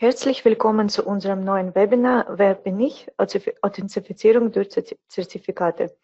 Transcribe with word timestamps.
Herzlich 0.00 0.46
willkommen 0.46 0.88
zu 0.88 1.04
unserem 1.04 1.44
neuen 1.44 1.74
Webinar 1.74 2.24
Wer 2.38 2.54
bin 2.54 2.80
ich? 2.80 3.06
Authentifizierung 3.18 4.50
durch 4.50 4.70
Zertifikate. 4.70 5.94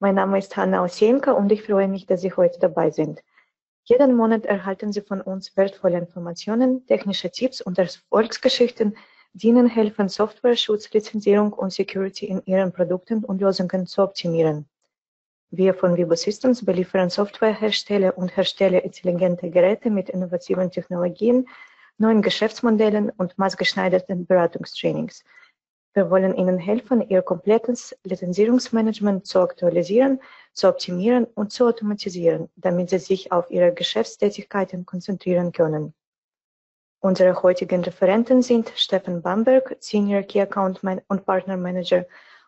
Mein 0.00 0.16
Name 0.16 0.38
ist 0.38 0.56
Hanna 0.56 0.82
Osienka 0.82 1.30
und 1.30 1.52
ich 1.52 1.62
freue 1.62 1.86
mich, 1.86 2.04
dass 2.04 2.22
Sie 2.22 2.32
heute 2.32 2.58
dabei 2.58 2.90
sind. 2.90 3.22
Jeden 3.84 4.16
Monat 4.16 4.44
erhalten 4.44 4.92
Sie 4.92 5.02
von 5.02 5.20
uns 5.20 5.56
wertvolle 5.56 5.98
Informationen, 5.98 6.84
technische 6.88 7.30
Tipps 7.30 7.60
und 7.60 7.78
Erfolgsgeschichten, 7.78 8.96
die 9.34 9.46
Ihnen 9.46 9.68
helfen, 9.68 10.08
Software-Schutz, 10.08 10.92
Lizenzierung 10.92 11.52
und 11.52 11.72
Security 11.72 12.26
in 12.26 12.42
Ihren 12.44 12.72
Produkten 12.72 13.24
und 13.24 13.40
Lösungen 13.40 13.86
zu 13.86 14.02
optimieren. 14.02 14.68
Wir 15.50 15.74
von 15.74 15.96
Vibo 15.96 16.16
Systems 16.16 16.64
beliefern 16.64 17.08
Softwarehersteller 17.08 18.18
und 18.18 18.36
Hersteller 18.36 18.82
intelligente 18.82 19.48
Geräte 19.48 19.90
mit 19.90 20.10
innovativen 20.10 20.72
Technologien, 20.72 21.46
neuen 21.98 22.22
Geschäftsmodellen 22.22 23.10
und 23.10 23.36
maßgeschneiderten 23.38 24.26
Beratungstrainings. 24.26 25.24
Wir 25.94 26.10
wollen 26.10 26.36
Ihnen 26.36 26.58
helfen, 26.58 27.08
Ihr 27.08 27.22
komplettes 27.22 27.96
Lizenzierungsmanagement 28.04 29.26
zu 29.26 29.40
aktualisieren, 29.40 30.20
zu 30.52 30.68
optimieren 30.68 31.24
und 31.24 31.52
zu 31.52 31.66
automatisieren, 31.66 32.48
damit 32.56 32.90
Sie 32.90 32.98
sich 32.98 33.32
auf 33.32 33.50
Ihre 33.50 33.72
Geschäftstätigkeiten 33.72 34.86
konzentrieren 34.86 35.50
können. 35.50 35.94
Unsere 37.00 37.42
heutigen 37.42 37.82
Referenten 37.82 38.42
sind 38.42 38.72
Stefan 38.76 39.22
Bamberg, 39.22 39.76
Senior 39.80 40.22
Key 40.22 40.40
Account 40.40 40.82
Man 40.82 41.00
und 41.08 41.24
Partner 41.24 41.56
Manager 41.56 42.06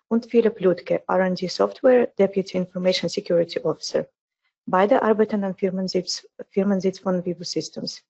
und 0.09 0.27
Philipp 0.27 0.61
Ludke, 0.61 1.03
R&D 1.09 1.47
Software 1.49 2.09
Deputy 2.19 2.59
Information 2.59 3.09
Security 3.09 3.61
Officer. 3.61 4.07
Beide 4.67 5.03
arbeiten 5.03 5.45
am 5.45 5.55
Firmensitz, 5.55 6.29
Firmensitz 6.51 6.99
von 6.99 7.25
Vivo 7.25 7.45
Systems. 7.45 8.05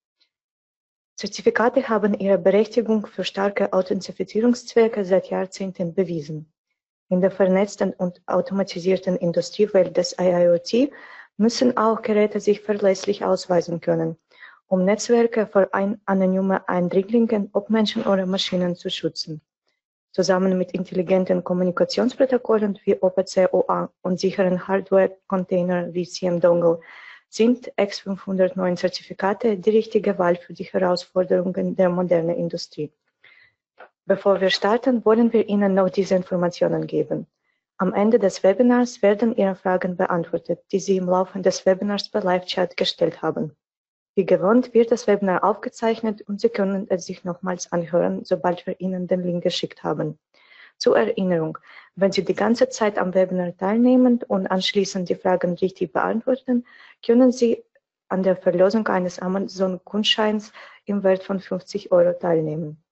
Zertifikate 1.20 1.86
haben 1.90 2.14
ihre 2.14 2.38
Berechtigung 2.38 3.04
für 3.04 3.24
starke 3.24 3.74
Authentifizierungszwecke 3.74 5.04
seit 5.04 5.28
Jahrzehnten 5.28 5.92
bewiesen. 5.92 6.50
In 7.10 7.20
der 7.20 7.30
vernetzten 7.30 7.92
und 7.92 8.22
automatisierten 8.24 9.16
Industriewelt 9.16 9.94
des 9.98 10.16
IIoT 10.18 10.90
müssen 11.36 11.76
auch 11.76 12.00
Geräte 12.00 12.40
sich 12.40 12.62
verlässlich 12.62 13.22
ausweisen 13.22 13.82
können, 13.82 14.16
um 14.66 14.86
Netzwerke 14.86 15.46
vor 15.46 15.68
ein 15.72 16.00
anonyme 16.06 16.66
Eindringlingen, 16.66 17.50
ob 17.52 17.68
Menschen 17.68 18.04
oder 18.04 18.24
Maschinen, 18.24 18.74
zu 18.74 18.88
schützen. 18.88 19.42
Zusammen 20.12 20.56
mit 20.56 20.72
intelligenten 20.72 21.44
Kommunikationsprotokollen 21.44 22.78
wie 22.84 22.96
OPC-OA 22.98 23.92
und 24.00 24.18
sicheren 24.18 24.66
Hardware-Container 24.66 25.92
wie 25.92 26.08
CM-Dongle 26.08 26.80
sind 27.30 27.72
X509-Zertifikate 27.78 29.56
die 29.56 29.70
richtige 29.70 30.18
Wahl 30.18 30.36
für 30.36 30.52
die 30.52 30.64
Herausforderungen 30.64 31.76
der 31.76 31.88
modernen 31.88 32.36
Industrie. 32.36 32.92
Bevor 34.04 34.40
wir 34.40 34.50
starten, 34.50 35.04
wollen 35.04 35.32
wir 35.32 35.48
Ihnen 35.48 35.74
noch 35.74 35.88
diese 35.88 36.16
Informationen 36.16 36.88
geben. 36.88 37.26
Am 37.78 37.94
Ende 37.94 38.18
des 38.18 38.42
Webinars 38.42 39.00
werden 39.00 39.36
Ihre 39.36 39.54
Fragen 39.54 39.96
beantwortet, 39.96 40.60
die 40.72 40.80
Sie 40.80 40.96
im 40.96 41.06
Laufe 41.06 41.40
des 41.40 41.64
Webinars 41.64 42.10
per 42.10 42.22
Live-Chat 42.22 42.76
gestellt 42.76 43.22
haben. 43.22 43.56
Wie 44.16 44.26
gewohnt 44.26 44.74
wird 44.74 44.90
das 44.90 45.06
Webinar 45.06 45.44
aufgezeichnet 45.44 46.22
und 46.22 46.40
Sie 46.40 46.48
können 46.48 46.86
es 46.90 47.06
sich 47.06 47.22
nochmals 47.22 47.70
anhören, 47.70 48.24
sobald 48.24 48.66
wir 48.66 48.80
Ihnen 48.80 49.06
den 49.06 49.22
Link 49.22 49.44
geschickt 49.44 49.84
haben. 49.84 50.18
Zur 50.80 50.96
Erinnerung, 50.96 51.58
wenn 51.94 52.10
Sie 52.10 52.24
die 52.24 52.34
ganze 52.34 52.70
Zeit 52.70 52.96
am 52.96 53.12
Webinar 53.12 53.54
teilnehmen 53.54 54.22
und 54.26 54.46
anschließend 54.46 55.10
die 55.10 55.14
Fragen 55.14 55.52
richtig 55.52 55.92
beantworten, 55.92 56.64
können 57.04 57.32
Sie 57.32 57.62
an 58.08 58.22
der 58.22 58.34
Verlosung 58.34 58.88
eines 58.88 59.18
Amazon-Gutscheins 59.18 60.52
im 60.86 61.02
Wert 61.02 61.22
von 61.22 61.38
50 61.38 61.92
Euro 61.92 62.14
teilnehmen. 62.14 62.82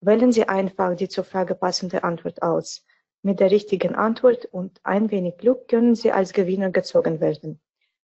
Wählen 0.00 0.30
Sie 0.30 0.48
einfach 0.48 0.94
die 0.94 1.08
zur 1.08 1.24
Frage 1.24 1.56
passende 1.56 2.04
Antwort 2.04 2.42
aus. 2.42 2.86
Mit 3.22 3.40
der 3.40 3.50
richtigen 3.50 3.96
Antwort 3.96 4.44
und 4.44 4.78
ein 4.84 5.10
wenig 5.10 5.36
Glück 5.38 5.66
können 5.66 5.96
Sie 5.96 6.12
als 6.12 6.32
Gewinner 6.32 6.70
gezogen 6.70 7.18
werden. 7.20 7.60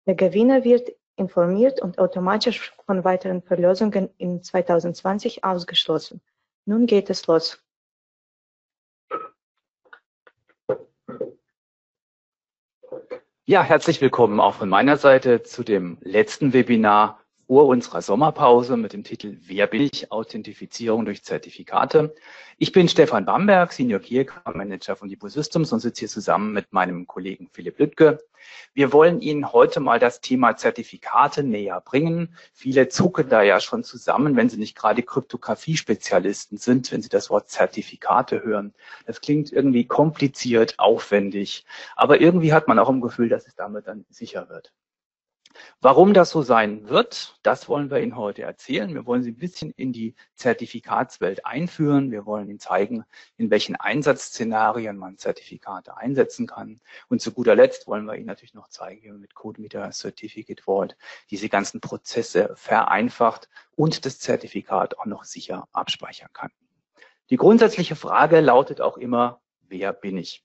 Der 0.06 0.14
Gewinner 0.14 0.62
wird 0.62 0.93
informiert 1.16 1.82
und 1.82 1.98
automatisch 1.98 2.72
von 2.87 3.03
weiteren 3.03 3.43
Verlosungen 3.43 4.10
in 4.16 4.44
2020 4.44 5.43
ausgeschlossen. 5.43 6.20
Nun 6.66 6.87
geht 6.87 7.10
es 7.10 7.26
los. 7.26 7.60
Ja, 13.50 13.62
herzlich 13.62 14.03
willkommen 14.03 14.41
auch 14.41 14.56
von 14.56 14.69
meiner 14.69 14.98
Seite 14.98 15.42
zu 15.42 15.62
dem 15.64 15.97
letzten 16.03 16.53
Webinar 16.53 17.22
vor 17.48 17.66
unserer 17.66 18.03
Sommerpause 18.03 18.76
mit 18.76 18.92
dem 18.92 19.04
Titel 19.04 19.38
Wer 19.41 19.66
bin 19.66 19.81
ich? 19.81 20.12
Authentifizierung 20.12 21.06
durch 21.06 21.25
Zertifikate. 21.25 22.14
Ich 22.59 22.72
bin 22.72 22.91
Stefan 22.91 23.25
Bamberg, 23.25 23.72
Senior 23.72 24.00
Key 24.00 24.26
Manager 24.53 24.97
von 24.97 25.09
Lipo 25.09 25.28
Systems 25.28 25.72
und 25.72 25.81
sitze 25.81 26.00
hier 26.00 26.08
zusammen 26.10 26.53
mit 26.53 26.75
meinem 26.75 27.06
Kollegen 27.06 27.48
Philipp 27.50 27.78
Lüttke. 27.78 28.19
Wir 28.75 28.92
wollen 28.92 29.22
Ihnen 29.22 29.50
heute 29.50 29.81
mal 29.81 29.98
das 29.98 30.20
Thema 30.20 30.56
Zertifikate 30.58 31.42
näher 31.42 31.81
bringen. 31.81 32.37
Viele 32.53 32.91
zucken 32.91 33.31
da 33.31 33.41
ja 33.41 33.60
schon 33.60 33.82
zusammen, 33.82 34.37
wenn 34.37 34.50
sie 34.50 34.58
nicht 34.58 34.76
gerade 34.76 35.03
Kryptographie-Spezialisten 35.03 36.58
sind, 36.58 36.92
wenn 36.92 37.00
sie 37.00 37.08
das 37.08 37.31
Wort 37.31 37.48
Zertifikate 37.48 38.44
hören. 38.44 38.75
Das 39.06 39.22
klingt 39.22 39.54
irgendwie 39.54 39.87
kompliziert, 39.87 40.78
aufwendig, 40.78 41.64
aber 41.97 42.20
irgendwie 42.20 42.53
hat 42.53 42.69
man 42.69 42.78
auch 42.78 42.91
im 42.91 43.00
Gefühl, 43.00 43.31
dass 43.31 43.47
es 43.47 43.54
damit 43.54 43.87
dann 43.87 44.04
sicher 44.10 44.50
wird. 44.50 44.70
Warum 45.81 46.15
das 46.15 46.31
so 46.31 46.43
sein 46.43 46.89
wird, 46.89 47.39
das 47.43 47.69
wollen 47.69 47.91
wir 47.91 48.01
Ihnen 48.01 48.17
heute 48.17 48.43
erzählen. 48.43 48.93
Wir 48.95 49.06
wollen 49.06 49.23
Sie 49.23 49.31
ein 49.31 49.39
bisschen 49.39 49.71
in 49.73 49.93
die 49.93 50.15
Zertifikatswelt 50.34 51.47
einführen. 51.47 52.11
Wir 52.11 52.27
wollen 52.27 52.49
Ihnen 52.49 52.59
zeigen, 52.59 53.05
in 53.37 53.51
welchen 53.51 53.77
Einsatzszenarien 53.77 54.97
man 54.97 55.19
Zertifikate 55.19 55.97
einsetzen 55.97 56.47
kann. 56.47 56.81
Und 57.09 57.21
zu 57.21 57.33
guter 57.33 57.55
Letzt 57.55 57.87
wollen 57.87 58.06
wir 58.06 58.17
Ihnen 58.17 58.27
natürlich 58.27 58.55
noch 58.55 58.69
zeigen, 58.69 59.03
wie 59.03 59.11
man 59.11 59.21
mit 59.21 59.34
CodeMeter 59.34 59.91
Certificate 59.93 60.61
Vault 60.61 60.97
diese 61.31 61.49
ganzen 61.49 61.81
Prozesse 61.81 62.53
vereinfacht 62.55 63.49
und 63.77 64.05
das 64.05 64.19
Zertifikat 64.19 64.99
auch 64.99 65.06
noch 65.06 65.25
sicher 65.25 65.69
abspeichern 65.73 66.31
kann. 66.33 66.50
Die 67.31 67.37
grundsätzliche 67.37 67.95
Frage 67.95 68.41
lautet 68.41 68.81
auch 68.81 68.97
immer, 68.97 69.41
wer 69.69 69.93
bin 69.93 70.17
ich? 70.17 70.45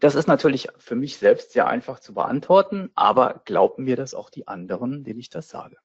Das 0.00 0.14
ist 0.14 0.26
natürlich 0.26 0.68
für 0.78 0.96
mich 0.96 1.18
selbst 1.18 1.52
sehr 1.52 1.66
einfach 1.66 2.00
zu 2.00 2.14
beantworten, 2.14 2.90
aber 2.94 3.42
glauben 3.44 3.84
mir 3.84 3.96
das 3.96 4.14
auch 4.14 4.30
die 4.30 4.48
anderen, 4.48 5.04
denen 5.04 5.20
ich 5.20 5.30
das 5.30 5.48
sage. 5.48 5.76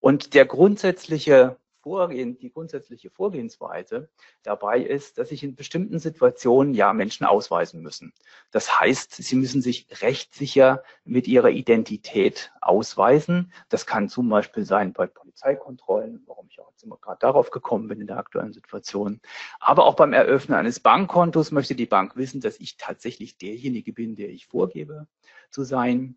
Und 0.00 0.34
der 0.34 0.46
grundsätzliche 0.46 1.56
Vorgehen, 1.84 2.38
die 2.38 2.50
grundsätzliche 2.50 3.10
Vorgehensweise 3.10 4.08
dabei 4.42 4.80
ist, 4.80 5.18
dass 5.18 5.28
sich 5.28 5.42
in 5.42 5.54
bestimmten 5.54 5.98
Situationen 5.98 6.72
ja 6.72 6.94
Menschen 6.94 7.26
ausweisen 7.26 7.82
müssen. 7.82 8.14
Das 8.50 8.80
heißt, 8.80 9.12
sie 9.12 9.36
müssen 9.36 9.60
sich 9.60 9.86
rechtssicher 10.00 10.82
mit 11.04 11.28
ihrer 11.28 11.50
Identität 11.50 12.52
ausweisen. 12.62 13.52
Das 13.68 13.84
kann 13.84 14.08
zum 14.08 14.30
Beispiel 14.30 14.64
sein 14.64 14.94
bei 14.94 15.06
Polizeikontrollen, 15.06 16.22
warum 16.24 16.46
ich 16.48 16.58
auch 16.58 16.70
jetzt 16.70 16.84
immer 16.84 16.96
gerade 16.96 17.18
darauf 17.20 17.50
gekommen 17.50 17.86
bin 17.86 18.00
in 18.00 18.06
der 18.06 18.16
aktuellen 18.16 18.54
Situation. 18.54 19.20
Aber 19.60 19.84
auch 19.84 19.94
beim 19.94 20.14
Eröffnen 20.14 20.56
eines 20.56 20.80
Bankkontos 20.80 21.50
möchte 21.50 21.74
die 21.74 21.84
Bank 21.84 22.16
wissen, 22.16 22.40
dass 22.40 22.58
ich 22.60 22.78
tatsächlich 22.78 23.36
derjenige 23.36 23.92
bin, 23.92 24.16
der 24.16 24.30
ich 24.30 24.46
vorgebe 24.46 25.06
zu 25.50 25.64
sein. 25.64 26.16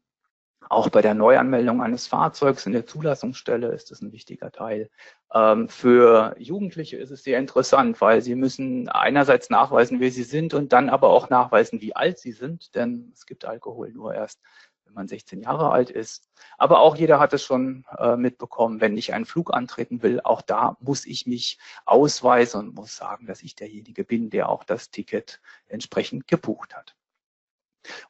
Auch 0.69 0.89
bei 0.89 1.01
der 1.01 1.13
Neuanmeldung 1.13 1.81
eines 1.81 2.07
Fahrzeugs 2.07 2.65
in 2.65 2.73
der 2.73 2.85
Zulassungsstelle 2.85 3.69
ist 3.69 3.91
das 3.91 4.01
ein 4.01 4.11
wichtiger 4.11 4.51
Teil. 4.51 4.89
Ähm, 5.33 5.69
für 5.69 6.35
Jugendliche 6.37 6.97
ist 6.97 7.11
es 7.11 7.23
sehr 7.23 7.39
interessant, 7.39 8.01
weil 8.01 8.21
sie 8.21 8.35
müssen 8.35 8.89
einerseits 8.89 9.49
nachweisen, 9.49 9.99
wer 9.99 10.11
sie 10.11 10.23
sind 10.23 10.53
und 10.53 10.73
dann 10.73 10.89
aber 10.89 11.09
auch 11.09 11.29
nachweisen, 11.29 11.81
wie 11.81 11.95
alt 11.95 12.19
sie 12.19 12.31
sind, 12.33 12.75
denn 12.75 13.11
es 13.13 13.25
gibt 13.25 13.45
Alkohol 13.45 13.91
nur 13.91 14.13
erst, 14.13 14.41
wenn 14.85 14.93
man 14.93 15.07
16 15.07 15.41
Jahre 15.41 15.71
alt 15.71 15.89
ist. 15.89 16.29
Aber 16.57 16.79
auch 16.79 16.95
jeder 16.97 17.19
hat 17.19 17.33
es 17.33 17.43
schon 17.43 17.85
äh, 17.97 18.17
mitbekommen, 18.17 18.81
wenn 18.81 18.97
ich 18.97 19.13
einen 19.13 19.25
Flug 19.25 19.53
antreten 19.53 20.01
will, 20.03 20.19
auch 20.21 20.41
da 20.41 20.75
muss 20.81 21.05
ich 21.05 21.27
mich 21.27 21.59
ausweisen 21.85 22.59
und 22.59 22.75
muss 22.75 22.95
sagen, 22.95 23.25
dass 23.27 23.41
ich 23.41 23.55
derjenige 23.55 24.03
bin, 24.03 24.29
der 24.29 24.49
auch 24.49 24.63
das 24.63 24.91
Ticket 24.91 25.39
entsprechend 25.67 26.27
gebucht 26.27 26.75
hat. 26.75 26.95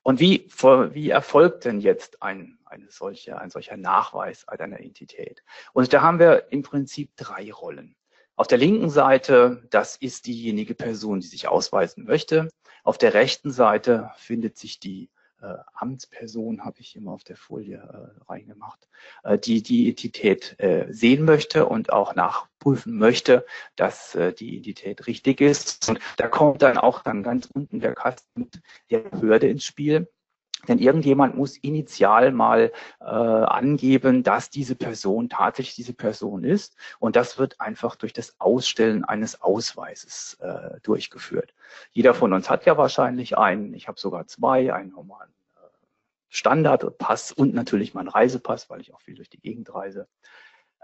Und 0.03 0.19
wie, 0.19 0.47
wie 0.91 1.09
erfolgt 1.09 1.65
denn 1.65 1.79
jetzt 1.79 2.21
ein, 2.21 2.57
eine 2.65 2.89
solche, 2.89 3.39
ein 3.39 3.49
solcher 3.49 3.77
Nachweis 3.77 4.47
einer 4.47 4.79
Entität? 4.79 5.43
Und 5.73 5.91
da 5.93 6.01
haben 6.01 6.19
wir 6.19 6.51
im 6.51 6.63
Prinzip 6.63 7.15
drei 7.15 7.51
Rollen. 7.51 7.95
Auf 8.35 8.47
der 8.47 8.59
linken 8.59 8.89
Seite, 8.89 9.63
das 9.71 9.95
ist 9.97 10.27
diejenige 10.27 10.75
Person, 10.75 11.21
die 11.21 11.27
sich 11.27 11.47
ausweisen 11.47 12.05
möchte. 12.05 12.49
Auf 12.83 12.97
der 12.97 13.13
rechten 13.13 13.51
Seite 13.51 14.11
findet 14.17 14.57
sich 14.57 14.79
die 14.79 15.09
äh, 15.41 15.55
Amtsperson, 15.75 16.63
habe 16.63 16.79
ich 16.79 16.95
immer 16.95 17.11
auf 17.11 17.23
der 17.23 17.37
Folie 17.37 17.77
äh, 17.77 18.23
reingemacht, 18.29 18.87
äh, 19.23 19.37
die 19.37 19.61
die 19.61 19.83
Identität 19.83 20.55
äh, 20.59 20.87
sehen 20.89 21.25
möchte 21.25 21.65
und 21.67 21.91
auch 21.91 22.15
nachprüfen 22.15 22.97
möchte, 22.97 23.45
dass 23.75 24.15
äh, 24.15 24.33
die 24.33 24.55
Identität 24.57 25.07
richtig 25.07 25.41
ist. 25.41 25.89
Und 25.89 25.99
da 26.17 26.27
kommt 26.27 26.61
dann 26.61 26.77
auch 26.77 27.01
dann 27.01 27.23
ganz 27.23 27.47
unten 27.53 27.79
der 27.79 27.93
Kasten 27.93 28.49
der 28.89 28.99
Behörde 28.99 29.47
ins 29.47 29.63
Spiel. 29.63 30.07
Denn 30.67 30.79
irgendjemand 30.79 31.35
muss 31.37 31.55
initial 31.57 32.31
mal 32.31 32.71
äh, 32.99 33.05
angeben, 33.05 34.23
dass 34.23 34.49
diese 34.49 34.75
Person 34.75 35.29
tatsächlich 35.29 35.75
diese 35.75 35.93
Person 35.93 36.43
ist. 36.43 36.75
Und 36.99 37.15
das 37.15 37.37
wird 37.37 37.61
einfach 37.61 37.95
durch 37.95 38.11
das 38.11 38.35
Ausstellen 38.39 39.05
eines 39.05 39.41
Ausweises 39.41 40.37
äh, 40.41 40.79
durchgeführt. 40.81 41.53
Jeder 41.91 42.13
von 42.13 42.33
uns 42.33 42.49
hat 42.49 42.65
ja 42.65 42.75
wahrscheinlich 42.77 43.37
einen. 43.37 43.73
Ich 43.73 43.87
habe 43.87 43.99
sogar 43.99 44.25
zwei, 44.27 44.73
einen 44.73 44.91
normalen 44.91 45.29
äh, 45.57 45.59
Standardpass 46.29 47.31
und 47.31 47.53
natürlich 47.53 47.93
meinen 47.93 48.09
Reisepass, 48.09 48.69
weil 48.69 48.81
ich 48.81 48.93
auch 48.93 49.01
viel 49.01 49.15
durch 49.15 49.29
die 49.29 49.39
Gegend 49.39 49.73
reise. 49.73 50.07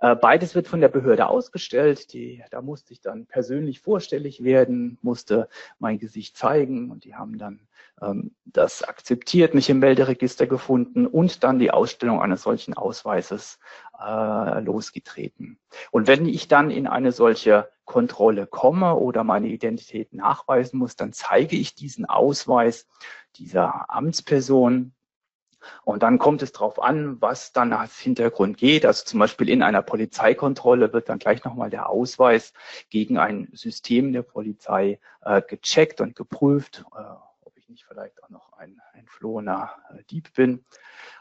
Äh, 0.04 0.18
beides 0.18 0.54
wird 0.54 0.68
von 0.68 0.82
der 0.82 0.90
Behörde 0.90 1.28
ausgestellt. 1.28 2.12
Die, 2.12 2.44
da 2.52 2.62
musste 2.62 2.92
ich 2.92 3.00
dann 3.00 3.26
persönlich 3.26 3.80
vorstellig 3.80 4.44
werden, 4.44 4.98
musste 5.02 5.48
mein 5.80 5.98
Gesicht 5.98 6.36
zeigen 6.36 6.92
und 6.92 7.06
die 7.06 7.16
haben 7.16 7.38
dann 7.38 7.62
ähm, 8.02 8.36
das 8.44 8.84
akzeptiert, 8.84 9.54
mich 9.54 9.70
im 9.70 9.80
Melderegister 9.80 10.46
gefunden 10.46 11.08
und 11.08 11.46
dann 11.46 11.58
die 11.58 11.72
Ausstellung 11.72 12.22
eines 12.22 12.42
solchen 12.42 12.74
Ausweises 12.74 13.60
äh, 13.98 14.60
losgetreten. 14.60 15.58
Und 15.90 16.08
wenn 16.08 16.26
ich 16.26 16.50
dann 16.50 16.70
in 16.70 16.86
eine 16.86 17.14
solche 17.14 17.70
Kontrolle 17.86 18.46
komme 18.46 18.98
oder 18.98 19.24
meine 19.24 19.48
Identität 19.48 20.12
nachweisen 20.12 20.80
muss, 20.80 20.98
dann 20.98 21.14
zeige 21.14 21.56
ich 21.56 21.76
diesen 21.76 22.04
Ausweis 22.04 22.90
dieser 23.38 23.90
Amtsperson 23.90 24.92
und 25.84 26.04
dann 26.04 26.18
kommt 26.18 26.42
es 26.42 26.52
darauf 26.52 26.82
an, 26.82 27.22
was 27.22 27.54
dann 27.54 27.74
als 27.74 27.98
Hintergrund 28.00 28.58
geht. 28.58 28.86
Also 28.86 29.06
zum 29.06 29.20
Beispiel 29.20 29.50
in 29.50 29.64
einer 29.64 29.82
Polizeikontrolle 29.82 30.94
wird 30.94 31.10
dann 31.10 31.20
gleich 31.20 31.44
nochmal 31.44 31.70
der 31.70 31.90
Ausweis 31.90 32.54
gegen 32.90 33.18
ein 33.18 33.50
System 33.54 34.14
der 34.14 34.24
Polizei 34.24 35.00
äh, 35.22 35.42
gecheckt 35.42 36.02
und 36.02 36.16
geprüft, 36.16 36.86
äh, 36.96 37.02
ob 37.42 37.58
ich 37.58 37.70
nicht 37.70 37.86
vielleicht 37.88 38.24
auch 38.24 38.30
noch 38.30 38.54
ein 38.54 38.82
entflohener 38.94 39.72
äh, 39.90 40.04
Dieb 40.10 40.34
bin. 40.34 40.64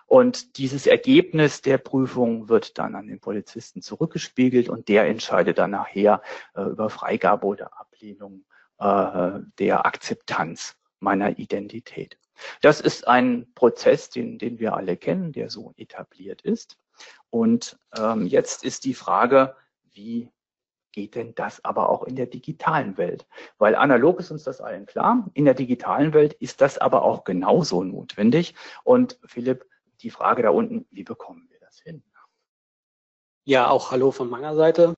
Und 0.07 0.59
dieses 0.59 0.87
Ergebnis 0.87 1.63
der 1.63 1.79
Prüfung 1.79 2.51
wird 2.51 2.77
dann 2.79 2.95
an 2.95 3.07
den 3.07 3.19
Polizisten 3.19 3.81
zurückgespiegelt 3.81 4.69
und 4.69 4.89
der 4.89 5.07
entscheidet 5.07 5.59
dann 5.59 5.71
nachher 5.71 6.21
äh, 6.55 6.63
über 6.63 6.91
Freigabe 6.91 7.47
oder 7.47 7.81
Ablehnung 7.81 8.45
äh, 8.79 9.41
der 9.59 9.87
Akzeptanz 9.87 10.77
meiner 11.01 11.39
Identität. 11.39 12.19
Das 12.61 12.81
ist 12.81 13.07
ein 13.07 13.53
Prozess, 13.55 14.11
den, 14.11 14.39
den 14.39 14.59
wir 14.59 14.75
alle 14.75 14.97
kennen, 14.97 15.33
der 15.33 15.51
so 15.51 15.73
etabliert 15.77 16.43
ist. 16.43 16.79
Und 17.31 17.79
ähm, 17.97 18.27
jetzt 18.27 18.65
ist 18.65 18.85
die 18.85 18.95
Frage, 18.95 19.57
wie 19.93 20.31
geht 20.93 21.15
denn 21.15 21.35
das 21.35 21.65
aber 21.65 21.89
auch 21.89 22.05
in 22.05 22.17
der 22.17 22.27
digitalen 22.27 22.99
Welt? 22.99 23.27
Weil 23.59 23.75
analog 23.75 24.21
ist 24.21 24.31
uns 24.31 24.45
das 24.45 24.61
allen 24.61 24.87
klar. 24.87 25.29
In 25.35 25.45
der 25.45 25.55
digitalen 25.55 26.13
Welt 26.13 26.35
ist 26.35 26.61
das 26.61 26.79
aber 26.79 27.03
auch 27.03 27.25
genauso 27.25 27.83
notwendig. 27.83 28.55
Und 28.85 29.19
Philipp, 29.25 29.67
die 30.01 30.11
Frage 30.11 30.43
da 30.43 30.51
unten, 30.51 30.87
wie 30.91 31.05
bekommen 31.05 31.49
wir 31.51 31.61
das 31.61 31.81
hin? 31.81 32.03
Ja, 33.45 33.71
auch 33.71 33.91
Hallo 33.91 34.13
von 34.13 34.31
meiner 34.31 34.55
Seite. 34.55 34.95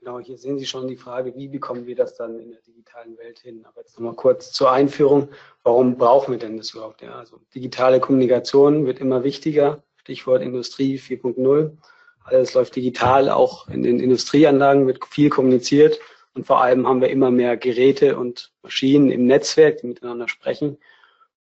Genau, 0.00 0.18
hier 0.18 0.38
sehen 0.38 0.58
Sie 0.58 0.64
schon 0.64 0.88
die 0.88 0.96
Frage, 0.96 1.36
wie 1.36 1.48
bekommen 1.48 1.86
wir 1.86 1.94
das 1.94 2.16
dann 2.16 2.40
in 2.40 2.52
der 2.52 2.62
digitalen 2.62 3.18
Welt 3.18 3.38
hin? 3.40 3.66
Aber 3.66 3.82
jetzt 3.82 3.98
nochmal 3.98 4.14
kurz 4.14 4.50
zur 4.50 4.72
Einführung. 4.72 5.28
Warum 5.62 5.98
brauchen 5.98 6.32
wir 6.32 6.38
denn 6.38 6.56
das 6.56 6.70
überhaupt? 6.70 7.02
Ja, 7.02 7.16
also 7.16 7.38
digitale 7.54 8.00
Kommunikation 8.00 8.86
wird 8.86 8.98
immer 8.98 9.24
wichtiger. 9.24 9.82
Stichwort 9.96 10.40
Industrie 10.40 10.96
4.0. 10.96 11.76
Alles 12.24 12.54
läuft 12.54 12.76
digital. 12.76 13.28
Auch 13.28 13.68
in 13.68 13.82
den 13.82 14.00
Industrieanlagen 14.00 14.86
wird 14.86 15.04
viel 15.04 15.28
kommuniziert. 15.28 16.00
Und 16.32 16.46
vor 16.46 16.62
allem 16.62 16.88
haben 16.88 17.02
wir 17.02 17.10
immer 17.10 17.30
mehr 17.30 17.58
Geräte 17.58 18.16
und 18.16 18.54
Maschinen 18.62 19.10
im 19.10 19.26
Netzwerk, 19.26 19.82
die 19.82 19.88
miteinander 19.88 20.28
sprechen. 20.28 20.78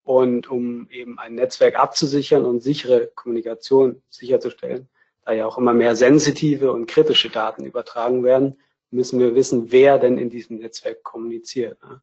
Und 0.04 0.50
um 0.50 0.90
eben 0.90 1.20
ein 1.20 1.36
Netzwerk 1.36 1.78
abzusichern 1.78 2.44
und 2.44 2.62
sichere 2.62 3.12
Kommunikation 3.14 4.02
sicherzustellen, 4.10 4.90
da 5.28 5.34
ja 5.34 5.46
auch 5.46 5.58
immer 5.58 5.74
mehr 5.74 5.98
sensitive 5.98 6.72
und 6.72 6.86
kritische 6.86 7.30
Daten 7.30 7.66
übertragen 7.66 8.24
werden, 8.24 8.58
müssen 8.92 9.20
wir 9.20 9.36
wissen, 9.36 9.74
wer 9.74 10.00
denn 10.00 10.18
in 10.18 10.30
diesem 10.30 10.58
Netzwerk 10.60 11.04
kommuniziert. 11.04 11.84
Ne? 11.84 12.02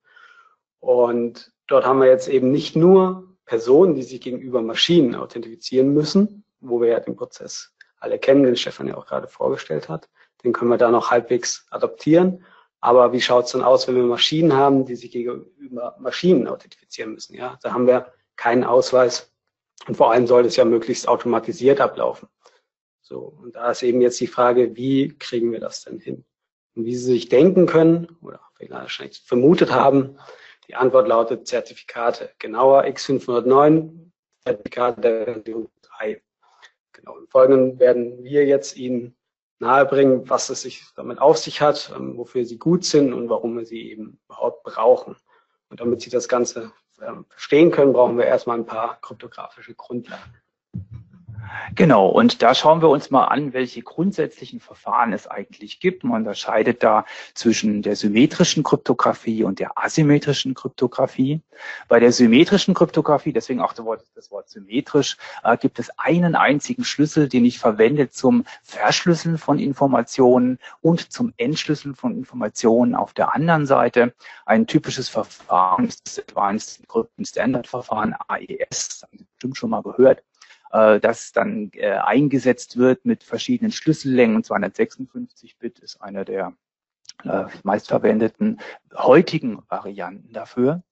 Und 0.79 1.50
dort 1.67 1.87
haben 1.87 2.00
wir 2.00 2.09
jetzt 2.09 2.29
eben 2.29 2.50
nicht 2.50 2.76
nur 2.76 3.35
Personen, 3.47 3.94
die 3.94 4.03
sich 4.03 4.21
gegenüber 4.21 4.61
Maschinen 4.61 5.15
authentifizieren 5.15 5.94
müssen, 5.94 6.44
wo 6.61 6.82
wir 6.82 6.88
ja 6.88 7.00
den 7.00 7.17
Prozess 7.17 7.73
alle 7.99 8.19
kennen, 8.19 8.43
den 8.43 8.56
Stefan 8.56 8.88
ja 8.88 8.97
auch 8.99 9.06
gerade 9.06 9.26
vorgestellt 9.26 9.88
hat. 9.88 10.11
Den 10.44 10.53
können 10.53 10.71
wir 10.71 10.76
da 10.76 10.91
noch 10.91 11.11
halbwegs 11.11 11.67
adaptieren. 11.71 12.44
Aber 12.81 13.15
wie 13.15 13.23
schaut 13.23 13.47
es 13.47 13.53
dann 13.53 13.62
aus, 13.62 13.88
wenn 13.88 13.94
wir 13.94 14.03
Maschinen 14.03 14.53
haben, 14.53 14.85
die 14.85 14.97
sich 14.97 15.11
gegenüber 15.11 15.97
Maschinen 15.99 16.47
authentifizieren 16.47 17.15
müssen? 17.15 17.35
Ja, 17.35 17.59
da 17.62 17.73
haben 17.73 17.87
wir 17.87 18.12
keinen 18.37 18.65
Ausweis. 18.65 19.32
Und 19.88 19.97
vor 19.97 20.12
allem 20.12 20.26
soll 20.26 20.44
es 20.44 20.56
ja 20.56 20.67
möglichst 20.67 21.09
automatisiert 21.09 21.81
ablaufen. 21.81 22.29
So, 23.05 23.37
und 23.43 23.55
da 23.55 23.71
ist 23.71 23.83
eben 23.83 24.01
jetzt 24.01 24.19
die 24.19 24.27
Frage, 24.27 24.77
wie 24.77 25.17
kriegen 25.19 25.53
wir 25.53 25.61
das 25.61 25.85
denn 25.85 25.99
hin? 25.99 26.25
Und 26.75 26.87
wie 26.87 26.97
Sie 26.97 27.05
sich 27.05 27.29
denken 27.29 27.67
können 27.67 28.17
oder 28.23 28.41
wahrscheinlich 28.71 29.21
vermutet 29.21 29.71
haben, 29.71 30.17
die 30.69 30.75
Antwort 30.75 31.06
lautet 31.06 31.47
Zertifikate. 31.47 32.31
Genauer 32.39 32.85
X509, 32.85 34.11
Zertifikate 34.47 35.01
der 35.03 35.25
Version 35.35 35.69
3. 35.83 36.23
Genau. 36.93 37.19
Im 37.19 37.29
Folgenden 37.29 37.79
werden 37.79 38.25
wir 38.25 38.47
jetzt 38.47 38.79
Ihnen 38.79 39.15
nahebringen, 39.59 40.29
was 40.31 40.49
es 40.49 40.62
sich 40.62 40.87
damit 40.97 41.19
auf 41.19 41.37
sich 41.37 41.61
hat, 41.61 41.93
ähm, 41.95 42.17
wofür 42.17 42.47
sie 42.47 42.59
gut 42.59 42.87
sind 42.87 43.12
und 43.12 43.29
warum 43.29 43.59
wir 43.59 43.67
sie 43.67 43.91
eben 43.91 44.19
überhaupt 44.25 44.62
brauchen. 44.62 45.17
Und 45.69 45.81
damit 45.81 46.00
Sie 46.00 46.11
das 46.11 46.29
Ganze 46.29 46.73
ähm, 47.03 47.27
verstehen 47.29 47.71
können, 47.71 47.93
brauchen 47.93 48.17
wir 48.17 48.25
erstmal 48.25 48.59
ein 48.59 48.67
paar 48.67 48.99
kryptografische 49.03 49.75
Grundlagen. 49.75 50.35
Genau, 51.75 52.08
und 52.08 52.43
da 52.43 52.55
schauen 52.55 52.82
wir 52.82 52.88
uns 52.88 53.11
mal 53.11 53.25
an, 53.25 53.52
welche 53.52 53.82
grundsätzlichen 53.82 54.61
Verfahren 54.61 55.12
es 55.12 55.26
eigentlich 55.26 55.81
gibt. 55.81 56.05
Man 56.05 56.23
unterscheidet 56.23 56.82
da 56.82 57.05
zwischen 57.35 57.82
der 57.82 57.96
symmetrischen 57.96 58.62
Kryptographie 58.62 59.44
und 59.44 59.58
der 59.58 59.76
asymmetrischen 59.76 60.55
Kryptographie. 60.55 61.41
Bei 61.88 62.00
der 62.00 62.12
symmetrischen 62.12 62.75
Kryptographie, 62.75 63.32
deswegen 63.32 63.61
auch 63.61 63.73
das 63.73 63.85
Wort, 63.85 64.05
das 64.14 64.31
Wort 64.31 64.49
symmetrisch, 64.49 65.17
äh, 65.43 65.56
gibt 65.56 65.79
es 65.79 65.91
einen 65.99 66.35
einzigen 66.35 66.85
Schlüssel, 66.85 67.29
den 67.29 67.44
ich 67.44 67.58
verwende 67.58 68.11
zum 68.11 68.44
Verschlüsseln 68.62 69.38
von 69.38 69.58
Informationen 69.58 70.58
und 70.81 71.12
zum 71.12 71.32
Entschlüsseln 71.37 71.94
von 71.94 72.17
Informationen 72.17 72.94
auf 72.94 73.14
der 73.14 73.35
anderen 73.35 73.67
Seite. 73.67 74.14
Ein 74.47 74.67
typisches 74.67 75.08
Verfahren 75.08 75.87
ist 75.88 76.06
das 76.06 76.19
Advanced 76.19 76.81
Encryption 76.81 77.25
Standard 77.25 77.67
Verfahren, 77.67 78.14
AES, 78.29 78.88
das 78.88 79.02
haben 79.02 79.19
Sie 79.19 79.25
bestimmt 79.25 79.56
schon 79.56 79.70
mal 79.70 79.82
gehört 79.82 80.23
äh, 80.75 80.99
das 80.99 81.32
dann 81.32 81.71
äh, 81.75 81.93
eingesetzt 81.93 82.76
wird 82.76 83.05
mit 83.05 83.23
verschiedenen 83.23 83.71
Schlüssellängen. 83.71 84.43
256-Bit 84.43 85.79
ist 85.79 86.03
einer 86.03 86.25
der 86.25 86.53
äh, 87.23 87.44
meistverwendeten 87.62 88.61
heutigen 88.93 89.62
Varianten 89.69 90.33
dafür. 90.33 90.83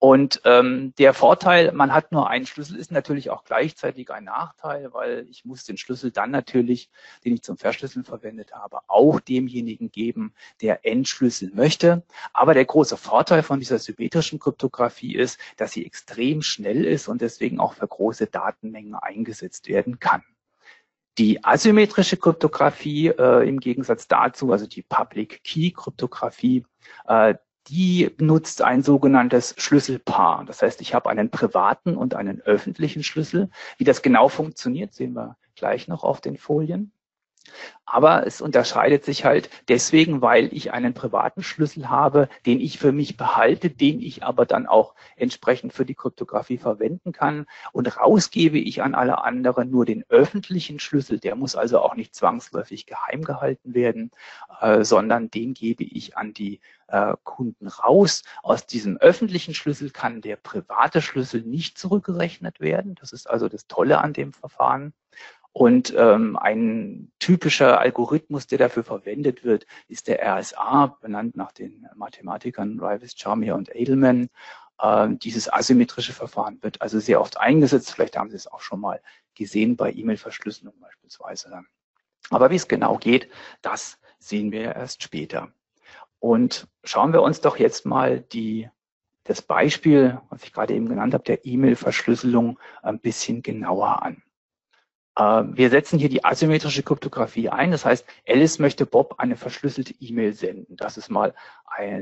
Und 0.00 0.40
ähm, 0.46 0.94
der 0.96 1.12
Vorteil, 1.12 1.72
man 1.72 1.92
hat 1.92 2.10
nur 2.10 2.30
einen 2.30 2.46
Schlüssel, 2.46 2.78
ist 2.78 2.90
natürlich 2.90 3.28
auch 3.28 3.44
gleichzeitig 3.44 4.10
ein 4.10 4.24
Nachteil, 4.24 4.94
weil 4.94 5.26
ich 5.28 5.44
muss 5.44 5.64
den 5.64 5.76
Schlüssel 5.76 6.10
dann 6.10 6.30
natürlich, 6.30 6.90
den 7.22 7.34
ich 7.34 7.42
zum 7.42 7.58
Verschlüsseln 7.58 8.06
verwendet 8.06 8.54
habe, 8.54 8.78
auch 8.86 9.20
demjenigen 9.20 9.92
geben, 9.92 10.32
der 10.62 10.86
entschlüsseln 10.86 11.52
möchte. 11.54 12.02
Aber 12.32 12.54
der 12.54 12.64
große 12.64 12.96
Vorteil 12.96 13.42
von 13.42 13.58
dieser 13.58 13.78
symmetrischen 13.78 14.38
Kryptographie 14.38 15.14
ist, 15.14 15.38
dass 15.58 15.72
sie 15.72 15.84
extrem 15.84 16.40
schnell 16.40 16.86
ist 16.86 17.06
und 17.06 17.20
deswegen 17.20 17.60
auch 17.60 17.74
für 17.74 17.86
große 17.86 18.26
Datenmengen 18.26 18.94
eingesetzt 18.94 19.68
werden 19.68 19.98
kann. 19.98 20.24
Die 21.18 21.44
asymmetrische 21.44 22.16
Kryptographie 22.16 23.08
äh, 23.08 23.46
im 23.46 23.60
Gegensatz 23.60 24.08
dazu, 24.08 24.50
also 24.50 24.66
die 24.66 24.82
Public 24.82 25.44
Key 25.44 25.72
Kryptographie, 25.72 26.64
äh, 27.06 27.34
die 27.68 28.10
nutzt 28.18 28.62
ein 28.62 28.82
sogenanntes 28.82 29.54
Schlüsselpaar. 29.58 30.44
Das 30.44 30.62
heißt, 30.62 30.80
ich 30.80 30.94
habe 30.94 31.10
einen 31.10 31.30
privaten 31.30 31.96
und 31.96 32.14
einen 32.14 32.40
öffentlichen 32.40 33.02
Schlüssel. 33.02 33.50
Wie 33.78 33.84
das 33.84 34.02
genau 34.02 34.28
funktioniert, 34.28 34.94
sehen 34.94 35.14
wir 35.14 35.36
gleich 35.54 35.88
noch 35.88 36.04
auf 36.04 36.20
den 36.20 36.36
Folien. 36.36 36.92
Aber 37.84 38.26
es 38.26 38.40
unterscheidet 38.40 39.04
sich 39.04 39.24
halt 39.24 39.50
deswegen, 39.68 40.22
weil 40.22 40.52
ich 40.54 40.72
einen 40.72 40.94
privaten 40.94 41.42
Schlüssel 41.42 41.88
habe, 41.88 42.28
den 42.46 42.60
ich 42.60 42.78
für 42.78 42.92
mich 42.92 43.16
behalte, 43.16 43.68
den 43.68 44.00
ich 44.00 44.22
aber 44.22 44.46
dann 44.46 44.66
auch 44.66 44.94
entsprechend 45.16 45.72
für 45.72 45.84
die 45.84 45.96
Kryptographie 45.96 46.58
verwenden 46.58 47.12
kann. 47.12 47.46
Und 47.72 47.96
rausgebe 47.96 48.58
ich 48.58 48.82
an 48.82 48.94
alle 48.94 49.24
anderen 49.24 49.70
nur 49.70 49.84
den 49.86 50.04
öffentlichen 50.08 50.78
Schlüssel. 50.78 51.18
Der 51.18 51.34
muss 51.34 51.56
also 51.56 51.80
auch 51.80 51.96
nicht 51.96 52.14
zwangsläufig 52.14 52.86
geheim 52.86 53.24
gehalten 53.24 53.74
werden, 53.74 54.12
äh, 54.60 54.84
sondern 54.84 55.30
den 55.30 55.54
gebe 55.54 55.82
ich 55.82 56.16
an 56.16 56.32
die 56.32 56.60
äh, 56.86 57.14
Kunden 57.24 57.66
raus. 57.66 58.22
Aus 58.42 58.66
diesem 58.66 58.98
öffentlichen 58.98 59.54
Schlüssel 59.54 59.90
kann 59.90 60.20
der 60.20 60.36
private 60.36 61.02
Schlüssel 61.02 61.42
nicht 61.42 61.78
zurückgerechnet 61.78 62.60
werden. 62.60 62.94
Das 62.94 63.12
ist 63.12 63.28
also 63.28 63.48
das 63.48 63.66
Tolle 63.66 63.98
an 63.98 64.12
dem 64.12 64.32
Verfahren. 64.32 64.92
Und 65.52 65.92
ähm, 65.96 66.36
ein 66.36 67.10
typischer 67.18 67.80
Algorithmus, 67.80 68.46
der 68.46 68.58
dafür 68.58 68.84
verwendet 68.84 69.44
wird, 69.44 69.66
ist 69.88 70.06
der 70.06 70.20
RSA, 70.24 70.98
benannt 71.00 71.36
nach 71.36 71.52
den 71.52 71.88
Mathematikern 71.96 72.78
Rives, 72.80 73.14
Charmier 73.18 73.56
und 73.56 73.74
Edelman. 73.74 74.30
äh, 74.80 75.08
dieses 75.10 75.52
asymmetrische 75.52 76.12
Verfahren 76.12 76.62
wird 76.62 76.80
also 76.82 77.00
sehr 77.00 77.20
oft 77.20 77.38
eingesetzt. 77.38 77.92
Vielleicht 77.92 78.16
haben 78.16 78.30
Sie 78.30 78.36
es 78.36 78.46
auch 78.46 78.60
schon 78.60 78.80
mal 78.80 79.00
gesehen 79.34 79.76
bei 79.76 79.92
E-Mail-Verschlüsselung 79.92 80.74
beispielsweise. 80.80 81.64
Aber 82.30 82.50
wie 82.50 82.56
es 82.56 82.68
genau 82.68 82.96
geht, 82.98 83.28
das 83.62 83.98
sehen 84.18 84.52
wir 84.52 84.74
erst 84.76 85.02
später. 85.02 85.52
Und 86.20 86.68
schauen 86.84 87.12
wir 87.12 87.22
uns 87.22 87.40
doch 87.40 87.56
jetzt 87.56 87.86
mal 87.86 88.20
die, 88.20 88.68
das 89.24 89.42
Beispiel, 89.42 90.20
was 90.28 90.44
ich 90.44 90.52
gerade 90.52 90.74
eben 90.74 90.88
genannt 90.88 91.14
habe, 91.14 91.24
der 91.24 91.44
E-Mail-Verschlüsselung 91.44 92.58
ein 92.82 93.00
bisschen 93.00 93.42
genauer 93.42 94.02
an. 94.02 94.22
Äh, 95.16 95.22
wir 95.22 95.70
setzen 95.70 95.98
hier 95.98 96.08
die 96.08 96.24
asymmetrische 96.24 96.82
Kryptographie 96.82 97.48
ein. 97.48 97.70
Das 97.70 97.84
heißt, 97.84 98.06
Alice 98.26 98.58
möchte 98.58 98.86
Bob 98.86 99.16
eine 99.18 99.36
verschlüsselte 99.36 99.94
E-Mail 100.00 100.32
senden. 100.32 100.76
Das 100.76 100.96
ist 100.96 101.10
mal 101.10 101.34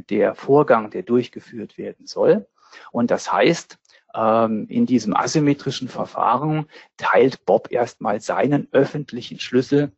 der 0.08 0.34
Vorgang, 0.34 0.90
der 0.90 1.02
durchgeführt 1.02 1.76
werden 1.76 2.06
soll. 2.06 2.46
Und 2.90 3.10
das 3.10 3.30
heißt, 3.30 3.78
ähm, 4.14 4.66
in 4.68 4.86
diesem 4.86 5.14
asymmetrischen 5.14 5.88
Verfahren 5.88 6.66
teilt 6.96 7.44
Bob 7.44 7.70
erstmal 7.70 8.20
seinen 8.20 8.68
öffentlichen 8.72 9.38
Schlüssel 9.38 9.92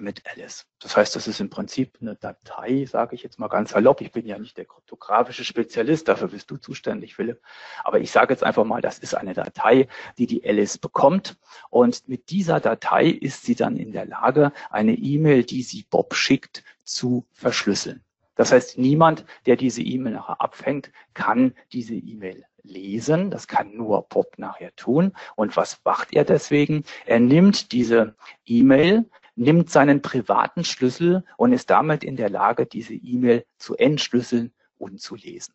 mit 0.00 0.22
Alice. 0.26 0.66
Das 0.80 0.96
heißt, 0.96 1.14
das 1.14 1.28
ist 1.28 1.40
im 1.40 1.50
Prinzip 1.50 1.98
eine 2.00 2.16
Datei, 2.16 2.86
sage 2.86 3.14
ich 3.14 3.22
jetzt 3.22 3.38
mal 3.38 3.48
ganz 3.48 3.70
salopp. 3.70 4.00
Ich 4.00 4.12
bin 4.12 4.26
ja 4.26 4.38
nicht 4.38 4.56
der 4.56 4.64
kryptografische 4.64 5.44
Spezialist, 5.44 6.08
dafür 6.08 6.28
bist 6.28 6.50
du 6.50 6.56
zuständig, 6.56 7.14
Philipp. 7.14 7.40
Aber 7.84 8.00
ich 8.00 8.10
sage 8.10 8.32
jetzt 8.32 8.42
einfach 8.42 8.64
mal, 8.64 8.80
das 8.80 8.98
ist 8.98 9.14
eine 9.14 9.34
Datei, 9.34 9.88
die 10.18 10.26
die 10.26 10.44
Alice 10.46 10.78
bekommt. 10.78 11.36
Und 11.70 12.08
mit 12.08 12.30
dieser 12.30 12.60
Datei 12.60 13.06
ist 13.06 13.44
sie 13.44 13.54
dann 13.54 13.76
in 13.76 13.92
der 13.92 14.06
Lage, 14.06 14.52
eine 14.70 14.94
E-Mail, 14.94 15.44
die 15.44 15.62
sie 15.62 15.86
Bob 15.90 16.14
schickt, 16.14 16.64
zu 16.84 17.26
verschlüsseln. 17.32 18.02
Das 18.34 18.52
heißt, 18.52 18.78
niemand, 18.78 19.26
der 19.44 19.56
diese 19.56 19.82
E-Mail 19.82 20.14
nachher 20.14 20.40
abfängt, 20.40 20.90
kann 21.12 21.54
diese 21.72 21.94
E-Mail 21.94 22.46
lesen. 22.62 23.30
Das 23.30 23.46
kann 23.46 23.76
nur 23.76 24.02
Bob 24.08 24.38
nachher 24.38 24.74
tun. 24.76 25.12
Und 25.36 25.56
was 25.56 25.80
macht 25.84 26.14
er 26.14 26.24
deswegen? 26.24 26.84
Er 27.06 27.20
nimmt 27.20 27.72
diese 27.72 28.14
E-Mail, 28.46 29.04
nimmt 29.36 29.70
seinen 29.70 30.02
privaten 30.02 30.64
Schlüssel 30.64 31.24
und 31.36 31.52
ist 31.52 31.70
damit 31.70 32.04
in 32.04 32.16
der 32.16 32.30
Lage, 32.30 32.66
diese 32.66 32.94
E-Mail 32.94 33.44
zu 33.58 33.76
entschlüsseln 33.76 34.52
und 34.78 35.00
zu 35.00 35.14
lesen. 35.14 35.54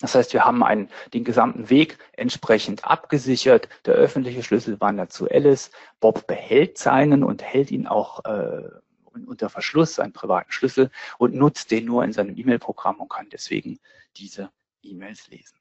Das 0.00 0.14
heißt, 0.14 0.32
wir 0.32 0.44
haben 0.44 0.64
einen, 0.64 0.88
den 1.12 1.24
gesamten 1.24 1.68
Weg 1.68 1.98
entsprechend 2.12 2.84
abgesichert. 2.84 3.68
Der 3.84 3.94
öffentliche 3.94 4.42
Schlüssel 4.42 4.80
wandert 4.80 5.12
zu 5.12 5.28
Alice. 5.28 5.70
Bob 6.00 6.26
behält 6.26 6.78
seinen 6.78 7.22
und 7.22 7.42
hält 7.42 7.70
ihn 7.70 7.86
auch 7.86 8.24
äh, 8.24 8.62
unter 9.26 9.50
Verschluss, 9.50 9.96
seinen 9.96 10.14
privaten 10.14 10.52
Schlüssel 10.52 10.90
und 11.18 11.34
nutzt 11.34 11.70
den 11.70 11.84
nur 11.84 12.02
in 12.04 12.12
seinem 12.12 12.36
E-Mail-Programm 12.36 12.96
und 13.00 13.10
kann 13.10 13.28
deswegen 13.30 13.78
diese 14.16 14.50
E-Mails 14.82 15.28
lesen. 15.28 15.58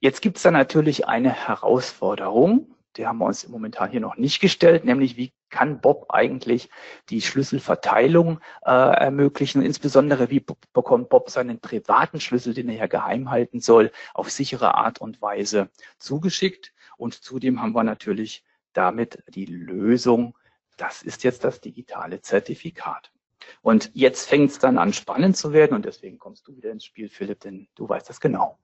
Jetzt 0.00 0.22
gibt 0.22 0.38
es 0.38 0.44
da 0.44 0.50
natürlich 0.50 1.06
eine 1.06 1.30
Herausforderung 1.30 2.72
die 2.96 3.06
haben 3.06 3.18
wir 3.18 3.26
uns 3.26 3.48
momentan 3.48 3.90
hier 3.90 4.00
noch 4.00 4.16
nicht 4.16 4.40
gestellt, 4.40 4.84
nämlich 4.84 5.16
wie 5.16 5.32
kann 5.52 5.80
Bob 5.80 6.06
eigentlich 6.08 6.68
die 7.10 7.20
Schlüsselverteilung 7.20 8.40
äh, 8.64 8.70
ermöglichen, 8.70 9.62
insbesondere 9.62 10.30
wie 10.30 10.44
bekommt 10.72 11.10
Bob 11.10 11.30
seinen 11.30 11.60
privaten 11.60 12.18
Schlüssel, 12.18 12.54
den 12.54 12.68
er 12.68 12.74
ja 12.76 12.86
geheim 12.88 13.30
halten 13.30 13.60
soll, 13.60 13.92
auf 14.14 14.30
sichere 14.30 14.74
Art 14.74 15.00
und 15.00 15.22
Weise 15.22 15.68
zugeschickt. 15.98 16.72
Und 16.96 17.14
zudem 17.14 17.62
haben 17.62 17.74
wir 17.74 17.84
natürlich 17.84 18.44
damit 18.72 19.22
die 19.28 19.46
Lösung, 19.46 20.36
das 20.76 21.02
ist 21.02 21.22
jetzt 21.22 21.44
das 21.44 21.60
digitale 21.60 22.22
Zertifikat. 22.22 23.12
Und 23.60 23.90
jetzt 23.92 24.28
fängt 24.28 24.50
es 24.50 24.58
dann 24.58 24.78
an 24.78 24.92
spannend 24.92 25.36
zu 25.36 25.52
werden 25.52 25.74
und 25.74 25.84
deswegen 25.84 26.18
kommst 26.18 26.48
du 26.48 26.56
wieder 26.56 26.70
ins 26.70 26.84
Spiel, 26.84 27.08
Philipp, 27.08 27.40
denn 27.40 27.68
du 27.74 27.88
weißt 27.88 28.08
das 28.08 28.20
genau. 28.20 28.58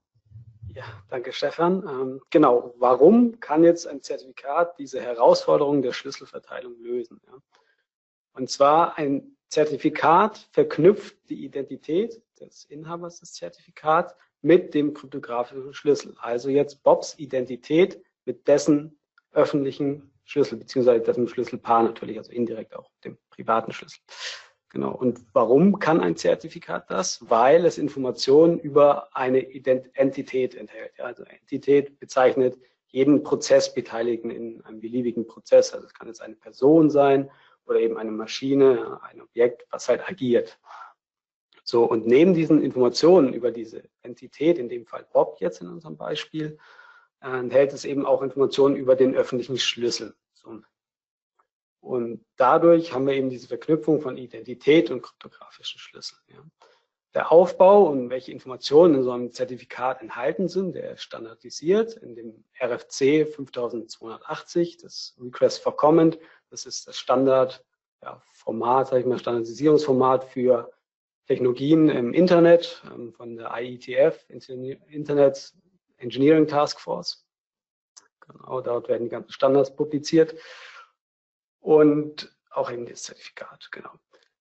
Ja, 0.75 0.85
danke 1.09 1.33
Stefan. 1.33 1.87
Ähm, 1.89 2.21
genau, 2.31 2.75
warum 2.79 3.41
kann 3.41 3.65
jetzt 3.65 3.87
ein 3.87 4.03
Zertifikat 4.03 4.79
diese 4.79 5.01
Herausforderung 5.01 5.83
der 5.83 5.93
Schlüsselverteilung 5.93 6.79
lösen? 6.81 7.21
Ja? 7.27 7.39
Und 8.33 8.51
zwar 8.51 8.99
ein 8.99 9.37
Zertifikat 9.49 10.49
verknüpft 10.53 11.17
die 11.31 11.45
Identität 11.45 12.23
des 12.39 12.65
Inhabers 12.65 13.21
des 13.21 13.33
Zertifikats 13.33 14.15
mit 14.43 14.75
dem 14.75 14.95
kryptografischen 14.95 15.73
Schlüssel. 15.73 16.15
Also 16.21 16.49
jetzt 16.51 16.83
Bobs 16.83 17.19
Identität 17.19 18.01
mit 18.25 18.47
dessen 18.47 18.99
öffentlichen 19.33 20.13
Schlüssel, 20.25 20.59
beziehungsweise 20.59 21.03
dessen 21.03 21.27
Schlüsselpaar 21.27 21.83
natürlich, 21.83 22.19
also 22.19 22.31
indirekt 22.31 22.77
auch 22.77 22.91
dem 23.05 23.19
privaten 23.31 23.73
Schlüssel. 23.73 24.01
Genau. 24.71 24.95
Und 24.95 25.21
warum 25.33 25.79
kann 25.79 26.01
ein 26.01 26.17
Zertifikat 26.17 26.91
das? 26.91 27.19
Weil 27.29 27.65
es 27.65 27.79
Informationen 27.79 28.59
über 28.59 29.17
eine 29.17 29.41
Entität 29.95 30.55
enthält. 30.55 30.93
Ja, 30.99 31.05
also 31.05 31.25
Entität 31.25 31.99
bezeichnet 31.99 32.59
jeden 32.89 33.23
Prozessbeteiligten 33.23 34.31
in 34.31 34.63
einem 34.65 34.81
beliebigen 34.81 35.27
Prozess. 35.27 35.73
Also 35.73 35.87
es 35.87 35.95
kann 35.95 36.09
jetzt 36.09 36.21
eine 36.21 36.37
Person 36.37 36.91
sein 36.91 37.31
oder 37.67 37.81
eben 37.81 37.97
eine 37.97 38.11
Maschine, 38.11 39.01
ein 39.03 39.21
Objekt, 39.23 39.65
was 39.71 39.89
halt 39.89 40.07
agiert. 40.09 40.59
So, 41.65 41.85
und 41.85 42.07
neben 42.07 42.33
diesen 42.33 42.63
Informationen 42.63 43.35
über 43.35 43.51
diese 43.51 43.83
Entität, 44.01 44.59
in 44.59 44.71
dem 44.71 44.87
Fall 44.87 45.07
Bob 45.13 45.37
jetzt 45.41 45.61
in 45.61 45.69
unserem 45.69 45.99
Beispiel, 45.99 46.59
äh, 47.21 47.29
enthält 47.29 47.75
es 47.75 47.85
eben 47.85 48.07
auch 48.07 48.23
Informationen 48.23 48.75
über 48.75 48.97
den 48.97 49.15
öffentlichen 49.15 49.59
Schlüssel. 49.59 50.15
So, 50.33 50.61
und 51.81 52.25
dadurch 52.37 52.93
haben 52.93 53.07
wir 53.07 53.15
eben 53.15 53.31
diese 53.31 53.49
Verknüpfung 53.49 54.01
von 54.01 54.17
Identität 54.17 54.91
und 54.91 55.03
kryptografischen 55.03 55.79
Schlüsseln. 55.79 56.21
Ja. 56.29 56.45
Der 57.15 57.33
Aufbau 57.33 57.85
und 57.85 58.11
welche 58.11 58.33
Informationen 58.33 58.97
in 58.97 59.03
so 59.03 59.13
einem 59.13 59.33
Zertifikat 59.33 60.03
enthalten 60.03 60.49
sind, 60.49 60.75
der 60.75 60.93
ist 60.93 61.03
standardisiert 61.03 61.95
in 61.95 62.15
dem 62.15 62.45
RFC 62.61 63.27
5280, 63.27 64.77
das 64.77 65.17
Request 65.19 65.63
for 65.63 65.75
Comment. 65.77 66.19
Das 66.51 66.67
ist 66.67 66.87
das 66.87 66.99
Standardformat, 66.99 68.87
ja, 68.87 68.91
sage 68.91 69.01
ich 69.01 69.07
mal, 69.07 69.19
Standardisierungsformat 69.19 70.25
für 70.25 70.71
Technologien 71.27 71.89
im 71.89 72.13
Internet 72.13 72.83
ähm, 72.95 73.13
von 73.13 73.37
der 73.37 73.53
IETF, 73.57 74.27
Internet 74.29 75.55
Engineering 75.97 76.47
Task 76.47 76.79
Force. 76.79 77.27
Genau, 78.21 78.61
dort 78.61 78.89
werden 78.89 79.05
die 79.05 79.11
ganzen 79.11 79.33
Standards 79.33 79.75
publiziert 79.75 80.35
und 81.61 82.35
auch 82.51 82.71
eben 82.71 82.87
das 82.87 83.03
Zertifikat, 83.03 83.69
genau. 83.71 83.91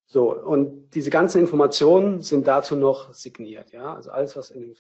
So, 0.06 0.34
und 0.34 0.92
diese 0.92 1.10
ganzen 1.10 1.42
Informationen 1.42 2.22
sind 2.22 2.48
dazu 2.48 2.76
noch 2.78 3.14
signiert. 3.14 3.72
Ja? 3.72 3.94
Also 3.94 4.10
alles, 4.10 4.38
was 4.38 4.52
in 4.52 4.62
dem 4.62 4.76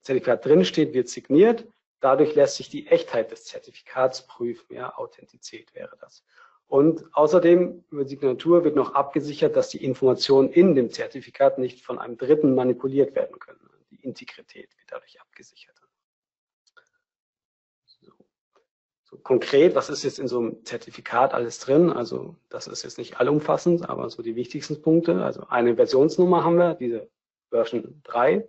Zertifikat 0.00 0.44
drinsteht, 0.44 0.94
wird 0.94 1.08
signiert. 1.08 1.64
Dadurch 2.00 2.34
lässt 2.34 2.56
sich 2.56 2.68
die 2.68 2.88
Echtheit 2.88 3.30
des 3.30 3.44
Zertifikats 3.44 4.26
prüfen. 4.26 4.74
Ja? 4.74 4.96
Authentizität 4.96 5.72
wäre 5.74 5.96
das. 6.00 6.24
Und 6.66 7.04
außerdem 7.12 7.84
über 7.90 8.04
Signatur 8.04 8.64
wird 8.64 8.74
noch 8.74 8.94
abgesichert, 8.94 9.54
dass 9.54 9.68
die 9.68 9.84
Informationen 9.84 10.50
in 10.50 10.74
dem 10.74 10.90
Zertifikat 10.90 11.58
nicht 11.58 11.84
von 11.84 11.98
einem 11.98 12.16
Dritten 12.16 12.54
manipuliert 12.56 13.14
werden 13.14 13.38
können. 13.38 13.60
Die 13.90 14.02
Integrität 14.02 14.70
wird 14.76 14.90
dadurch 14.90 15.20
abgesichert. 15.20 15.81
So 19.12 19.18
konkret, 19.18 19.74
was 19.74 19.90
ist 19.90 20.04
jetzt 20.04 20.18
in 20.18 20.26
so 20.26 20.38
einem 20.38 20.64
Zertifikat 20.64 21.34
alles 21.34 21.58
drin? 21.58 21.90
Also 21.90 22.34
das 22.48 22.66
ist 22.66 22.82
jetzt 22.82 22.96
nicht 22.96 23.20
allumfassend, 23.20 23.86
aber 23.90 24.08
so 24.08 24.22
die 24.22 24.36
wichtigsten 24.36 24.80
Punkte. 24.80 25.22
Also 25.22 25.44
eine 25.50 25.76
Versionsnummer 25.76 26.44
haben 26.44 26.56
wir, 26.56 26.74
diese 26.76 27.10
Version 27.50 28.00
3. 28.04 28.48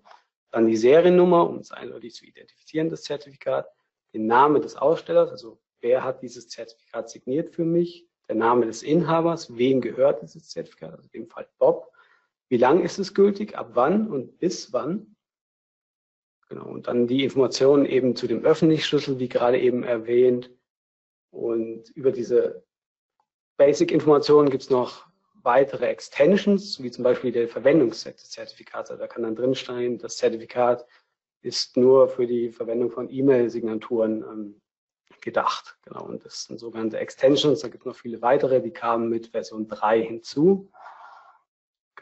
Dann 0.52 0.66
die 0.66 0.78
Seriennummer, 0.78 1.50
um 1.50 1.58
es 1.58 1.74
eindeutig 1.74 2.16
zu 2.16 2.26
identifizieren, 2.26 2.90
das 2.90 3.04
Zertifikat. 3.04 3.68
Den 4.14 4.26
Namen 4.26 4.62
des 4.62 4.78
Ausstellers, 4.78 5.32
also 5.32 5.60
wer 5.82 6.02
hat 6.02 6.22
dieses 6.22 6.48
Zertifikat 6.48 7.10
signiert 7.10 7.54
für 7.54 7.66
mich? 7.66 8.08
Der 8.30 8.38
Name 8.38 8.66
des 8.66 8.84
Inhabers, 8.84 9.58
wem 9.58 9.82
gehört 9.82 10.22
dieses 10.22 10.48
Zertifikat? 10.48 10.92
Also 10.92 11.04
in 11.12 11.24
dem 11.24 11.28
Fall 11.28 11.46
Bob. 11.60 11.92
Wie 12.48 12.58
lang 12.58 12.84
ist 12.84 13.00
es 13.00 13.14
gültig? 13.14 13.58
Ab 13.58 13.72
wann 13.74 14.08
und 14.08 14.40
bis 14.40 14.72
wann? 14.72 15.13
Genau, 16.54 16.68
und 16.68 16.86
dann 16.86 17.08
die 17.08 17.24
Informationen 17.24 17.88
eben 17.88 18.16
zu 18.16 18.28
dem 18.28 18.46
öffentlichen 18.46 18.84
Schlüssel, 18.84 19.18
wie 19.18 19.28
gerade 19.28 19.60
eben 19.60 19.84
erwähnt. 19.84 20.52
Und 21.32 21.90
über 21.96 22.12
diese 22.12 22.64
Basic-Informationen 23.58 24.52
gibt 24.52 24.62
es 24.62 24.70
noch 24.70 25.08
weitere 25.42 25.88
Extensions, 25.88 26.84
wie 26.84 26.92
zum 26.92 27.04
Beispiel 27.04 27.32
der 27.32 27.48
Verwendungszweck 27.48 28.18
des 28.18 28.30
Zertifikats. 28.30 28.92
Also 28.92 29.02
da 29.02 29.08
kann 29.08 29.24
dann 29.24 29.36
drinstehen, 29.36 29.98
das 29.98 30.18
Zertifikat 30.18 30.86
ist 31.42 31.76
nur 31.76 32.08
für 32.08 32.28
die 32.28 32.52
Verwendung 32.52 32.92
von 32.92 33.10
E-Mail-Signaturen 33.10 34.22
ähm, 34.22 34.62
gedacht. 35.22 35.80
Genau, 35.86 36.06
und 36.06 36.24
das 36.24 36.44
sind 36.44 36.60
sogenannte 36.60 37.00
Extensions. 37.00 37.62
Da 37.62 37.68
gibt 37.68 37.82
es 37.82 37.88
noch 37.88 37.96
viele 37.96 38.22
weitere, 38.22 38.62
die 38.62 38.70
kamen 38.70 39.10
mit 39.10 39.30
Version 39.30 39.68
3 39.68 40.04
hinzu. 40.04 40.70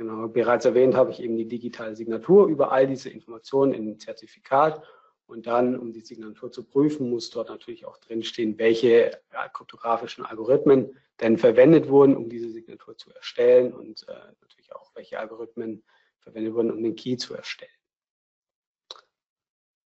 Genau, 0.01 0.27
bereits 0.27 0.65
erwähnt 0.65 0.96
habe 0.96 1.12
ich 1.12 1.22
eben 1.22 1.38
die 1.38 1.48
digitale 1.48 1.96
Signatur 1.96 2.48
über 2.48 2.72
all 2.72 2.88
diese 2.88 3.12
Informationen 3.12 3.72
im 3.75 4.00
Zertifikat. 4.00 4.81
Und 5.27 5.46
dann, 5.46 5.77
um 5.77 5.93
die 5.93 6.01
Signatur 6.01 6.51
zu 6.51 6.63
prüfen, 6.63 7.12
muss 7.12 7.29
dort 7.29 7.50
natürlich 7.50 7.86
auch 7.86 8.00
drinstehen, 8.00 8.58
welche 8.58 9.22
kryptografischen 9.53 10.25
Algorithmen 10.25 10.98
denn 11.20 11.38
verwendet 11.38 11.88
wurden, 11.88 12.17
um 12.17 12.29
diese 12.29 12.50
Signatur 12.50 12.98
zu 12.98 13.12
erstellen 13.12 13.74
und 13.74 14.08
äh, 14.10 14.13
natürlich 14.41 14.74
auch, 14.74 14.89
welche 14.96 15.20
Algorithmen 15.20 15.84
verwendet 16.17 16.55
wurden, 16.55 16.72
um 16.72 16.81
den 16.81 16.96
Key 16.96 17.17
zu 17.17 17.36
erstellen. 17.36 17.70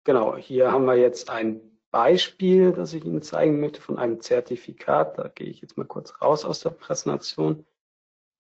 genau, 0.06 0.38
hier 0.38 0.72
haben 0.72 0.86
wir 0.86 0.96
jetzt 0.96 1.30
ein 1.30 1.82
Beispiel, 1.92 2.72
das 2.72 2.94
ich 2.94 3.04
Ihnen 3.04 3.24
zeigen 3.24 3.60
möchte 3.60 3.82
von 3.82 3.98
einem 3.98 4.22
Zertifikat. 4.22 5.18
Da 5.18 5.28
gehe 5.28 5.48
ich 5.48 5.60
jetzt 5.60 5.78
mal 5.78 5.84
kurz 5.84 6.22
raus 6.22 6.46
aus 6.46 6.62
der 6.62 6.70
Präsentation 6.70 7.66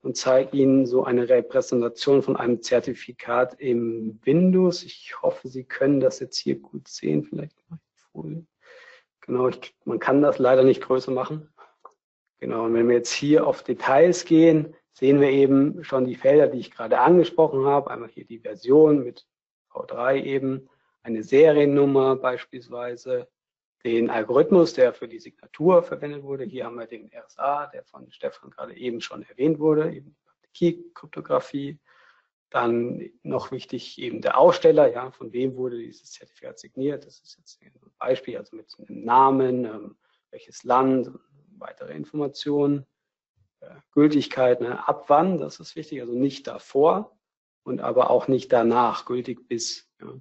und 0.01 0.15
zeige 0.17 0.55
Ihnen 0.55 0.85
so 0.85 1.03
eine 1.03 1.27
Repräsentation 1.29 2.21
von 2.21 2.35
einem 2.35 2.61
Zertifikat 2.61 3.59
im 3.59 4.19
Windows. 4.23 4.83
Ich 4.83 5.21
hoffe, 5.21 5.47
Sie 5.47 5.63
können 5.63 5.99
das 5.99 6.19
jetzt 6.19 6.37
hier 6.37 6.59
gut 6.59 6.87
sehen. 6.87 7.23
Vielleicht 7.23 7.57
mache 7.69 7.81
ich 7.95 8.01
Folie. 8.11 8.45
Genau, 9.21 9.49
ich, 9.49 9.75
man 9.83 9.99
kann 9.99 10.21
das 10.21 10.39
leider 10.39 10.63
nicht 10.63 10.81
größer 10.81 11.11
machen. 11.11 11.49
Genau, 12.39 12.65
und 12.65 12.73
wenn 12.73 12.87
wir 12.87 12.95
jetzt 12.95 13.11
hier 13.11 13.47
auf 13.47 13.63
Details 13.63 14.25
gehen, 14.25 14.75
sehen 14.93 15.19
wir 15.19 15.29
eben 15.29 15.83
schon 15.83 16.05
die 16.05 16.15
Felder, 16.15 16.47
die 16.47 16.59
ich 16.59 16.71
gerade 16.71 16.99
angesprochen 16.99 17.65
habe. 17.65 17.91
Einmal 17.91 18.09
hier 18.09 18.25
die 18.25 18.39
Version 18.39 19.03
mit 19.03 19.25
V3 19.71 20.23
eben, 20.23 20.69
eine 21.03 21.23
Seriennummer 21.23 22.15
beispielsweise, 22.17 23.27
den 23.83 24.09
Algorithmus, 24.09 24.73
der 24.73 24.93
für 24.93 25.07
die 25.07 25.19
Signatur 25.19 25.83
verwendet 25.83 26.23
wurde. 26.23 26.43
Hier 26.43 26.65
haben 26.65 26.77
wir 26.77 26.87
den 26.87 27.09
RSA, 27.13 27.67
der 27.67 27.83
von 27.83 28.11
Stefan 28.11 28.49
gerade 28.49 28.75
eben 28.75 29.01
schon 29.01 29.23
erwähnt 29.23 29.59
wurde, 29.59 29.93
eben 29.93 30.15
die 30.43 30.49
Key-Kryptographie. 30.53 31.79
Dann 32.49 33.09
noch 33.23 33.51
wichtig 33.51 33.99
eben 33.99 34.21
der 34.21 34.37
Aussteller, 34.37 34.91
ja, 34.91 35.11
von 35.11 35.33
wem 35.33 35.55
wurde 35.55 35.77
dieses 35.77 36.11
Zertifikat 36.11 36.59
signiert. 36.59 37.05
Das 37.05 37.19
ist 37.19 37.37
jetzt 37.37 37.61
ein 37.61 37.73
Beispiel, 37.99 38.37
also 38.37 38.55
mit 38.55 38.73
einem 38.77 39.03
Namen, 39.03 39.65
ähm, 39.65 39.97
welches 40.31 40.63
Land, 40.63 41.11
weitere 41.57 41.93
Informationen. 41.93 42.85
Äh, 43.59 43.75
Gültigkeit, 43.91 44.61
ne, 44.61 44.87
ab 44.87 45.05
wann, 45.09 45.39
das 45.39 45.59
ist 45.59 45.75
wichtig, 45.75 46.01
also 46.01 46.13
nicht 46.13 46.47
davor 46.47 47.17
und 47.63 47.81
aber 47.81 48.09
auch 48.11 48.27
nicht 48.27 48.53
danach, 48.53 49.05
gültig 49.05 49.47
bis. 49.47 49.91
Ja. 49.99 50.13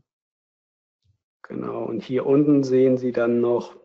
Genau, 1.49 1.85
und 1.85 2.03
hier 2.03 2.27
unten 2.27 2.65
sehen 2.65 2.99
Sie 2.99 3.13
dann 3.13 3.41
noch 3.41 3.77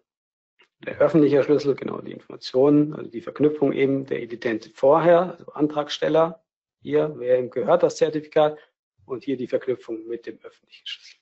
der 0.79 0.97
öffentliche 0.99 1.43
Schlüssel, 1.43 1.75
genau 1.75 2.01
die 2.01 2.11
Informationen, 2.11 2.93
also 2.95 3.09
die 3.09 3.21
Verknüpfung 3.21 3.71
eben 3.71 4.05
der 4.05 4.21
Identität 4.23 4.75
vorher, 4.75 5.37
also 5.37 5.51
Antragsteller, 5.51 6.43
hier, 6.81 7.13
wer 7.17 7.37
ihm 7.37 7.51
gehört 7.51 7.83
das 7.83 7.97
Zertifikat 7.97 8.57
und 9.05 9.23
hier 9.23 9.37
die 9.37 9.47
Verknüpfung 9.47 10.07
mit 10.07 10.25
dem 10.25 10.39
öffentlichen 10.41 10.87
Schlüssel. 10.87 11.19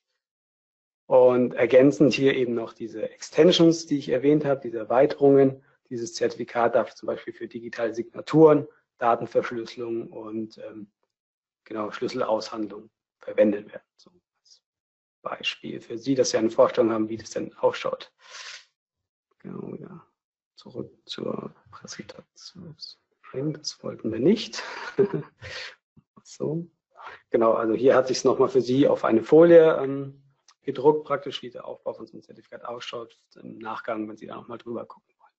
Und 1.07 1.55
ergänzend 1.55 2.13
hier 2.13 2.35
eben 2.35 2.53
noch 2.53 2.71
diese 2.71 3.09
Extensions, 3.09 3.87
die 3.87 3.97
ich 3.97 4.09
erwähnt 4.09 4.45
habe, 4.45 4.61
diese 4.61 4.77
Erweiterungen. 4.77 5.63
Dieses 5.89 6.13
Zertifikat 6.13 6.75
darf 6.75 6.93
zum 6.93 7.07
Beispiel 7.07 7.33
für 7.33 7.47
digitale 7.47 7.93
Signaturen, 7.93 8.67
Datenverschlüsselung 8.99 10.07
und 10.07 10.59
ähm, 10.59 10.91
genau 11.65 11.91
Schlüsselaushandlung 11.91 12.89
verwendet 13.17 13.67
werden. 13.71 13.83
So. 13.97 14.11
Beispiel 15.21 15.81
für 15.81 15.97
Sie, 15.97 16.15
dass 16.15 16.31
Sie 16.31 16.37
eine 16.37 16.49
Vorstellung 16.49 16.91
haben, 16.91 17.09
wie 17.09 17.17
das 17.17 17.31
denn 17.31 17.53
ausschaut. 17.55 18.11
Genau, 19.39 19.75
ja. 19.75 20.05
Zurück 20.55 20.91
zur 21.05 21.53
Präsentation. 21.71 22.75
Das 23.53 23.81
wollten 23.81 24.11
wir 24.11 24.19
nicht. 24.19 24.63
so. 26.23 26.67
Genau, 27.29 27.53
also 27.53 27.73
hier 27.73 27.95
hat 27.95 28.07
sich 28.07 28.17
es 28.17 28.23
nochmal 28.23 28.49
für 28.49 28.61
Sie 28.61 28.87
auf 28.87 29.05
eine 29.05 29.23
Folie 29.23 29.77
ähm, 29.81 30.21
gedruckt, 30.63 31.05
praktisch, 31.05 31.41
wie 31.41 31.49
der 31.49 31.65
Aufbau 31.65 31.93
von 31.93 32.05
so 32.05 32.13
einem 32.13 32.23
Zertifikat 32.23 32.65
ausschaut, 32.65 33.17
im 33.41 33.57
Nachgang, 33.59 34.09
wenn 34.09 34.17
Sie 34.17 34.27
da 34.27 34.35
nochmal 34.35 34.57
drüber 34.57 34.85
gucken 34.85 35.13
wollen. 35.17 35.29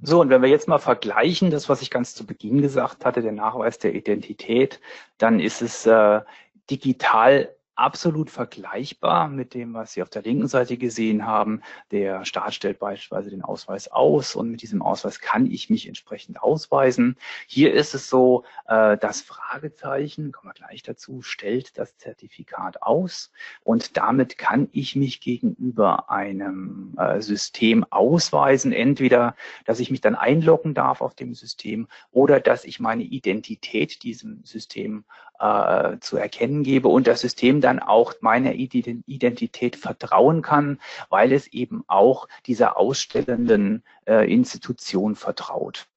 So, 0.00 0.20
und 0.20 0.30
wenn 0.30 0.42
wir 0.42 0.48
jetzt 0.48 0.68
mal 0.68 0.78
vergleichen, 0.78 1.50
das, 1.50 1.68
was 1.68 1.82
ich 1.82 1.90
ganz 1.90 2.14
zu 2.14 2.26
Beginn 2.26 2.62
gesagt 2.62 3.04
hatte, 3.04 3.22
der 3.22 3.32
Nachweis 3.32 3.78
der 3.78 3.94
Identität, 3.94 4.80
dann 5.18 5.40
ist 5.40 5.62
es 5.62 5.86
äh, 5.86 6.20
digital 6.66 7.46
absolut 7.76 8.30
vergleichbar 8.30 9.28
mit 9.28 9.54
dem, 9.54 9.74
was 9.74 9.92
Sie 9.92 10.02
auf 10.02 10.08
der 10.08 10.22
linken 10.22 10.48
Seite 10.48 10.76
gesehen 10.78 11.26
haben. 11.26 11.60
Der 11.90 12.24
Staat 12.24 12.54
stellt 12.54 12.78
beispielsweise 12.78 13.30
den 13.30 13.42
Ausweis 13.42 13.88
aus 13.88 14.34
und 14.34 14.50
mit 14.50 14.62
diesem 14.62 14.82
Ausweis 14.82 15.20
kann 15.20 15.50
ich 15.50 15.70
mich 15.70 15.86
entsprechend 15.86 16.42
ausweisen. 16.42 17.16
Hier 17.46 17.74
ist 17.74 17.94
es 17.94 18.08
so, 18.08 18.44
äh, 18.66 18.96
das 18.96 19.20
Fragezeichen, 19.20 20.32
kommen 20.32 20.50
wir 20.50 20.54
gleich 20.54 20.82
dazu, 20.82 21.22
stellt 21.22 21.78
das 21.78 21.96
Zertifikat 21.98 22.82
aus 22.82 23.30
und 23.62 23.96
damit 23.96 24.38
kann 24.38 24.68
ich 24.72 24.96
mich 24.96 25.20
gegenüber 25.20 26.10
einem 26.10 26.94
äh, 26.98 27.20
System 27.20 27.84
ausweisen. 27.90 28.72
Entweder, 28.72 29.36
dass 29.66 29.80
ich 29.80 29.90
mich 29.90 30.00
dann 30.00 30.14
einloggen 30.14 30.74
darf 30.74 31.02
auf 31.02 31.14
dem 31.14 31.34
System 31.34 31.88
oder 32.10 32.40
dass 32.40 32.64
ich 32.64 32.80
meine 32.80 33.02
Identität 33.02 34.02
diesem 34.02 34.42
System 34.44 35.04
äh, 35.38 35.98
zu 36.00 36.16
erkennen 36.16 36.62
gebe 36.62 36.88
und 36.88 37.06
das 37.06 37.20
System 37.20 37.60
dann 37.66 37.80
auch 37.80 38.14
meiner 38.20 38.54
Identität 38.54 39.76
vertrauen 39.76 40.40
kann, 40.40 40.80
weil 41.10 41.32
es 41.32 41.48
eben 41.48 41.84
auch 41.88 42.28
dieser 42.46 42.78
ausstellenden 42.78 43.82
äh, 44.06 44.32
Institution 44.32 45.16
vertraut. 45.16 45.88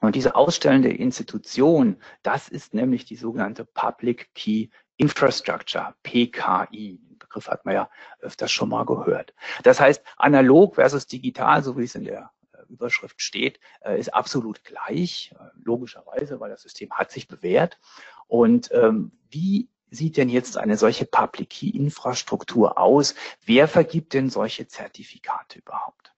Und 0.00 0.16
diese 0.16 0.34
ausstellende 0.34 0.90
Institution, 0.90 1.96
das 2.22 2.48
ist 2.48 2.74
nämlich 2.74 3.04
die 3.04 3.16
sogenannte 3.16 3.64
Public 3.64 4.34
Key 4.34 4.68
Infrastructure, 4.96 5.94
PKI. 6.02 6.98
Den 6.98 7.18
Begriff 7.18 7.48
hat 7.48 7.64
man 7.64 7.74
ja 7.74 7.90
öfters 8.20 8.50
schon 8.52 8.68
mal 8.68 8.84
gehört. 8.84 9.34
Das 9.64 9.80
heißt, 9.80 10.02
analog 10.16 10.76
versus 10.76 11.06
digital, 11.06 11.62
so 11.62 11.76
wie 11.76 11.84
es 11.84 11.94
in 11.94 12.04
der 12.04 12.30
äh, 12.52 12.62
Überschrift 12.68 13.20
steht, 13.20 13.58
äh, 13.80 13.98
ist 13.98 14.14
absolut 14.14 14.62
gleich, 14.64 15.34
äh, 15.38 15.44
logischerweise, 15.62 16.38
weil 16.40 16.50
das 16.50 16.62
System 16.62 16.90
hat 16.92 17.10
sich 17.10 17.26
bewährt. 17.26 17.78
Und 18.26 18.70
ähm, 18.72 19.12
wie 19.30 19.68
sieht 19.92 20.16
denn 20.16 20.28
jetzt 20.28 20.56
eine 20.56 20.76
solche 20.76 21.04
Public 21.04 21.50
Key 21.50 21.68
Infrastruktur 21.68 22.78
aus? 22.78 23.14
Wer 23.44 23.68
vergibt 23.68 24.14
denn 24.14 24.30
solche 24.30 24.66
Zertifikate 24.66 25.58
überhaupt? 25.58 26.11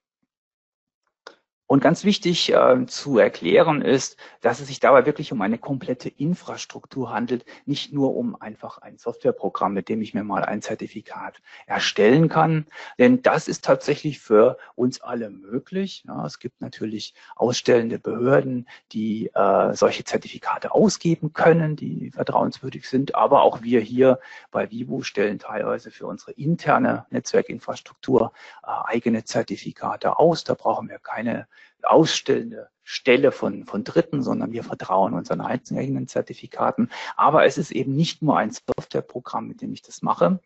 Und 1.67 1.81
ganz 1.81 2.03
wichtig 2.03 2.53
äh, 2.53 2.85
zu 2.85 3.17
erklären 3.17 3.81
ist, 3.81 4.17
dass 4.41 4.59
es 4.59 4.67
sich 4.67 4.79
dabei 4.79 5.07
wirklich 5.07 5.31
um 5.31 5.41
eine 5.41 5.57
komplette 5.57 6.09
Infrastruktur 6.09 7.11
handelt, 7.11 7.43
nicht 7.65 7.91
nur 7.91 8.15
um 8.15 8.39
einfach 8.39 8.77
ein 8.77 8.99
Softwareprogramm, 8.99 9.73
mit 9.73 9.89
dem 9.89 9.99
ich 10.03 10.13
mir 10.13 10.23
mal 10.23 10.45
ein 10.45 10.61
Zertifikat 10.61 11.41
erstellen 11.65 12.29
kann. 12.29 12.67
Denn 12.99 13.23
das 13.23 13.47
ist 13.47 13.65
tatsächlich 13.65 14.19
für 14.19 14.59
uns 14.75 15.01
alle 15.01 15.31
möglich. 15.31 16.03
Ja, 16.07 16.23
es 16.27 16.37
gibt 16.37 16.61
natürlich 16.61 17.15
ausstellende 17.35 17.97
Behörden, 17.97 18.67
die 18.91 19.31
äh, 19.33 19.73
solche 19.73 20.03
Zertifikate 20.03 20.71
ausgeben 20.71 21.33
können, 21.33 21.75
die 21.75 22.11
vertrauenswürdig 22.11 22.87
sind. 22.87 23.15
Aber 23.15 23.41
auch 23.41 23.63
wir 23.63 23.81
hier 23.81 24.19
bei 24.51 24.69
Vivo 24.69 25.01
stellen 25.01 25.39
teilweise 25.39 25.89
für 25.89 26.05
unsere 26.05 26.33
interne 26.33 27.07
Netzwerkinfrastruktur 27.09 28.33
äh, 28.61 28.67
eigene 28.67 29.23
Zertifikate 29.23 30.19
aus. 30.19 30.43
Da 30.43 30.53
brauchen 30.53 30.89
wir 30.89 30.99
keine 30.99 31.47
ausstellende 31.83 32.69
Stelle 32.83 33.31
von, 33.31 33.65
von 33.65 33.83
Dritten, 33.83 34.21
sondern 34.21 34.51
wir 34.51 34.63
vertrauen 34.63 35.13
unseren 35.13 35.41
eigenen 35.41 36.07
Zertifikaten. 36.07 36.89
Aber 37.15 37.45
es 37.45 37.57
ist 37.57 37.71
eben 37.71 37.95
nicht 37.95 38.21
nur 38.21 38.37
ein 38.37 38.51
Softwareprogramm, 38.51 39.47
mit 39.47 39.61
dem 39.61 39.73
ich 39.73 39.81
das 39.81 40.01
mache, 40.01 40.39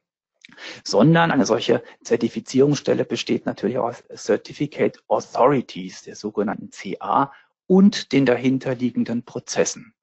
sondern 0.84 1.32
eine 1.32 1.46
solche 1.46 1.84
Zertifizierungsstelle 2.04 3.06
besteht 3.06 3.46
natürlich 3.46 3.78
aus 3.78 4.04
Certificate 4.16 4.98
Authorities, 5.08 6.02
der 6.04 6.16
sogenannten 6.16 6.72
CA, 6.72 7.32
und 7.68 8.12
den 8.14 8.26
dahinterliegenden 8.26 9.26
Prozessen. 9.26 9.94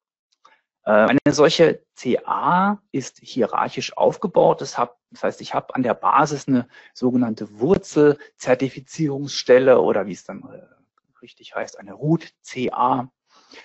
Äh, 0.84 0.90
eine 0.90 1.18
solche 1.30 1.82
CA 1.96 2.80
ist 2.92 3.18
hierarchisch 3.20 3.96
aufgebaut. 3.96 4.60
Das, 4.60 4.78
heißt, 4.78 5.40
ich 5.40 5.52
habe 5.52 5.74
an 5.74 5.82
der 5.82 5.94
Basis 5.94 6.46
eine 6.46 6.68
sogenannte 6.94 7.58
Wurzelzertifizierungsstelle 7.58 9.80
oder 9.80 10.06
wie 10.06 10.12
es 10.12 10.22
dann 10.24 10.44
äh, 10.44 10.62
richtig 11.26 11.54
heißt, 11.56 11.78
eine 11.78 11.92
Root 11.92 12.28
CA 12.48 13.10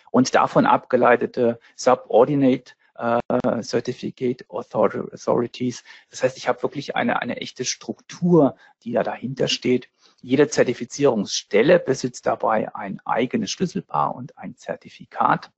und 0.10 0.34
davon 0.34 0.66
abgeleitete 0.66 1.60
Subordinate 1.76 2.74
äh, 2.96 3.20
Certificate 3.62 4.44
Authorities. 4.50 5.84
Das 6.10 6.24
heißt, 6.24 6.38
ich 6.38 6.48
habe 6.48 6.64
wirklich 6.64 6.96
eine, 6.96 7.22
eine 7.22 7.38
echte 7.38 7.64
Struktur, 7.66 8.56
die 8.84 8.92
da 8.92 9.04
dahinter 9.04 9.48
steht. 9.48 9.90
Jede 10.22 10.48
Zertifizierungsstelle 10.48 11.80
besitzt 11.80 12.26
dabei 12.26 12.74
ein 12.76 13.00
eigenes 13.06 13.52
Schlüsselpaar 13.52 14.16
und 14.16 14.38
ein 14.38 14.56
Zertifikat. 14.56 15.52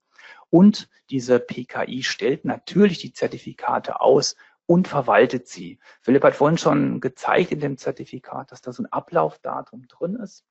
Und 0.50 0.88
diese 1.10 1.40
PKI 1.40 2.02
stellt 2.02 2.44
natürlich 2.44 2.98
die 2.98 3.12
Zertifikate 3.12 4.00
aus 4.00 4.36
und 4.66 4.88
verwaltet 4.88 5.48
sie. 5.48 5.78
Philipp 6.00 6.24
hat 6.24 6.36
vorhin 6.36 6.58
schon 6.58 7.00
gezeigt 7.00 7.52
in 7.52 7.60
dem 7.60 7.76
Zertifikat, 7.76 8.52
dass 8.52 8.62
da 8.62 8.72
so 8.72 8.82
ein 8.82 8.92
Ablaufdatum 8.92 9.86
drin 9.88 10.16
ist. 10.16 10.44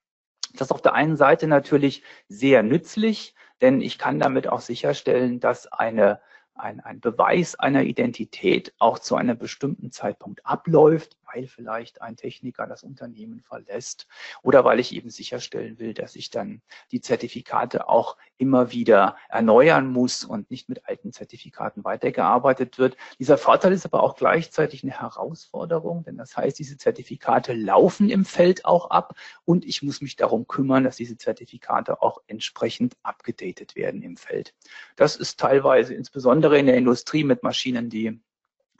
Das 0.54 0.68
ist 0.68 0.72
auf 0.72 0.82
der 0.82 0.94
einen 0.94 1.18
Seite 1.18 1.48
natürlich 1.48 2.04
sehr 2.28 2.64
nützlich, 2.64 3.36
denn 3.62 3.82
ich 3.82 3.98
kann 3.98 4.20
damit 4.20 4.48
auch 4.48 4.62
sicherstellen, 4.62 5.40
dass 5.40 5.68
eine, 5.72 6.22
ein, 6.56 6.80
ein 6.80 7.00
Beweis 7.00 7.56
einer 7.56 7.84
Identität 7.84 8.74
auch 8.78 9.00
zu 9.00 9.16
einem 9.16 9.38
bestimmten 9.38 9.92
Zeitpunkt 9.92 10.46
abläuft, 10.46 11.18
weil 11.34 11.48
vielleicht 11.48 12.02
ein 12.02 12.16
Techniker 12.16 12.68
das 12.68 12.84
Unternehmen 12.84 13.42
verlässt 13.42 14.08
oder 14.42 14.64
weil 14.66 14.80
ich 14.80 14.94
eben 14.94 15.10
sicherstellen 15.10 15.80
will, 15.80 15.94
dass 15.94 16.16
ich 16.16 16.30
dann 16.30 16.62
die 16.92 17.02
Zertifikate 17.02 17.90
auch 17.90 18.18
immer 18.38 18.72
wieder 18.72 19.18
erneuern 19.30 19.88
muss 19.88 20.24
und 20.24 20.52
nicht 20.52 20.70
mit 20.70 20.88
alten 20.88 21.12
Zertifikaten 21.12 21.84
weitergearbeitet 21.84 22.78
wird. 22.78 22.98
Dieser 23.20 23.38
Vorteil 23.38 23.74
ist 23.74 23.86
aber 23.86 24.04
auch 24.04 24.16
gleichzeitig 24.16 24.84
eine 24.84 25.00
Herausforderung, 25.00 26.04
denn 26.04 26.18
das 26.18 26.38
heißt, 26.38 26.60
diese 26.60 26.78
Zertifikate 26.78 27.54
laufen 27.54 28.10
im 28.10 28.26
Feld 28.26 28.66
auch 28.66 28.90
ab 28.90 29.16
und 29.46 29.66
ich 29.66 29.82
muss 29.82 30.02
mich 30.02 30.16
darum 30.16 30.48
kümmern, 30.48 30.84
dass 30.84 30.98
diese 30.98 31.18
Zertifikate 31.18 32.02
auch 32.02 32.22
entsprechend 32.28 32.96
abgedatet 33.04 33.76
werden 33.76 34.02
im 34.02 34.18
Feld. 34.18 34.54
Das 34.96 35.16
ist 35.16 35.40
teilweise 35.40 35.94
insbesondere 35.94 36.58
in 36.58 36.68
der 36.68 36.78
Industrie 36.78 37.24
mit 37.24 37.44
Maschinen, 37.44 37.90
die 37.90 38.22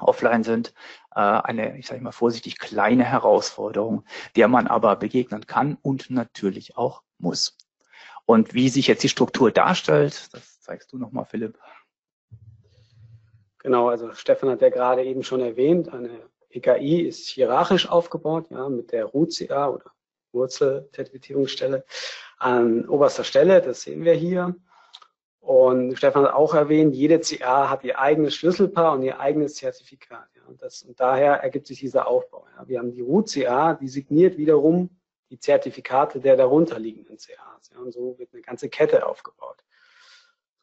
offline 0.04 0.44
sind, 0.44 0.74
äh, 1.16 1.20
eine, 1.20 1.78
ich 1.78 1.88
sage 1.88 2.02
mal 2.02 2.12
vorsichtig, 2.12 2.60
kleine 2.60 3.04
Herausforderung, 3.04 4.04
der 4.36 4.48
man 4.48 4.68
aber 4.68 4.96
begegnen 4.96 5.48
kann 5.48 5.78
und 5.82 6.10
natürlich 6.10 6.78
auch 6.78 7.04
muss. 7.18 7.58
Und 8.26 8.54
wie 8.54 8.70
sich 8.70 8.88
jetzt 8.88 9.04
die 9.04 9.10
Struktur 9.10 9.52
darstellt, 9.52 10.34
das 10.34 10.62
zeigst 10.62 10.92
du 10.94 10.98
nochmal, 10.98 11.26
Philipp. 11.26 11.58
Genau, 13.60 13.90
also 13.90 14.14
Stefan 14.14 14.50
hat 14.50 14.62
ja 14.62 14.70
gerade 14.70 15.04
eben 15.04 15.24
schon 15.24 15.42
erwähnt, 15.42 15.92
eine 15.94 16.30
EKI 16.50 17.02
ist 17.02 17.30
hierarchisch 17.30 17.90
aufgebaut, 17.90 18.48
ja, 18.50 18.70
mit 18.70 18.92
der 18.92 19.06
RUCA 19.06 19.70
oder 19.70 19.92
Wurzelzertifizierungsstelle 20.32 21.86
an 22.38 22.88
oberster 22.88 23.24
Stelle, 23.24 23.62
das 23.62 23.84
sehen 23.84 24.04
wir 24.04 24.14
hier. 24.14 24.56
Und 25.44 25.98
Stefan 25.98 26.24
hat 26.24 26.34
auch 26.34 26.54
erwähnt, 26.54 26.96
jede 26.96 27.20
CA 27.20 27.70
hat 27.70 27.84
ihr 27.84 28.00
eigenes 28.00 28.34
Schlüsselpaar 28.34 28.94
und 28.94 29.02
ihr 29.02 29.20
eigenes 29.20 29.56
Zertifikat. 29.56 30.30
Ja. 30.38 30.44
Und, 30.48 30.62
das, 30.62 30.84
und 30.84 30.98
daher 30.98 31.34
ergibt 31.44 31.68
sich 31.68 31.82
dieser 31.82 32.08
Aufbau. 32.08 32.46
Ja. 32.56 32.66
Wir 32.66 32.80
haben 32.80 32.92
die 32.92 33.02
Root-CA, 33.02 33.74
die 33.74 33.90
signiert 33.90 34.38
wiederum 34.38 34.90
die 35.30 35.38
Zertifikate 35.38 36.22
der 36.22 36.38
darunterliegenden 36.38 37.18
CAs. 37.18 37.72
Ja. 37.74 37.80
Und 37.80 37.92
so 37.92 38.18
wird 38.18 38.32
eine 38.32 38.42
ganze 38.42 38.70
Kette 38.70 39.06
aufgebaut. 39.06 39.66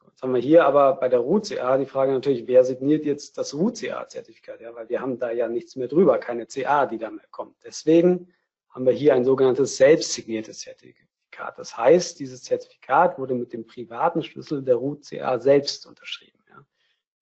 So, 0.01 0.09
jetzt 0.09 0.23
haben 0.23 0.33
wir 0.33 0.41
hier 0.41 0.65
aber 0.65 0.95
bei 0.95 1.11
der 1.11 1.19
Root-CA 1.19 1.77
die 1.77 1.85
Frage 1.85 2.13
natürlich, 2.13 2.47
wer 2.47 2.65
signiert 2.65 3.05
jetzt 3.05 3.37
das 3.37 3.53
Root-CA-Zertifikat? 3.53 4.63
Ja, 4.63 4.75
weil 4.75 4.89
wir 4.89 5.03
haben 5.03 5.19
da 5.19 5.31
ja 5.31 5.47
nichts 5.47 5.77
mehr 5.77 5.89
drüber, 5.89 6.17
keine 6.17 6.47
CA, 6.47 6.87
die 6.87 6.97
da 6.97 7.11
mehr 7.11 7.27
kommt. 7.31 7.57
Deswegen 7.65 8.33
haben 8.71 8.87
wir 8.87 8.95
hier 8.95 9.13
ein 9.13 9.27
sogenanntes 9.27 9.77
selbstsigniertes 9.77 10.61
Zertifikat. 10.61 11.10
Zertifikat. 11.41 11.59
Das 11.59 11.77
heißt, 11.77 12.21
dieses 12.21 12.43
Zertifikat 12.43 13.19
wurde 13.19 13.35
mit 13.35 13.53
dem 13.53 13.67
privaten 13.67 14.23
Schlüssel 14.23 14.63
der 14.63 14.77
Root 14.77 15.07
CA 15.09 15.39
selbst 15.39 15.87
unterschrieben. 15.87 16.39
Ja. 16.49 16.65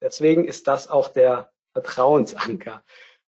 Deswegen 0.00 0.44
ist 0.44 0.66
das 0.66 0.88
auch 0.88 1.08
der 1.08 1.52
Vertrauensanker, 1.72 2.82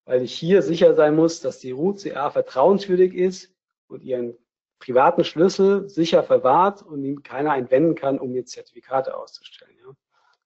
weil 0.05 0.23
ich 0.23 0.35
hier 0.35 0.62
sicher 0.62 0.95
sein 0.95 1.17
muss, 1.17 1.41
dass 1.41 1.59
die 1.59 1.73
Root 1.73 2.03
CA 2.03 2.31
vertrauenswürdig 2.31 3.14
ist 3.14 3.53
und 3.88 4.03
ihren 4.03 4.37
privaten 4.79 5.25
Schlüssel 5.25 5.88
sicher 5.88 6.23
verwahrt 6.23 6.83
und 6.83 7.05
ihn 7.05 7.23
keiner 7.23 7.57
entwenden 7.57 7.95
kann, 7.95 8.19
um 8.19 8.35
jetzt 8.35 8.53
Zertifikate 8.53 9.17
auszustellen. 9.17 9.77
Ja. 9.81 9.93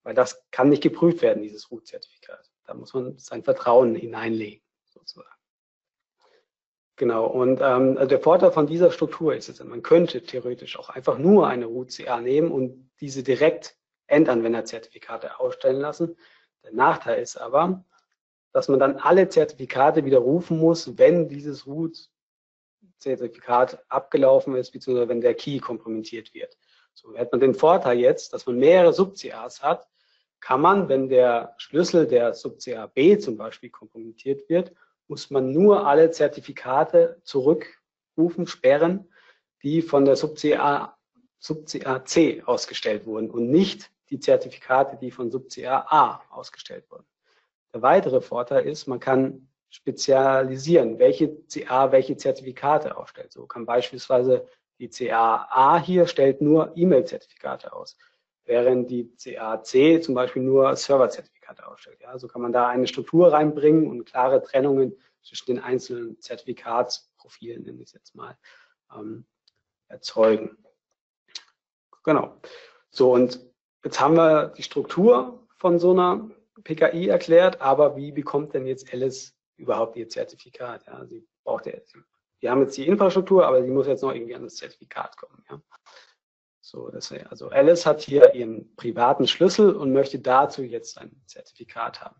Weil 0.04 0.14
das 0.14 0.42
kann 0.50 0.68
nicht 0.68 0.82
geprüft 0.82 1.22
werden, 1.22 1.42
dieses 1.42 1.70
Root-Zertifikat. 1.70 2.50
Da 2.64 2.74
muss 2.74 2.94
man 2.94 3.18
sein 3.18 3.42
Vertrauen 3.44 3.94
hineinlegen, 3.94 4.62
sozusagen. 4.88 5.28
Genau, 6.96 7.26
und 7.26 7.60
ähm, 7.62 7.96
also 7.96 8.06
der 8.06 8.20
Vorteil 8.20 8.52
von 8.52 8.66
dieser 8.66 8.90
Struktur 8.90 9.34
ist 9.34 9.64
man 9.64 9.82
könnte 9.82 10.22
theoretisch 10.22 10.78
auch 10.78 10.90
einfach 10.90 11.18
nur 11.18 11.48
eine 11.48 11.68
UCA 11.68 12.20
nehmen 12.20 12.50
und 12.50 12.90
diese 13.00 13.22
direkt 13.22 13.76
Endanwenderzertifikate 14.08 15.40
ausstellen 15.40 15.80
lassen. 15.80 16.16
Der 16.62 16.72
Nachteil 16.72 17.22
ist 17.22 17.36
aber, 17.36 17.84
dass 18.52 18.68
man 18.68 18.78
dann 18.78 18.96
alle 18.96 19.28
Zertifikate 19.28 20.04
widerrufen 20.04 20.58
muss, 20.58 20.98
wenn 20.98 21.28
dieses 21.28 21.66
Root-Zertifikat 21.66 23.82
abgelaufen 23.88 24.54
ist, 24.54 24.72
beziehungsweise 24.72 25.08
wenn 25.08 25.22
der 25.22 25.34
Key 25.34 25.58
kompromittiert 25.58 26.34
wird. 26.34 26.58
So 26.92 27.16
hat 27.16 27.32
man 27.32 27.40
den 27.40 27.54
Vorteil 27.54 27.98
jetzt, 27.98 28.34
dass 28.34 28.44
man 28.44 28.58
mehrere 28.58 28.92
Sub-CAs 28.92 29.62
hat, 29.62 29.88
kann 30.40 30.60
man, 30.60 30.90
wenn 30.90 31.08
der 31.08 31.54
Schlüssel 31.56 32.06
der 32.06 32.34
Sub-CA 32.34 32.88
B 32.88 33.16
zum 33.16 33.38
Beispiel 33.38 33.70
kompromittiert 33.70 34.46
wird, 34.50 34.74
muss 35.08 35.30
man 35.30 35.52
nur 35.52 35.86
alle 35.86 36.10
Zertifikate 36.10 37.20
zurückrufen, 37.24 38.46
sperren, 38.46 39.08
die 39.62 39.82
von 39.82 40.04
der 40.04 40.16
Sub-CA 40.16 40.96
Sub-CAC 41.38 42.46
ausgestellt 42.46 43.04
wurden 43.04 43.28
und 43.30 43.50
nicht 43.50 43.90
die 44.10 44.20
Zertifikate, 44.20 44.96
die 44.96 45.10
von 45.10 45.30
Sub-CAA 45.30 46.22
ausgestellt 46.30 46.88
wurden. 46.90 47.06
Der 47.74 47.82
weitere 47.82 48.20
Vorteil 48.20 48.66
ist, 48.66 48.86
man 48.86 49.00
kann 49.00 49.48
spezialisieren, 49.70 50.98
welche 50.98 51.34
CA 51.46 51.90
welche 51.90 52.16
Zertifikate 52.16 52.96
ausstellt. 52.96 53.32
So 53.32 53.46
kann 53.46 53.64
beispielsweise 53.64 54.46
die 54.78 54.88
CAA 54.88 55.80
hier 55.80 56.06
stellt 56.06 56.40
nur 56.40 56.72
E-Mail-Zertifikate 56.76 57.72
aus, 57.72 57.96
während 58.44 58.90
die 58.90 59.10
CAC 59.16 60.02
zum 60.02 60.14
Beispiel 60.14 60.42
nur 60.42 60.76
Server-Zertifikate 60.76 61.31
Zertifikate 61.42 61.66
ausstellt. 61.66 62.00
Ja, 62.00 62.18
so 62.18 62.28
kann 62.28 62.42
man 62.42 62.52
da 62.52 62.68
eine 62.68 62.86
Struktur 62.86 63.32
reinbringen 63.32 63.88
und 63.88 64.04
klare 64.04 64.42
Trennungen 64.42 64.96
zwischen 65.22 65.46
den 65.46 65.58
einzelnen 65.60 66.20
Zertifikatsprofilen, 66.20 67.64
nenne 67.64 67.82
ich 67.82 67.88
es 67.88 67.92
jetzt 67.92 68.14
mal, 68.14 68.36
ähm, 68.94 69.26
erzeugen. 69.88 70.56
Genau. 72.04 72.40
So, 72.90 73.12
und 73.12 73.40
jetzt 73.84 74.00
haben 74.00 74.16
wir 74.16 74.48
die 74.48 74.62
Struktur 74.62 75.46
von 75.56 75.78
so 75.78 75.92
einer 75.92 76.30
PKI 76.64 77.08
erklärt, 77.08 77.60
aber 77.60 77.96
wie 77.96 78.12
bekommt 78.12 78.54
denn 78.54 78.66
jetzt 78.66 78.92
Alice 78.92 79.34
überhaupt 79.56 79.96
ihr 79.96 80.08
Zertifikat? 80.08 80.86
Ja, 80.86 81.04
sie 81.06 81.26
braucht 81.44 81.66
ja, 81.66 81.74
wir 82.40 82.50
haben 82.50 82.62
jetzt 82.62 82.76
die 82.76 82.86
Infrastruktur, 82.86 83.46
aber 83.46 83.62
sie 83.62 83.70
muss 83.70 83.86
jetzt 83.86 84.02
noch 84.02 84.12
irgendwie 84.12 84.34
an 84.34 84.42
das 84.42 84.56
Zertifikat 84.56 85.16
kommen. 85.16 85.44
Ja. 85.48 85.62
So, 86.64 86.90
das, 86.90 87.12
also 87.28 87.48
Alice 87.48 87.84
hat 87.84 88.02
hier 88.02 88.34
ihren 88.34 88.74
privaten 88.76 89.26
Schlüssel 89.26 89.74
und 89.74 89.92
möchte 89.92 90.20
dazu 90.20 90.62
jetzt 90.62 90.96
ein 90.96 91.20
Zertifikat 91.26 92.00
haben. 92.00 92.16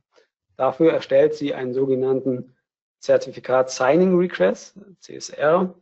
Dafür 0.57 0.93
erstellt 0.93 1.35
sie 1.35 1.55
einen 1.55 1.73
sogenannten 1.73 2.55
Zertifikat 2.99 3.71
Signing 3.71 4.17
Request, 4.19 4.79
CSR, 4.99 5.75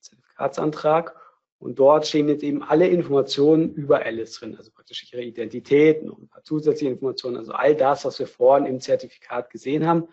Zertifikatsantrag. 0.00 1.16
Und 1.60 1.78
dort 1.78 2.08
stehen 2.08 2.28
jetzt 2.28 2.42
eben 2.42 2.64
alle 2.64 2.88
Informationen 2.88 3.72
über 3.74 4.04
Alice 4.04 4.32
drin, 4.32 4.56
also 4.56 4.72
praktisch 4.72 5.12
ihre 5.12 5.22
Identität 5.22 6.02
und 6.02 6.22
ein 6.22 6.28
paar 6.28 6.42
zusätzliche 6.42 6.90
Informationen, 6.92 7.36
also 7.36 7.52
all 7.52 7.76
das, 7.76 8.04
was 8.04 8.18
wir 8.18 8.26
vorhin 8.26 8.66
im 8.66 8.80
Zertifikat 8.80 9.48
gesehen 9.48 9.86
haben, 9.86 10.08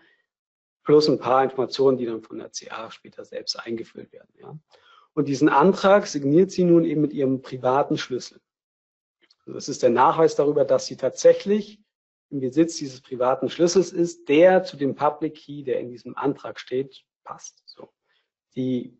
plus 0.84 1.08
ein 1.08 1.18
paar 1.18 1.42
Informationen, 1.42 1.98
die 1.98 2.06
dann 2.06 2.22
von 2.22 2.38
der 2.38 2.50
CA 2.50 2.88
später 2.92 3.24
selbst 3.24 3.58
eingefüllt 3.58 4.12
werden. 4.12 4.32
Ja. 4.40 4.56
Und 5.14 5.28
diesen 5.28 5.48
Antrag 5.48 6.06
signiert 6.06 6.50
sie 6.50 6.64
nun 6.64 6.84
eben 6.84 7.00
mit 7.00 7.12
ihrem 7.12 7.42
privaten 7.42 7.98
Schlüssel. 7.98 8.40
Also 9.40 9.52
das 9.54 9.68
ist 9.68 9.82
der 9.82 9.90
Nachweis 9.90 10.36
darüber, 10.36 10.64
dass 10.64 10.86
sie 10.86 10.96
tatsächlich 10.96 11.80
im 12.30 12.40
Besitz 12.40 12.76
dieses 12.76 13.00
privaten 13.00 13.50
Schlüssels 13.50 13.92
ist, 13.92 14.28
der 14.28 14.62
zu 14.62 14.76
dem 14.76 14.94
Public 14.94 15.34
Key, 15.34 15.64
der 15.64 15.80
in 15.80 15.88
diesem 15.88 16.16
Antrag 16.16 16.60
steht, 16.60 17.04
passt. 17.24 17.62
So. 17.66 17.90
Die 18.54 18.96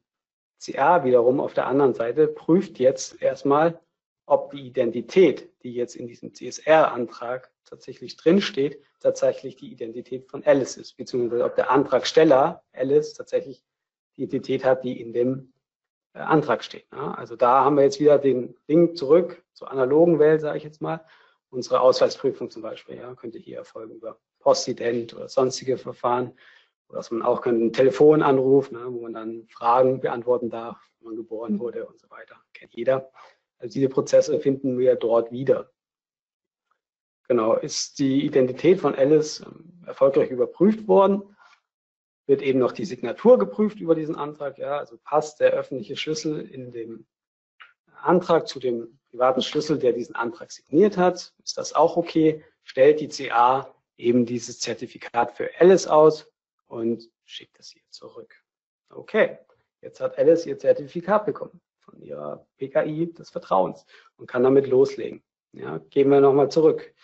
CA 0.60 1.04
wiederum 1.04 1.40
auf 1.40 1.54
der 1.54 1.66
anderen 1.66 1.94
Seite 1.94 2.28
prüft 2.28 2.78
jetzt 2.78 3.22
erstmal, 3.22 3.80
ob 4.26 4.50
die 4.50 4.66
Identität, 4.66 5.50
die 5.62 5.74
jetzt 5.74 5.96
in 5.96 6.06
diesem 6.06 6.34
CSR-Antrag 6.34 7.50
tatsächlich 7.64 8.16
drinsteht, 8.16 8.82
tatsächlich 9.00 9.56
die 9.56 9.72
Identität 9.72 10.28
von 10.28 10.44
Alice 10.44 10.76
ist, 10.76 10.96
beziehungsweise 10.96 11.44
ob 11.44 11.56
der 11.56 11.70
Antragsteller 11.70 12.62
Alice 12.72 13.14
tatsächlich 13.14 13.64
die 14.16 14.24
Identität 14.24 14.64
hat, 14.64 14.84
die 14.84 15.00
in 15.00 15.12
dem 15.12 15.52
Antrag 16.12 16.64
steht. 16.64 16.90
Ne? 16.92 17.16
Also 17.16 17.36
da 17.36 17.64
haben 17.64 17.76
wir 17.76 17.84
jetzt 17.84 18.00
wieder 18.00 18.18
den 18.18 18.56
Link 18.66 18.96
zurück 18.96 19.42
zur 19.52 19.70
analogen 19.70 20.18
Welt, 20.18 20.40
sage 20.40 20.58
ich 20.58 20.64
jetzt 20.64 20.80
mal. 20.80 21.04
Unsere 21.50 21.80
Ausweisprüfung 21.80 22.50
zum 22.50 22.62
Beispiel 22.62 22.96
ja, 22.96 23.14
könnte 23.14 23.38
hier 23.38 23.58
erfolgen 23.58 23.96
über 23.96 24.18
Postident 24.38 25.14
oder 25.14 25.28
sonstige 25.28 25.78
Verfahren. 25.78 26.32
Oder 26.88 26.98
dass 26.98 27.10
man 27.10 27.22
auch 27.22 27.44
einen 27.46 27.72
Telefonanruf, 27.72 28.70
ne, 28.70 28.86
wo 28.86 29.02
man 29.02 29.14
dann 29.14 29.46
Fragen 29.48 30.00
beantworten 30.00 30.50
darf, 30.50 30.78
wenn 30.98 31.08
man 31.08 31.16
geboren 31.16 31.58
wurde 31.58 31.86
und 31.86 32.00
so 32.00 32.10
weiter. 32.10 32.36
Kennt 32.52 32.74
jeder. 32.74 33.10
Also 33.58 33.74
diese 33.74 33.88
Prozesse 33.88 34.40
finden 34.40 34.78
wir 34.78 34.96
dort 34.96 35.30
wieder. 35.30 35.70
Genau, 37.28 37.54
ist 37.54 38.00
die 38.00 38.24
Identität 38.26 38.80
von 38.80 38.94
Alice 38.96 39.40
ähm, 39.40 39.84
erfolgreich 39.86 40.30
überprüft 40.30 40.88
worden 40.88 41.36
wird 42.30 42.42
eben 42.42 42.60
noch 42.60 42.70
die 42.70 42.84
Signatur 42.84 43.40
geprüft 43.40 43.80
über 43.80 43.96
diesen 43.96 44.14
Antrag. 44.14 44.56
Ja, 44.56 44.78
also 44.78 44.96
passt 45.02 45.40
der 45.40 45.50
öffentliche 45.50 45.96
Schlüssel 45.96 46.40
in 46.48 46.70
dem 46.70 47.04
Antrag 47.92 48.46
zu 48.46 48.60
dem 48.60 49.00
privaten 49.10 49.42
Schlüssel, 49.42 49.80
der 49.80 49.92
diesen 49.92 50.14
Antrag 50.14 50.52
signiert 50.52 50.96
hat. 50.96 51.34
Ist 51.42 51.58
das 51.58 51.74
auch 51.74 51.96
okay? 51.96 52.44
Stellt 52.62 53.00
die 53.00 53.08
CA 53.08 53.74
eben 53.96 54.26
dieses 54.26 54.60
Zertifikat 54.60 55.32
für 55.32 55.50
Alice 55.58 55.88
aus 55.88 56.32
und 56.68 57.10
schickt 57.24 57.58
es 57.58 57.74
ihr 57.74 57.82
zurück. 57.90 58.32
Okay, 58.90 59.38
jetzt 59.82 60.00
hat 60.00 60.16
Alice 60.16 60.46
ihr 60.46 60.56
Zertifikat 60.56 61.26
bekommen 61.26 61.60
von 61.80 62.00
ihrer 62.00 62.46
PKI 62.58 63.12
des 63.12 63.30
Vertrauens 63.30 63.84
und 64.16 64.28
kann 64.28 64.44
damit 64.44 64.68
loslegen. 64.68 65.24
Ja, 65.52 65.78
gehen 65.90 66.08
wir 66.10 66.20
nochmal 66.20 66.48
zurück 66.48 66.94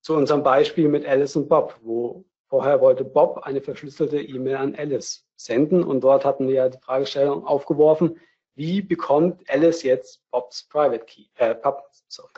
zu 0.00 0.14
unserem 0.14 0.42
Beispiel 0.42 0.88
mit 0.88 1.04
Alice 1.04 1.36
und 1.36 1.50
Bob, 1.50 1.78
wo 1.82 2.24
Vorher 2.50 2.80
wollte 2.80 3.04
Bob 3.04 3.38
eine 3.44 3.60
verschlüsselte 3.60 4.20
E-Mail 4.20 4.56
an 4.56 4.74
Alice 4.74 5.24
senden 5.36 5.84
und 5.84 6.00
dort 6.00 6.24
hatten 6.24 6.48
wir 6.48 6.54
ja 6.54 6.68
die 6.68 6.80
Fragestellung 6.80 7.46
aufgeworfen, 7.46 8.18
wie 8.56 8.82
bekommt 8.82 9.48
Alice 9.48 9.84
jetzt 9.84 10.20
Bobs 10.32 10.64
Private 10.64 11.04
Key, 11.04 11.26
äh, 11.36 11.54
Pub, 11.54 11.88
sorry, 12.08 12.28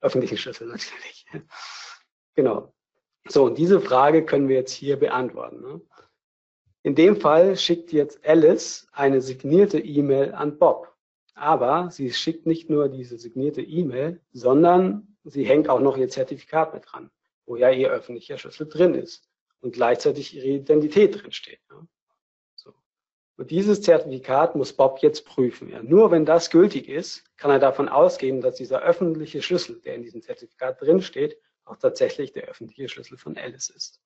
öffentlichen 0.00 0.38
Schlüssel 0.38 0.66
natürlich. 0.66 1.24
genau. 2.34 2.74
So, 3.28 3.44
und 3.44 3.58
diese 3.58 3.80
Frage 3.80 4.24
können 4.26 4.48
wir 4.48 4.56
jetzt 4.56 4.72
hier 4.72 4.98
beantworten. 4.98 5.60
Ne? 5.60 5.80
In 6.82 6.96
dem 6.96 7.20
Fall 7.20 7.56
schickt 7.56 7.92
jetzt 7.92 8.26
Alice 8.26 8.88
eine 8.90 9.20
signierte 9.20 9.78
E-Mail 9.78 10.32
an 10.32 10.58
Bob. 10.58 10.92
Aber 11.34 11.92
sie 11.92 12.12
schickt 12.12 12.44
nicht 12.44 12.68
nur 12.68 12.88
diese 12.88 13.18
signierte 13.18 13.62
E-Mail, 13.62 14.20
sondern 14.32 15.16
sie 15.22 15.44
hängt 15.44 15.68
auch 15.68 15.80
noch 15.80 15.96
ihr 15.96 16.08
Zertifikat 16.08 16.74
mit 16.74 16.82
dran, 16.90 17.08
wo 17.46 17.54
ja 17.54 17.70
ihr 17.70 17.90
öffentlicher 17.90 18.36
Schlüssel 18.36 18.68
drin 18.68 18.94
ist 18.94 19.29
und 19.60 19.72
gleichzeitig 19.72 20.34
ihre 20.34 20.46
Identität 20.46 21.22
drin 21.22 21.32
steht. 21.32 21.60
Ja. 21.70 21.86
So. 22.54 22.72
Und 23.36 23.50
dieses 23.50 23.82
Zertifikat 23.82 24.56
muss 24.56 24.72
Bob 24.72 24.98
jetzt 25.00 25.24
prüfen. 25.24 25.70
Ja. 25.70 25.82
Nur 25.82 26.10
wenn 26.10 26.24
das 26.24 26.50
gültig 26.50 26.88
ist, 26.88 27.24
kann 27.36 27.50
er 27.50 27.58
davon 27.58 27.88
ausgehen, 27.88 28.40
dass 28.40 28.56
dieser 28.56 28.82
öffentliche 28.82 29.42
Schlüssel, 29.42 29.80
der 29.80 29.94
in 29.94 30.02
diesem 30.02 30.22
Zertifikat 30.22 30.80
drin 30.80 31.02
steht, 31.02 31.38
auch 31.64 31.76
tatsächlich 31.76 32.32
der 32.32 32.44
öffentliche 32.44 32.88
Schlüssel 32.88 33.16
von 33.16 33.36
Alice 33.36 33.70
ist. 33.70 34.00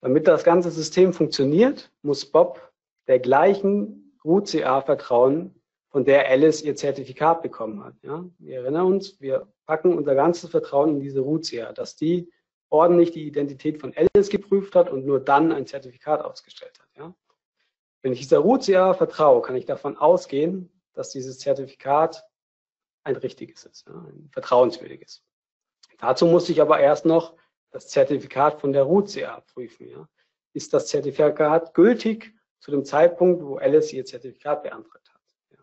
Damit 0.00 0.28
das 0.28 0.44
ganze 0.44 0.70
System 0.70 1.12
funktioniert, 1.12 1.90
muss 2.02 2.26
Bob 2.26 2.72
der 3.06 3.18
gleichen 3.18 4.18
RUCA 4.24 4.82
vertrauen, 4.82 5.54
von 5.88 6.04
der 6.04 6.28
Alice 6.28 6.60
ihr 6.62 6.74
Zertifikat 6.74 7.40
bekommen 7.42 7.84
hat. 7.84 7.94
Ja? 8.02 8.24
Wir 8.38 8.56
erinnern 8.60 8.86
uns, 8.86 9.20
wir 9.20 9.46
packen 9.64 9.96
unser 9.96 10.14
ganzes 10.14 10.50
Vertrauen 10.50 10.96
in 10.96 11.00
diese 11.00 11.20
RUCA, 11.20 11.72
dass 11.72 11.96
die 11.96 12.30
ordentlich 12.70 13.12
die 13.12 13.26
Identität 13.26 13.80
von 13.80 13.94
Alice 13.94 14.28
geprüft 14.28 14.74
hat 14.74 14.90
und 14.90 15.06
nur 15.06 15.20
dann 15.20 15.52
ein 15.52 15.66
Zertifikat 15.66 16.22
ausgestellt 16.22 16.78
hat. 16.80 16.88
Ja? 16.96 17.14
Wenn 18.02 18.12
ich 18.12 18.20
dieser 18.20 18.38
RUCA 18.38 18.94
vertraue, 18.94 19.42
kann 19.42 19.56
ich 19.56 19.64
davon 19.64 19.96
ausgehen, 19.96 20.70
dass 20.92 21.10
dieses 21.10 21.38
Zertifikat 21.38 22.24
ein 23.04 23.16
richtiges 23.16 23.64
ist, 23.64 23.86
ja? 23.86 23.94
ein 23.94 24.28
vertrauenswürdiges. 24.32 25.22
Dazu 25.98 26.26
muss 26.26 26.48
ich 26.48 26.60
aber 26.60 26.80
erst 26.80 27.04
noch 27.06 27.36
das 27.70 27.88
Zertifikat 27.88 28.60
von 28.60 28.72
der 28.72 28.84
RUCA 28.84 29.40
prüfen. 29.52 29.88
Ja? 29.88 30.08
Ist 30.52 30.72
das 30.72 30.88
Zertifikat 30.88 31.74
gültig 31.74 32.34
zu 32.60 32.70
dem 32.70 32.84
Zeitpunkt, 32.84 33.42
wo 33.42 33.56
Alice 33.56 33.92
ihr 33.92 34.04
Zertifikat 34.04 34.62
beantragt 34.62 35.12
hat? 35.12 35.20
Ja? 35.50 35.58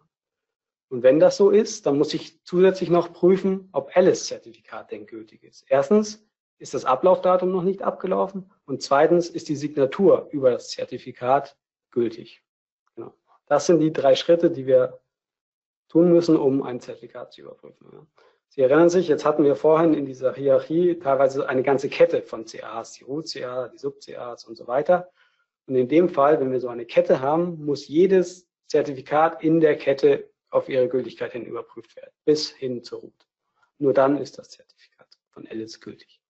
Und 0.89 1.03
wenn 1.03 1.19
das 1.19 1.37
so 1.37 1.49
ist, 1.49 1.85
dann 1.85 1.97
muss 1.97 2.13
ich 2.13 2.43
zusätzlich 2.43 2.89
noch 2.89 3.13
prüfen, 3.13 3.69
ob 3.71 3.95
Alice 3.95 4.25
Zertifikat 4.25 4.91
denn 4.91 5.05
gültig 5.05 5.43
ist. 5.43 5.65
Erstens, 5.67 6.25
ist 6.61 6.75
das 6.75 6.85
Ablaufdatum 6.85 7.51
noch 7.51 7.63
nicht 7.63 7.81
abgelaufen 7.81 8.51
und 8.65 8.83
zweitens 8.83 9.29
ist 9.29 9.49
die 9.49 9.55
Signatur 9.55 10.29
über 10.31 10.51
das 10.51 10.69
Zertifikat 10.69 11.57
gültig. 11.89 12.43
Genau. 12.95 13.13
Das 13.47 13.65
sind 13.65 13.79
die 13.79 13.91
drei 13.91 14.15
Schritte, 14.15 14.51
die 14.51 14.67
wir 14.67 14.99
tun 15.89 16.11
müssen, 16.11 16.37
um 16.37 16.61
ein 16.61 16.79
Zertifikat 16.79 17.33
zu 17.33 17.41
überprüfen. 17.41 17.89
Ja. 17.91 18.05
Sie 18.49 18.61
erinnern 18.61 18.89
sich, 18.89 19.07
jetzt 19.07 19.25
hatten 19.25 19.43
wir 19.43 19.55
vorhin 19.55 19.93
in 19.93 20.05
dieser 20.05 20.33
Hierarchie 20.33 20.99
teilweise 20.99 21.49
eine 21.49 21.63
ganze 21.63 21.89
Kette 21.89 22.21
von 22.21 22.45
CAs, 22.45 22.93
die 22.93 23.05
Root-CA, 23.05 23.69
die 23.69 23.77
Sub-CAs 23.77 24.45
und 24.45 24.55
so 24.55 24.67
weiter. 24.67 25.09
Und 25.65 25.75
in 25.75 25.87
dem 25.87 26.09
Fall, 26.09 26.39
wenn 26.39 26.51
wir 26.51 26.59
so 26.59 26.67
eine 26.67 26.85
Kette 26.85 27.21
haben, 27.21 27.65
muss 27.65 27.87
jedes 27.87 28.47
Zertifikat 28.67 29.41
in 29.43 29.61
der 29.61 29.77
Kette 29.77 30.29
auf 30.49 30.69
ihre 30.69 30.87
Gültigkeit 30.87 31.31
hin 31.31 31.45
überprüft 31.45 31.95
werden, 31.95 32.11
bis 32.25 32.49
hin 32.49 32.83
zur 32.83 32.99
Root. 32.99 33.27
Nur 33.79 33.93
dann 33.93 34.17
ist 34.17 34.37
das 34.37 34.49
Zertifikat 34.49 35.07
von 35.31 35.47
Alice 35.47 35.79
gültig. 35.79 36.20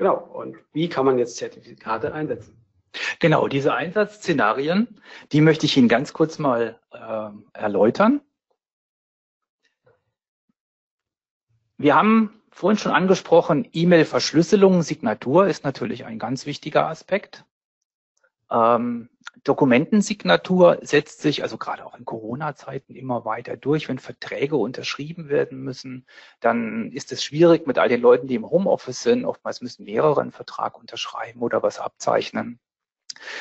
Genau. 0.00 0.16
Und 0.16 0.56
wie 0.72 0.88
kann 0.88 1.04
man 1.04 1.18
jetzt 1.18 1.36
Zertifikate 1.36 2.14
einsetzen? 2.14 2.56
Genau, 3.18 3.48
diese 3.48 3.74
Einsatzszenarien, 3.74 4.98
die 5.30 5.42
möchte 5.42 5.66
ich 5.66 5.76
Ihnen 5.76 5.88
ganz 5.88 6.14
kurz 6.14 6.38
mal 6.38 6.80
äh, 6.90 7.28
erläutern. 7.52 8.22
Wir 11.76 11.94
haben 11.94 12.40
vorhin 12.50 12.78
schon 12.78 12.92
angesprochen, 12.92 13.68
E-Mail-Verschlüsselung, 13.74 14.80
Signatur 14.80 15.48
ist 15.48 15.64
natürlich 15.64 16.06
ein 16.06 16.18
ganz 16.18 16.46
wichtiger 16.46 16.88
Aspekt. 16.88 17.44
Ähm, 18.50 19.08
Dokumentensignatur 19.44 20.78
setzt 20.82 21.22
sich 21.22 21.42
also 21.42 21.56
gerade 21.56 21.86
auch 21.86 21.94
in 21.96 22.04
Corona-Zeiten 22.04 22.94
immer 22.94 23.24
weiter 23.24 23.56
durch. 23.56 23.88
Wenn 23.88 23.98
Verträge 23.98 24.56
unterschrieben 24.56 25.28
werden 25.28 25.62
müssen, 25.62 26.06
dann 26.40 26.90
ist 26.92 27.12
es 27.12 27.24
schwierig 27.24 27.66
mit 27.66 27.78
all 27.78 27.88
den 27.88 28.02
Leuten, 28.02 28.26
die 28.26 28.34
im 28.34 28.50
Homeoffice 28.50 29.02
sind. 29.02 29.24
Oftmals 29.24 29.60
müssen 29.62 29.84
mehrere 29.84 30.20
einen 30.20 30.32
Vertrag 30.32 30.78
unterschreiben 30.78 31.40
oder 31.40 31.62
was 31.62 31.78
abzeichnen. 31.78 32.60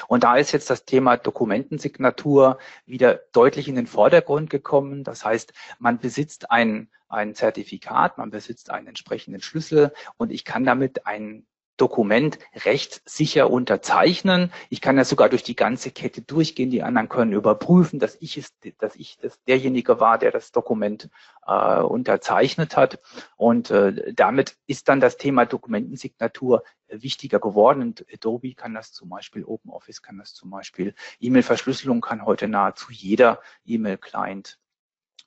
Und 0.08 0.24
da 0.24 0.38
ist 0.38 0.52
jetzt 0.52 0.70
das 0.70 0.86
Thema 0.86 1.18
Dokumentensignatur 1.18 2.58
wieder 2.86 3.16
deutlich 3.32 3.68
in 3.68 3.76
den 3.76 3.88
Vordergrund 3.88 4.50
gekommen. 4.50 5.04
Das 5.04 5.24
heißt, 5.24 5.54
man 5.80 6.00
besitzt 6.00 6.52
ein, 6.52 6.90
ein 7.08 7.36
Zertifikat, 7.36 8.18
man 8.18 8.30
besitzt 8.30 8.72
einen 8.72 8.88
entsprechenden 8.88 9.42
Schlüssel 9.42 9.94
und 10.18 10.32
ich 10.32 10.46
kann 10.46 10.66
damit 10.66 11.06
ein 11.06 11.46
Dokument 11.80 12.40
rechtssicher 12.66 13.50
unterzeichnen. 13.50 14.52
Ich 14.70 14.82
kann 14.82 14.98
das 14.98 15.10
sogar 15.10 15.30
durch 15.30 15.44
die 15.44 15.56
ganze 15.56 15.92
Kette 15.92 16.22
durchgehen. 16.22 16.70
Die 16.70 16.84
anderen 16.84 17.10
können 17.10 17.34
überprüfen, 17.34 18.00
dass 18.00 18.18
ich 18.20 18.38
es, 18.38 18.54
dass 18.78 18.96
ich 18.96 19.18
das 19.22 19.42
derjenige 19.46 20.00
war, 20.00 20.18
der 20.18 20.32
das 20.32 20.52
Dokument 20.52 21.10
äh, 21.48 21.80
unterzeichnet 21.80 22.76
hat. 22.76 23.00
Und 23.38 23.72
äh, 23.72 24.14
damit 24.14 24.58
ist 24.68 24.90
dann 24.90 25.00
das 25.00 25.18
Thema 25.18 25.46
Dokumentensignatur 25.46 26.64
wichtiger 26.90 27.40
geworden. 27.40 27.82
Und 27.82 28.06
Adobe 28.14 28.54
kann 28.54 28.74
das 28.74 28.92
zum 28.92 29.10
Beispiel, 29.10 29.44
OpenOffice 29.46 30.02
kann 30.02 30.18
das 30.18 30.34
zum 30.34 30.50
Beispiel, 30.50 30.94
E-Mail-Verschlüsselung 31.20 32.02
kann 32.02 32.26
heute 32.26 32.48
nahezu 32.48 32.92
jeder 32.92 33.42
E-Mail-Client 33.66 34.60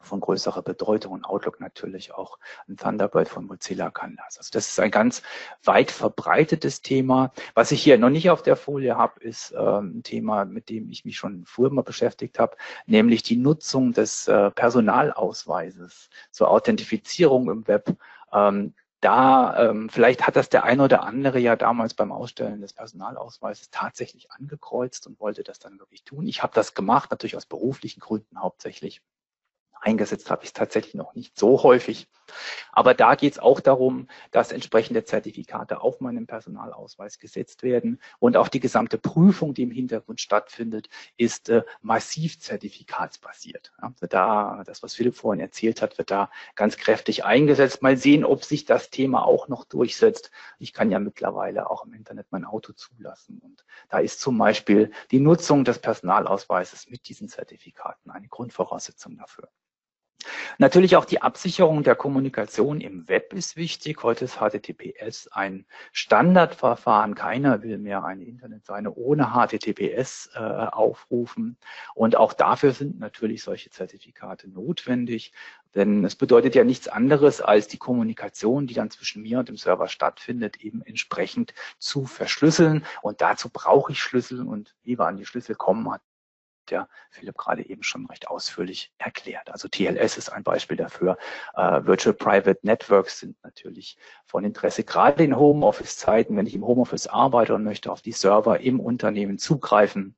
von 0.04 0.20
größerer 0.20 0.62
Bedeutung 0.62 1.12
und 1.12 1.24
Outlook 1.24 1.60
natürlich 1.60 2.14
auch 2.14 2.38
ein 2.68 2.76
Thunderbird 2.76 3.28
von 3.28 3.46
Mozilla 3.46 3.90
kann 3.90 4.16
das. 4.16 4.38
Also 4.38 4.50
das 4.52 4.68
ist 4.68 4.80
ein 4.80 4.90
ganz 4.90 5.22
weit 5.64 5.90
verbreitetes 5.90 6.82
Thema. 6.82 7.32
Was 7.54 7.72
ich 7.72 7.82
hier 7.82 7.98
noch 7.98 8.10
nicht 8.10 8.30
auf 8.30 8.42
der 8.42 8.56
Folie 8.56 8.96
habe, 8.96 9.20
ist 9.20 9.52
ähm, 9.56 9.98
ein 9.98 10.02
Thema, 10.02 10.44
mit 10.44 10.68
dem 10.68 10.88
ich 10.90 11.04
mich 11.04 11.16
schon 11.16 11.44
früher 11.46 11.70
mal 11.70 11.82
beschäftigt 11.82 12.38
habe, 12.38 12.56
nämlich 12.86 13.22
die 13.22 13.36
Nutzung 13.36 13.92
des 13.92 14.28
äh, 14.28 14.50
Personalausweises 14.50 16.10
zur 16.30 16.50
Authentifizierung 16.50 17.50
im 17.50 17.66
Web. 17.66 17.96
Ähm, 18.32 18.74
da, 19.02 19.68
ähm, 19.68 19.88
vielleicht 19.88 20.28
hat 20.28 20.36
das 20.36 20.48
der 20.48 20.62
eine 20.62 20.84
oder 20.84 21.02
andere 21.02 21.40
ja 21.40 21.56
damals 21.56 21.92
beim 21.92 22.12
Ausstellen 22.12 22.60
des 22.60 22.72
Personalausweises 22.72 23.70
tatsächlich 23.70 24.30
angekreuzt 24.30 25.08
und 25.08 25.18
wollte 25.18 25.42
das 25.42 25.58
dann 25.58 25.80
wirklich 25.80 26.04
tun. 26.04 26.28
Ich 26.28 26.42
habe 26.44 26.54
das 26.54 26.74
gemacht, 26.74 27.10
natürlich 27.10 27.36
aus 27.36 27.44
beruflichen 27.44 27.98
Gründen 27.98 28.40
hauptsächlich. 28.40 29.02
Eingesetzt 29.82 30.30
habe 30.30 30.44
ich 30.44 30.50
es 30.50 30.52
tatsächlich 30.52 30.94
noch 30.94 31.16
nicht 31.16 31.36
so 31.36 31.64
häufig. 31.64 32.06
Aber 32.70 32.94
da 32.94 33.16
geht 33.16 33.32
es 33.32 33.38
auch 33.40 33.58
darum, 33.58 34.06
dass 34.30 34.52
entsprechende 34.52 35.04
Zertifikate 35.04 35.80
auf 35.80 36.00
meinem 36.00 36.28
Personalausweis 36.28 37.18
gesetzt 37.18 37.64
werden. 37.64 38.00
Und 38.20 38.36
auch 38.36 38.46
die 38.46 38.60
gesamte 38.60 38.96
Prüfung, 38.96 39.54
die 39.54 39.64
im 39.64 39.72
Hintergrund 39.72 40.20
stattfindet, 40.20 40.88
ist 41.16 41.48
äh, 41.48 41.64
massiv 41.80 42.38
zertifikatsbasiert. 42.38 43.72
Also 43.76 44.06
da, 44.06 44.62
das, 44.64 44.84
was 44.84 44.94
Philipp 44.94 45.16
vorhin 45.16 45.40
erzählt 45.40 45.82
hat, 45.82 45.98
wird 45.98 46.12
da 46.12 46.30
ganz 46.54 46.76
kräftig 46.76 47.24
eingesetzt. 47.24 47.82
Mal 47.82 47.96
sehen, 47.96 48.24
ob 48.24 48.44
sich 48.44 48.64
das 48.64 48.88
Thema 48.88 49.26
auch 49.26 49.48
noch 49.48 49.64
durchsetzt. 49.64 50.30
Ich 50.60 50.72
kann 50.72 50.92
ja 50.92 51.00
mittlerweile 51.00 51.68
auch 51.68 51.84
im 51.84 51.92
Internet 51.92 52.28
mein 52.30 52.44
Auto 52.44 52.72
zulassen. 52.72 53.40
Und 53.42 53.64
da 53.88 53.98
ist 53.98 54.20
zum 54.20 54.38
Beispiel 54.38 54.92
die 55.10 55.18
Nutzung 55.18 55.64
des 55.64 55.80
Personalausweises 55.80 56.88
mit 56.88 57.08
diesen 57.08 57.28
Zertifikaten 57.28 58.12
eine 58.12 58.28
Grundvoraussetzung 58.28 59.16
dafür. 59.16 59.48
Natürlich 60.58 60.96
auch 60.96 61.04
die 61.04 61.22
Absicherung 61.22 61.82
der 61.82 61.94
Kommunikation 61.94 62.80
im 62.80 63.08
Web 63.08 63.32
ist 63.32 63.56
wichtig. 63.56 64.02
Heute 64.02 64.24
ist 64.26 64.38
HTTPS 64.38 65.28
ein 65.28 65.66
Standardverfahren. 65.92 67.14
Keiner 67.14 67.62
will 67.62 67.78
mehr 67.78 68.04
eine 68.04 68.24
Internetseite 68.24 68.96
ohne 68.96 69.32
HTTPS 69.34 70.30
äh, 70.34 70.38
aufrufen. 70.38 71.56
Und 71.94 72.16
auch 72.16 72.32
dafür 72.32 72.72
sind 72.72 72.98
natürlich 72.98 73.42
solche 73.42 73.70
Zertifikate 73.70 74.48
notwendig. 74.48 75.32
Denn 75.74 76.04
es 76.04 76.16
bedeutet 76.16 76.54
ja 76.54 76.64
nichts 76.64 76.88
anderes, 76.88 77.40
als 77.40 77.66
die 77.66 77.78
Kommunikation, 77.78 78.66
die 78.66 78.74
dann 78.74 78.90
zwischen 78.90 79.22
mir 79.22 79.38
und 79.38 79.48
dem 79.48 79.56
Server 79.56 79.88
stattfindet, 79.88 80.58
eben 80.60 80.82
entsprechend 80.82 81.54
zu 81.78 82.04
verschlüsseln. 82.04 82.84
Und 83.00 83.20
dazu 83.22 83.48
brauche 83.48 83.92
ich 83.92 84.00
Schlüssel. 84.00 84.46
Und 84.46 84.74
wie 84.82 84.98
wir 84.98 85.06
an 85.06 85.16
die 85.16 85.24
Schlüssel 85.24 85.54
kommen, 85.54 85.90
hat 85.90 86.02
ja 86.70 86.88
Philipp 87.10 87.36
gerade 87.36 87.66
eben 87.66 87.82
schon 87.82 88.06
recht 88.06 88.28
ausführlich 88.28 88.92
erklärt. 88.98 89.50
Also 89.50 89.68
TLS 89.68 90.16
ist 90.16 90.30
ein 90.30 90.42
Beispiel 90.42 90.76
dafür. 90.76 91.16
Äh, 91.54 91.84
Virtual 91.84 92.14
Private 92.14 92.60
Networks 92.62 93.20
sind 93.20 93.36
natürlich 93.42 93.96
von 94.24 94.44
Interesse, 94.44 94.84
gerade 94.84 95.24
in 95.24 95.36
Homeoffice-Zeiten, 95.36 96.36
wenn 96.36 96.46
ich 96.46 96.54
im 96.54 96.66
Homeoffice 96.66 97.06
arbeite 97.06 97.54
und 97.54 97.64
möchte 97.64 97.90
auf 97.90 98.02
die 98.02 98.12
Server 98.12 98.60
im 98.60 98.80
Unternehmen 98.80 99.38
zugreifen. 99.38 100.16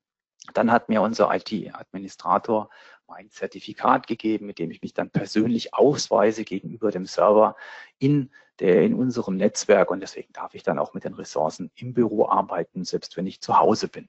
Dann 0.53 0.71
hat 0.71 0.89
mir 0.89 1.01
unser 1.01 1.35
IT-Administrator 1.35 2.69
mein 3.07 3.31
Zertifikat 3.31 4.07
gegeben, 4.07 4.47
mit 4.47 4.59
dem 4.59 4.71
ich 4.71 4.83
mich 4.83 4.95
dann 4.95 5.11
persönlich 5.11 5.75
ausweise 5.75 6.45
gegenüber 6.45 6.91
dem 6.91 7.07
Server 7.07 7.57
in, 7.99 8.31
der, 8.59 8.83
in 8.83 8.95
unserem 8.95 9.37
Netzwerk. 9.37 9.91
Und 9.91 10.01
deswegen 10.01 10.33
darf 10.33 10.55
ich 10.55 10.63
dann 10.63 10.79
auch 10.79 10.95
mit 10.95 11.05
den 11.05 11.15
Ressourcen 11.15 11.71
im 11.75 11.95
Büro 11.95 12.29
arbeiten, 12.29 12.85
selbst 12.85 13.17
wenn 13.17 13.27
ich 13.27 13.41
zu 13.41 13.59
Hause 13.59 13.89
bin. 13.89 14.09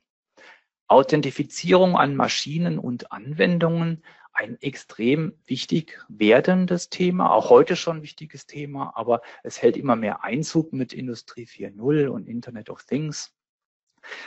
Authentifizierung 0.88 1.96
an 1.96 2.16
Maschinen 2.16 2.80
und 2.80 3.12
Anwendungen 3.12 4.04
ein 4.36 4.62
extrem 4.62 5.34
wichtig 5.46 6.04
werdendes 6.10 6.90
Thema, 6.90 7.32
auch 7.32 7.50
heute 7.50 7.78
schon 7.78 8.04
wichtiges 8.04 8.46
Thema, 8.46 8.92
aber 8.96 9.22
es 9.44 9.62
hält 9.62 9.78
immer 9.78 9.96
mehr 9.96 10.24
Einzug 10.24 10.74
mit 10.74 10.92
Industrie 10.92 11.46
4.0 11.46 12.08
und 12.08 12.28
Internet 12.28 12.70
of 12.70 12.84
Things. 12.84 13.34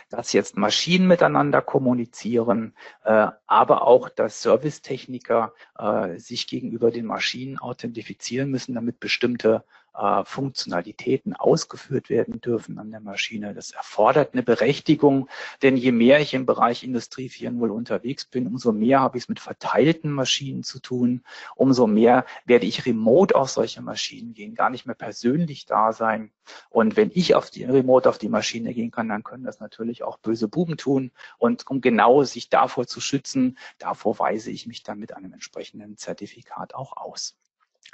Dass 0.08 0.32
jetzt 0.32 0.56
Maschinen 0.56 1.06
miteinander 1.06 1.62
kommunizieren, 1.62 2.74
äh, 3.04 3.28
aber 3.46 3.86
auch, 3.86 4.08
dass 4.08 4.42
Servicetechniker 4.42 5.52
äh, 5.78 6.18
sich 6.18 6.48
gegenüber 6.48 6.90
den 6.90 7.06
Maschinen 7.06 7.58
authentifizieren 7.58 8.50
müssen, 8.50 8.74
damit 8.74 8.98
bestimmte 8.98 9.64
äh, 9.94 10.24
Funktionalitäten 10.24 11.34
ausgeführt 11.34 12.08
werden 12.08 12.40
dürfen 12.40 12.78
an 12.78 12.90
der 12.90 13.00
Maschine. 13.00 13.54
Das 13.54 13.70
erfordert 13.70 14.32
eine 14.32 14.42
Berechtigung, 14.42 15.28
denn 15.62 15.76
je 15.76 15.92
mehr 15.92 16.20
ich 16.20 16.34
im 16.34 16.46
Bereich 16.46 16.84
Industrie 16.84 17.28
4.0 17.28 17.68
unterwegs 17.68 18.24
bin, 18.24 18.46
umso 18.46 18.72
mehr 18.72 19.00
habe 19.00 19.18
ich 19.18 19.24
es 19.24 19.28
mit 19.28 19.40
verteilten 19.40 20.10
Maschinen 20.10 20.62
zu 20.62 20.80
tun, 20.80 21.22
umso 21.56 21.86
mehr 21.86 22.24
werde 22.44 22.66
ich 22.66 22.86
remote 22.86 23.34
auf 23.34 23.50
solche 23.50 23.82
Maschinen 23.82 24.34
gehen, 24.34 24.54
gar 24.54 24.70
nicht 24.70 24.86
mehr 24.86 24.94
persönlich 24.94 25.66
da 25.66 25.92
sein. 25.92 26.30
Und 26.70 26.96
wenn 26.96 27.10
ich 27.12 27.34
auf 27.34 27.50
die 27.50 27.64
remote 27.64 28.08
auf 28.08 28.18
die 28.18 28.28
Maschine 28.28 28.72
gehen 28.74 28.90
kann, 28.90 29.08
dann 29.08 29.22
können 29.22 29.44
das 29.44 29.60
natürlich 29.60 30.02
auch 30.02 30.18
böse 30.18 30.48
Buben 30.48 30.76
tun. 30.76 31.10
Und 31.38 31.66
um 31.68 31.80
genau 31.80 32.22
sich 32.22 32.48
davor 32.48 32.86
zu 32.86 33.00
schützen, 33.00 33.58
davor 33.78 34.18
weise 34.18 34.50
ich 34.50 34.66
mich 34.66 34.82
dann 34.82 34.98
mit 34.98 35.14
einem 35.14 35.32
entsprechenden 35.32 35.96
Zertifikat 35.96 36.74
auch 36.74 36.96
aus. 36.96 37.36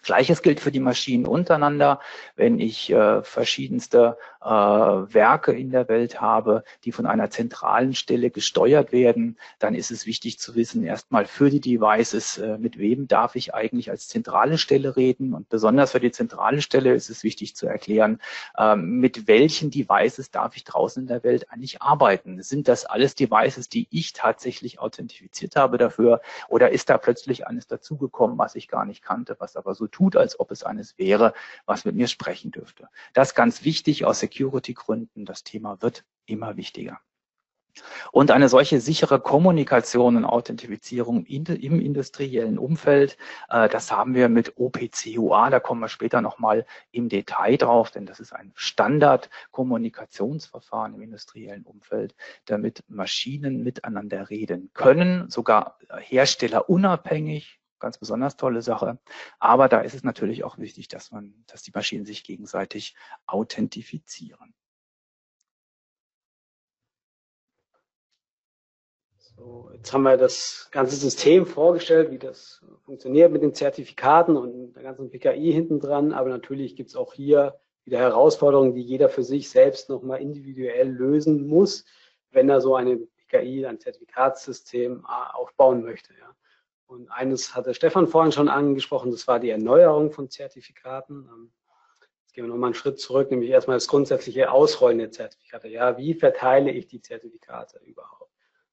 Gleiches 0.05 0.43
gilt 0.43 0.61
für 0.61 0.71
die 0.71 0.81
Maschinen 0.81 1.27
untereinander. 1.27 2.01
Wenn 2.37 2.61
ich 2.61 2.90
äh, 2.90 3.23
verschiedenste 3.23 4.17
äh, 4.40 4.47
Werke 4.49 5.53
in 5.53 5.71
der 5.71 5.88
Welt 5.88 6.21
habe, 6.21 6.64
die 6.85 6.93
von 6.93 7.07
einer 7.07 7.31
zentralen 7.31 7.95
Stelle 7.95 8.31
gesteuert 8.31 8.93
werden, 8.93 9.38
dann 9.59 9.75
ist 9.75 9.90
es 9.90 10.07
wichtig 10.07 10.38
zu 10.38 10.55
wissen, 10.55 10.85
erstmal 10.85 11.25
für 11.25 11.51
die 11.51 11.61
Devices, 11.61 12.38
äh, 12.38 12.59
mit 12.59 12.79
wem 12.79 13.09
darf 13.09 13.37
ich 13.37 13.55
eigentlich 13.55 13.90
als 13.90 14.09
zentrale 14.09 14.59
Stelle 14.59 14.97
reden. 14.97 15.35
Und 15.35 15.49
besonders 15.49 15.93
für 15.93 16.01
die 16.01 16.12
zentrale 16.12 16.61
Stelle 16.61 16.95
ist 16.95 17.09
es 17.09 17.25
wichtig 17.25 17.57
zu 17.57 17.67
erklären, 17.67 18.21
ähm, 18.59 19.01
mit 19.01 19.27
welchen 19.27 19.71
Devices 19.71 20.31
darf 20.31 20.57
ich 20.57 20.64
draußen 20.64 21.03
in 21.03 21.09
der 21.09 21.25
Welt 21.25 21.51
eigentlich 21.51 21.81
arbeiten. 21.81 22.43
Sind 22.43 22.69
das 22.69 22.85
alles 22.85 23.14
Devices, 23.14 23.69
die 23.69 23.88
ich 23.90 24.12
tatsächlich 24.12 24.79
authentifiziert 24.79 25.57
habe 25.57 25.79
dafür? 25.79 26.21
Oder 26.49 26.71
ist 26.71 26.90
da 26.90 26.99
plötzlich 26.99 27.47
eines 27.47 27.67
dazugekommen, 27.67 28.37
was 28.37 28.55
ich 28.55 28.69
gar 28.69 28.85
nicht 28.85 29.03
kannte, 29.03 29.37
was 29.38 29.57
aber 29.57 29.75
so 29.75 29.87
tut, 29.95 30.17
als 30.17 30.41
ob 30.41 30.51
es 30.51 30.65
eines 30.65 30.99
wäre, 30.99 31.33
was 31.67 31.85
mit 31.85 31.95
mir 31.95 32.09
sprechen 32.09 32.51
dürfte. 32.51 32.89
Das 33.13 33.29
ist 33.29 33.35
ganz 33.35 33.65
wichtig 33.65 34.05
aus 34.05 34.21
Security-Gründen. 34.21 35.25
Das 35.25 35.45
Thema 35.45 35.81
wird 35.81 36.05
immer 36.27 36.57
wichtiger. 36.57 37.01
Und 38.13 38.31
eine 38.31 38.49
solche 38.49 38.81
sichere 38.81 39.19
Kommunikation 39.19 40.15
und 40.17 40.25
Authentifizierung 40.25 41.27
im 41.27 41.81
industriellen 41.81 42.57
Umfeld, 42.59 43.19
äh, 43.49 43.69
das 43.69 43.91
haben 43.91 44.15
wir 44.15 44.29
mit 44.29 44.57
OPCUA, 44.57 45.51
da 45.51 45.59
kommen 45.59 45.81
wir 45.81 45.89
später 45.89 46.21
nochmal 46.21 46.67
im 46.93 47.09
Detail 47.09 47.57
drauf, 47.57 47.91
denn 47.91 48.07
das 48.07 48.21
ist 48.21 48.33
ein 48.33 48.53
Standard-Kommunikationsverfahren 48.55 50.95
im 50.95 51.03
industriellen 51.03 51.65
Umfeld, 51.65 52.15
damit 52.45 52.85
Maschinen 52.87 53.65
miteinander 53.65 54.31
reden 54.31 54.71
können, 54.73 55.29
sogar 55.29 55.81
herstellerunabhängig, 55.99 57.59
ganz 57.85 57.99
besonders 57.99 58.37
tolle 58.37 58.62
Sache. 58.62 58.99
Aber 59.38 59.68
da 59.68 59.81
ist 59.81 59.94
es 59.94 60.03
natürlich 60.05 60.42
auch 60.42 60.59
wichtig, 60.59 60.88
dass 60.88 61.11
man, 61.12 61.44
dass 61.47 61.62
die 61.62 61.73
Maschinen 61.75 62.07
sich 62.07 62.25
gegenseitig 62.25 62.97
authentifizieren. 63.27 64.55
So, 69.18 69.70
jetzt 69.75 69.92
haben 69.92 70.03
wir 70.03 70.16
das 70.16 70.68
ganze 70.70 70.97
System 70.97 71.44
vorgestellt, 71.44 72.11
wie 72.11 72.18
das 72.18 72.64
funktioniert 72.85 73.33
mit 73.33 73.42
den 73.42 73.53
Zertifikaten 73.53 74.37
und 74.37 74.73
der 74.75 74.83
ganzen 74.83 75.11
PKI 75.11 75.53
hinten 75.53 75.81
dran. 75.81 76.12
Aber 76.12 76.31
natürlich 76.31 76.77
gibt 76.77 76.90
es 76.90 76.97
auch 76.97 77.12
hier 77.12 77.61
wieder 77.85 77.99
Herausforderungen, 77.99 78.75
die 78.75 78.81
jeder 78.81 79.09
für 79.11 79.25
sich 79.25 79.51
selbst 79.51 79.90
nochmal 79.90 80.23
individuell 80.23 80.88
lösen 80.88 81.47
muss, 81.47 81.85
wenn 82.31 82.49
er 82.49 82.61
so 82.61 82.77
eine 82.77 82.97
PKI, 82.97 83.66
ein 83.66 83.81
Zertifikatssystem 83.81 85.05
äh, 85.07 85.35
aufbauen 85.35 85.83
möchte. 85.83 86.14
Ja. 86.14 86.35
Und 86.95 87.11
eines 87.11 87.57
hatte 87.57 87.75
Stefan 87.75 88.07
vorhin 88.07 88.31
schon 88.31 88.49
angesprochen, 88.49 89.11
das 89.11 89.27
war 89.27 89.41
die 89.41 89.51
Erneuerung 89.51 90.13
von 90.13 90.31
Zertifikaten. 90.31 91.29
Ähm, 91.29 91.53
jetzt 92.23 92.35
gehen 92.35 92.45
wir 92.45 92.49
nochmal 92.49 92.69
einen 92.69 92.75
Schritt 92.75 93.01
zurück, 93.01 93.31
nämlich 93.31 93.51
erstmal 93.51 93.77
das 93.77 93.89
grundsätzliche 93.89 94.53
Ausrollen 94.53 94.99
der 94.99 95.11
Zertifikate. 95.11 95.69
Ja, 95.69 95.99
wie 95.99 96.15
verteile 96.15 96.71
ich 96.71 96.87
die 96.87 97.01
Zertifikate 97.01 97.81
überhaupt? 97.85 98.31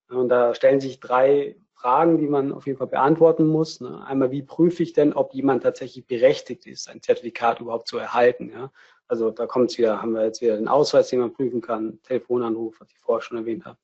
Und 0.08 0.28
da 0.28 0.54
stellen 0.54 0.80
sich 0.80 1.00
drei 1.00 1.56
Fragen, 1.74 2.18
die 2.18 2.28
man 2.28 2.52
auf 2.52 2.66
jeden 2.66 2.78
Fall 2.78 2.86
beantworten 2.86 3.46
muss. 3.46 3.80
Ne? 3.80 4.04
Einmal, 4.06 4.30
wie 4.30 4.42
prüfe 4.42 4.84
ich 4.84 4.92
denn, 4.92 5.14
ob 5.14 5.34
jemand 5.34 5.64
tatsächlich 5.64 6.06
berechtigt 6.06 6.66
ist, 6.66 6.88
ein 6.88 7.02
Zertifikat 7.02 7.60
überhaupt 7.60 7.88
zu 7.88 7.98
erhalten? 7.98 8.52
Ja? 8.52 8.70
Also 9.08 9.30
da 9.30 9.46
kommt 9.46 9.72
es 9.72 9.78
wieder, 9.78 10.00
haben 10.00 10.12
wir 10.12 10.24
jetzt 10.24 10.42
wieder 10.42 10.56
den 10.56 10.68
Ausweis, 10.68 11.08
den 11.08 11.20
man 11.20 11.32
prüfen 11.32 11.60
kann, 11.60 12.00
Telefonanruf, 12.02 12.78
was 12.78 12.88
ich 12.92 12.98
vorher 13.00 13.22
schon 13.22 13.38
erwähnt 13.38 13.64
habe. 13.64 13.78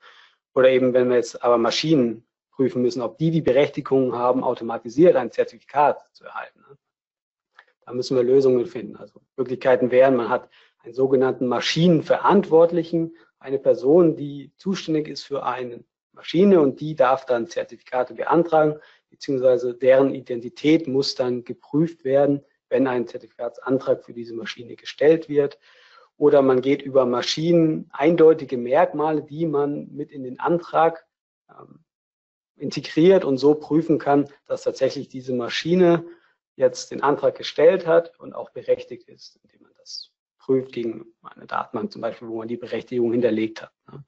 Oder 0.54 0.70
eben, 0.70 0.92
wenn 0.92 1.08
wir 1.08 1.16
jetzt 1.16 1.42
aber 1.42 1.58
Maschinen 1.58 2.27
prüfen 2.58 2.82
müssen, 2.82 3.02
ob 3.02 3.18
die 3.18 3.30
die 3.30 3.40
Berechtigung 3.40 4.16
haben, 4.16 4.42
automatisiert 4.42 5.14
ein 5.14 5.30
Zertifikat 5.30 6.04
zu 6.12 6.24
erhalten. 6.24 6.60
Da 7.86 7.92
müssen 7.92 8.16
wir 8.16 8.24
Lösungen 8.24 8.66
finden. 8.66 8.96
Also 8.96 9.20
Möglichkeiten 9.36 9.92
wären, 9.92 10.16
man 10.16 10.28
hat 10.28 10.50
einen 10.82 10.92
sogenannten 10.92 11.46
Maschinenverantwortlichen, 11.46 13.16
eine 13.38 13.60
Person, 13.60 14.16
die 14.16 14.50
zuständig 14.56 15.06
ist 15.06 15.22
für 15.22 15.44
eine 15.44 15.84
Maschine 16.10 16.60
und 16.60 16.80
die 16.80 16.96
darf 16.96 17.26
dann 17.26 17.46
Zertifikate 17.46 18.14
beantragen, 18.14 18.80
beziehungsweise 19.08 19.74
deren 19.74 20.12
Identität 20.12 20.88
muss 20.88 21.14
dann 21.14 21.44
geprüft 21.44 22.02
werden, 22.02 22.44
wenn 22.70 22.88
ein 22.88 23.06
Zertifikatsantrag 23.06 24.04
für 24.04 24.14
diese 24.14 24.34
Maschine 24.34 24.74
gestellt 24.74 25.28
wird. 25.28 25.60
Oder 26.16 26.42
man 26.42 26.60
geht 26.60 26.82
über 26.82 27.06
Maschinen 27.06 27.88
eindeutige 27.92 28.58
Merkmale, 28.58 29.22
die 29.22 29.46
man 29.46 29.86
mit 29.92 30.10
in 30.10 30.24
den 30.24 30.40
Antrag 30.40 31.06
ähm, 31.48 31.84
integriert 32.58 33.24
und 33.24 33.38
so 33.38 33.54
prüfen 33.54 33.98
kann, 33.98 34.28
dass 34.46 34.62
tatsächlich 34.62 35.08
diese 35.08 35.34
Maschine 35.34 36.04
jetzt 36.56 36.90
den 36.90 37.02
Antrag 37.02 37.36
gestellt 37.36 37.86
hat 37.86 38.18
und 38.18 38.34
auch 38.34 38.50
berechtigt 38.50 39.08
ist, 39.08 39.38
indem 39.42 39.62
man 39.62 39.72
das 39.78 40.10
prüft 40.38 40.72
gegen 40.72 41.06
eine 41.22 41.46
Datenbank 41.46 41.92
zum 41.92 42.02
Beispiel, 42.02 42.28
wo 42.28 42.38
man 42.38 42.48
die 42.48 42.56
Berechtigung 42.56 43.12
hinterlegt 43.12 43.62
hat. 43.62 43.72
Ne? 43.90 44.04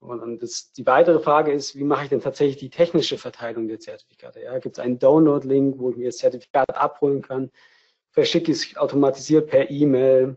Und 0.00 0.42
das, 0.42 0.70
die 0.72 0.84
weitere 0.84 1.18
Frage 1.18 1.52
ist, 1.52 1.76
wie 1.76 1.84
mache 1.84 2.04
ich 2.04 2.10
denn 2.10 2.20
tatsächlich 2.20 2.58
die 2.58 2.68
technische 2.68 3.16
Verteilung 3.16 3.68
der 3.68 3.80
Zertifikate? 3.80 4.42
Ja, 4.42 4.58
Gibt 4.58 4.76
es 4.76 4.84
einen 4.84 4.98
Download-Link, 4.98 5.78
wo 5.78 5.90
ich 5.90 5.96
mir 5.96 6.08
das 6.08 6.18
Zertifikat 6.18 6.76
abholen 6.76 7.22
kann? 7.22 7.50
Verschicke 8.10 8.52
ich 8.52 8.72
es 8.72 8.76
automatisiert 8.76 9.48
per 9.48 9.70
E-Mail? 9.70 10.36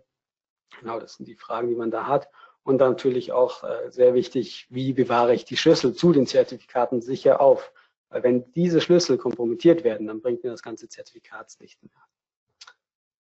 Genau, 0.80 1.00
das 1.00 1.16
sind 1.16 1.28
die 1.28 1.36
Fragen, 1.36 1.68
die 1.68 1.76
man 1.76 1.92
da 1.92 2.08
hat. 2.08 2.30
Und 2.68 2.80
dann 2.80 2.92
natürlich 2.92 3.32
auch 3.32 3.64
äh, 3.64 3.90
sehr 3.92 4.14
wichtig, 4.14 4.68
wie 4.70 4.92
bewahre 4.92 5.34
ich 5.34 5.46
die 5.46 5.56
Schlüssel 5.56 5.94
zu 5.94 6.12
den 6.12 6.28
Zertifikaten 6.28 7.02
sicher 7.02 7.40
auf? 7.40 7.72
Weil 8.10 8.24
wenn 8.24 8.52
diese 8.56 8.82
Schlüssel 8.82 9.18
kompromittiert 9.18 9.86
werden, 9.86 10.08
dann 10.08 10.20
bringt 10.20 10.44
mir 10.44 10.50
das 10.50 10.64
ganze 10.64 10.90
Zertifikatslicht 10.90 11.82
mehr. 11.82 12.04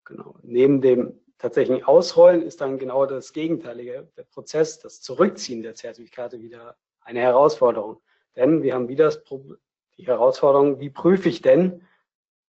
Genau. 0.04 0.36
Neben 0.44 0.82
dem 0.82 1.22
tatsächlichen 1.38 1.86
Ausrollen 1.86 2.42
ist 2.42 2.60
dann 2.60 2.78
genau 2.78 3.06
das 3.06 3.32
Gegenteilige, 3.32 4.12
der 4.18 4.24
Prozess, 4.24 4.80
das 4.80 5.00
Zurückziehen 5.00 5.64
der 5.64 5.76
Zertifikate 5.76 6.42
wieder 6.42 6.76
eine 7.00 7.22
Herausforderung. 7.22 8.02
Denn 8.36 8.64
wir 8.64 8.74
haben 8.74 8.90
wieder 8.90 9.06
das 9.06 9.24
Problem, 9.24 9.56
die 9.96 10.08
Herausforderung, 10.08 10.82
wie 10.82 10.90
prüfe 10.90 11.30
ich 11.30 11.42
denn, 11.42 11.88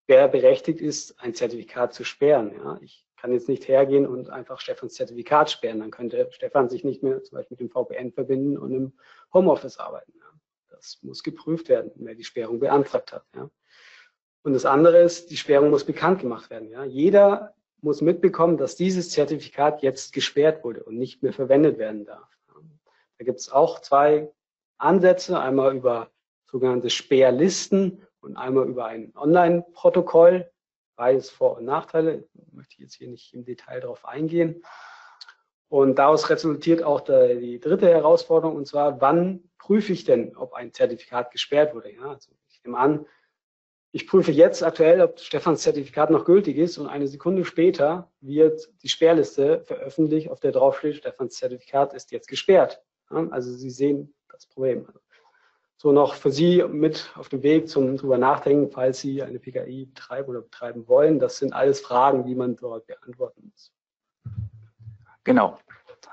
wer 0.05 0.27
berechtigt 0.27 0.81
ist, 0.81 1.17
ein 1.21 1.33
Zertifikat 1.33 1.93
zu 1.93 2.03
sperren? 2.03 2.51
Ja, 2.57 2.77
ich 2.81 3.07
kann 3.19 3.33
jetzt 3.33 3.49
nicht 3.49 3.67
hergehen 3.67 4.07
und 4.07 4.29
einfach 4.29 4.59
Stefans 4.59 4.93
Zertifikat 4.93 5.51
sperren. 5.51 5.79
Dann 5.79 5.91
könnte 5.91 6.29
Stefan 6.31 6.69
sich 6.69 6.83
nicht 6.83 7.03
mehr 7.03 7.21
zum 7.23 7.37
Beispiel 7.37 7.57
mit 7.59 7.59
dem 7.59 7.69
VPN 7.69 8.11
verbinden 8.11 8.57
und 8.57 8.71
im 8.73 8.93
Homeoffice 9.33 9.77
arbeiten. 9.77 10.13
Das 10.69 10.99
muss 11.01 11.23
geprüft 11.23 11.67
werden, 11.67 11.91
wer 11.95 12.15
die 12.15 12.23
Sperrung 12.23 12.59
beantragt 12.59 13.11
hat. 13.11 13.25
Ja. 13.35 13.49
Und 14.43 14.53
das 14.53 14.65
andere 14.65 15.01
ist, 15.01 15.29
die 15.29 15.37
Sperrung 15.37 15.69
muss 15.69 15.83
bekannt 15.83 16.21
gemacht 16.21 16.49
werden. 16.49 16.69
Ja. 16.69 16.85
Jeder 16.85 17.53
muss 17.81 18.01
mitbekommen, 18.01 18.57
dass 18.57 18.77
dieses 18.77 19.09
Zertifikat 19.09 19.81
jetzt 19.81 20.13
gesperrt 20.13 20.63
wurde 20.63 20.83
und 20.83 20.97
nicht 20.97 21.21
mehr 21.21 21.33
verwendet 21.33 21.77
werden 21.77 22.05
darf. 22.05 22.29
Da 23.17 23.25
gibt 23.25 23.39
es 23.39 23.51
auch 23.51 23.81
zwei 23.81 24.31
Ansätze, 24.77 25.37
einmal 25.39 25.75
über 25.75 26.09
sogenannte 26.45 26.89
Sperrlisten 26.89 28.01
und 28.21 28.37
einmal 28.37 28.67
über 28.67 28.85
ein 28.85 29.13
Online-Protokoll 29.15 30.49
beides 30.99 31.29
Vor- 31.29 31.57
und 31.57 31.63
Nachteile. 31.63 32.27
Möchte 32.51 32.73
ich 32.73 32.79
jetzt 32.79 32.95
hier 32.95 33.07
nicht 33.07 33.33
im 33.33 33.45
Detail 33.45 33.79
darauf 33.79 34.05
eingehen. 34.05 34.61
Und 35.69 35.95
daraus 35.97 36.29
resultiert 36.29 36.83
auch 36.83 36.99
der, 36.99 37.35
die 37.35 37.59
dritte 37.59 37.87
Herausforderung, 37.87 38.57
und 38.57 38.67
zwar, 38.67 38.99
wann 38.99 39.49
prüfe 39.57 39.93
ich 39.93 40.03
denn, 40.03 40.35
ob 40.35 40.53
ein 40.53 40.73
Zertifikat 40.73 41.31
gesperrt 41.31 41.73
wurde? 41.73 41.93
Ja, 41.93 42.09
also 42.09 42.31
ich 42.49 42.61
nehme 42.65 42.77
an, 42.77 43.05
ich 43.91 44.07
prüfe 44.07 44.31
jetzt 44.31 44.61
aktuell, 44.61 44.99
ob 45.01 45.19
Stefans 45.19 45.61
Zertifikat 45.61 46.09
noch 46.09 46.25
gültig 46.25 46.57
ist 46.57 46.77
und 46.77 46.87
eine 46.87 47.07
Sekunde 47.07 47.45
später 47.45 48.11
wird 48.19 48.69
die 48.83 48.89
Sperrliste 48.89 49.61
veröffentlicht, 49.61 50.29
auf 50.29 50.41
der 50.41 50.51
draufsteht, 50.51 50.97
Stefans 50.97 51.35
Zertifikat 51.35 51.93
ist 51.93 52.11
jetzt 52.11 52.27
gesperrt. 52.27 52.83
Also 53.07 53.51
Sie 53.51 53.69
sehen 53.69 54.13
das 54.27 54.47
Problem. 54.47 54.85
So 55.81 55.93
noch 55.93 56.15
für 56.15 56.29
Sie 56.29 56.61
mit 56.67 57.09
auf 57.15 57.29
dem 57.29 57.41
Weg 57.41 57.69
zum 57.69 57.95
drüber 57.95 58.17
nachdenken, 58.17 58.69
falls 58.69 58.99
Sie 58.99 59.23
eine 59.23 59.39
PKI 59.39 59.85
betreiben 59.85 60.29
oder 60.29 60.41
betreiben 60.41 60.85
wollen. 60.89 61.19
Das 61.19 61.37
sind 61.37 61.53
alles 61.53 61.79
Fragen, 61.79 62.25
die 62.25 62.35
man 62.35 62.57
dort 62.57 62.85
beantworten 62.85 63.49
muss. 63.49 63.71
Genau. 65.23 65.57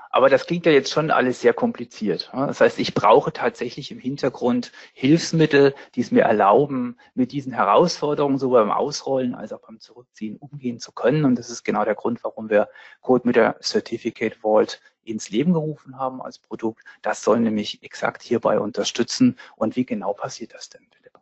Aber 0.09 0.29
das 0.29 0.45
klingt 0.45 0.65
ja 0.65 0.71
jetzt 0.71 0.91
schon 0.91 1.11
alles 1.11 1.41
sehr 1.41 1.53
kompliziert. 1.53 2.31
Das 2.33 2.61
heißt, 2.61 2.79
ich 2.79 2.93
brauche 2.93 3.33
tatsächlich 3.33 3.91
im 3.91 3.99
Hintergrund 3.99 4.71
Hilfsmittel, 4.93 5.75
die 5.95 6.01
es 6.01 6.11
mir 6.11 6.23
erlauben, 6.23 6.97
mit 7.13 7.31
diesen 7.31 7.53
Herausforderungen 7.53 8.37
sowohl 8.37 8.61
beim 8.61 8.71
Ausrollen 8.71 9.35
als 9.35 9.53
auch 9.53 9.61
beim 9.61 9.79
Zurückziehen 9.79 10.37
umgehen 10.37 10.79
zu 10.79 10.91
können. 10.91 11.25
Und 11.25 11.37
das 11.37 11.49
ist 11.49 11.63
genau 11.63 11.85
der 11.85 11.95
Grund, 11.95 12.23
warum 12.23 12.49
wir 12.49 12.69
Code 13.01 13.27
mit 13.27 13.35
der 13.35 13.57
Certificate 13.61 14.35
Vault 14.35 14.81
ins 15.03 15.29
Leben 15.29 15.53
gerufen 15.53 15.97
haben 15.97 16.21
als 16.21 16.39
Produkt. 16.39 16.83
Das 17.01 17.23
soll 17.23 17.39
nämlich 17.39 17.83
exakt 17.83 18.21
hierbei 18.21 18.59
unterstützen. 18.59 19.37
Und 19.55 19.75
wie 19.75 19.85
genau 19.85 20.13
passiert 20.13 20.53
das 20.53 20.69
denn, 20.69 20.87
Philipp? 20.91 21.17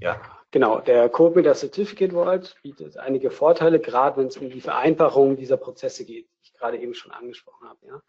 Ja, 0.00 0.20
genau. 0.50 0.80
Der 0.80 1.08
Code 1.08 1.36
mit 1.36 1.44
der 1.44 1.54
Certificate 1.54 2.12
Vault 2.12 2.56
bietet 2.62 2.96
einige 2.98 3.30
Vorteile, 3.30 3.80
gerade 3.80 4.16
wenn 4.18 4.28
es 4.28 4.36
um 4.36 4.48
die 4.50 4.60
Vereinfachung 4.60 5.36
dieser 5.36 5.56
Prozesse 5.56 6.04
geht, 6.04 6.28
gerade 6.58 6.78
eben 6.78 6.94
schon 6.94 7.12
angesprochen 7.12 7.68
habe. 7.68 7.86
Ja. 7.86 8.02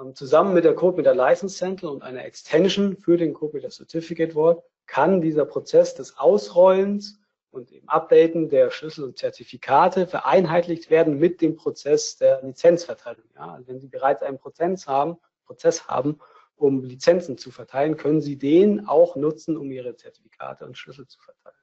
Ähm, 0.00 0.14
zusammen 0.14 0.54
mit 0.54 0.64
der 0.64 0.74
Code 0.74 0.96
mit 0.96 1.06
der 1.06 1.14
License 1.14 1.56
Central 1.56 1.90
und 1.90 2.02
einer 2.02 2.24
Extension 2.24 2.96
für 2.96 3.16
den 3.16 3.34
Code 3.34 3.54
mit 3.54 3.62
der 3.62 3.70
Certificate 3.70 4.34
Vault 4.34 4.62
kann 4.86 5.20
dieser 5.20 5.44
Prozess 5.44 5.94
des 5.94 6.16
Ausrollens 6.18 7.20
und 7.50 7.70
dem 7.70 7.88
Updaten 7.88 8.48
der 8.48 8.70
Schlüssel 8.70 9.04
und 9.04 9.18
Zertifikate 9.18 10.06
vereinheitlicht 10.06 10.90
werden 10.90 11.18
mit 11.18 11.40
dem 11.40 11.56
Prozess 11.56 12.16
der 12.16 12.42
Lizenzverteilung. 12.42 13.24
Ja, 13.34 13.52
also 13.52 13.68
wenn 13.68 13.80
Sie 13.80 13.88
bereits 13.88 14.22
einen 14.22 14.38
Prozess 14.38 14.86
haben, 14.86 15.16
Prozess 15.46 15.88
haben, 15.88 16.18
um 16.56 16.82
Lizenzen 16.82 17.38
zu 17.38 17.50
verteilen, 17.50 17.96
können 17.96 18.20
Sie 18.20 18.36
den 18.36 18.86
auch 18.86 19.16
nutzen, 19.16 19.56
um 19.56 19.70
Ihre 19.70 19.96
Zertifikate 19.96 20.64
und 20.64 20.76
Schlüssel 20.76 21.06
zu 21.06 21.20
verteilen. 21.20 21.56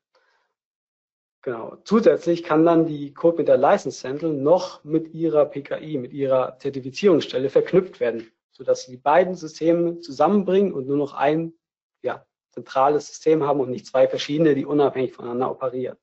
Genau. 1.44 1.76
Zusätzlich 1.84 2.42
kann 2.44 2.66
dann 2.66 2.86
die 2.86 3.14
Code 3.14 3.40
mit 3.40 3.50
der 3.50 3.58
License 3.58 4.00
Central 4.00 4.32
noch 4.32 4.82
mit 4.86 5.14
Ihrer 5.14 5.46
PKI, 5.46 5.98
mit 5.98 6.14
Ihrer 6.14 6.58
Zertifizierungsstelle 6.58 7.50
verknüpft 7.50 8.00
werden, 8.00 8.32
sodass 8.52 8.84
Sie 8.84 8.92
die 8.92 8.98
beiden 8.98 9.36
Systeme 9.36 10.00
zusammenbringen 10.00 10.74
und 10.74 10.88
nur 10.88 10.96
noch 10.96 11.14
ein 11.14 11.54
ja, 12.02 12.26
zentrales 12.52 13.08
System 13.08 13.44
haben 13.44 13.60
und 13.60 13.70
nicht 13.70 13.86
zwei 13.86 14.08
verschiedene, 14.08 14.56
die 14.56 14.66
unabhängig 14.66 15.12
voneinander 15.12 15.52
operieren. 15.52 15.98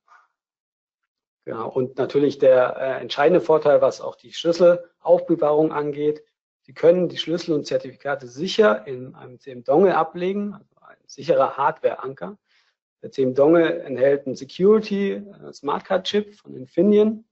Genau. 1.46 1.70
Und 1.70 1.96
natürlich 1.96 2.38
der 2.38 2.76
äh, 2.76 3.00
entscheidende 3.00 3.40
Vorteil, 3.40 3.80
was 3.80 4.02
auch 4.02 4.16
die 4.16 4.34
Schlüsselaufbewahrung 4.34 5.72
angeht. 5.72 6.22
Sie 6.60 6.74
können 6.74 7.08
die 7.08 7.16
Schlüssel 7.16 7.54
und 7.54 7.66
Zertifikate 7.66 8.26
sicher 8.26 8.86
in 8.86 9.14
einem 9.14 9.40
CM-Dongle 9.40 9.96
ablegen, 9.96 10.52
also 10.52 10.76
ein 10.82 10.98
sicherer 11.06 11.56
Hardware-Anker. 11.56 12.36
Der 13.02 13.10
CM-Dongle 13.10 13.82
enthält 13.82 14.26
einen 14.26 14.36
Security 14.36 15.12
äh, 15.12 15.52
Smart 15.52 15.84
Card 15.84 16.06
Chip 16.06 16.34
von 16.34 16.54
Infineon, 16.54 17.24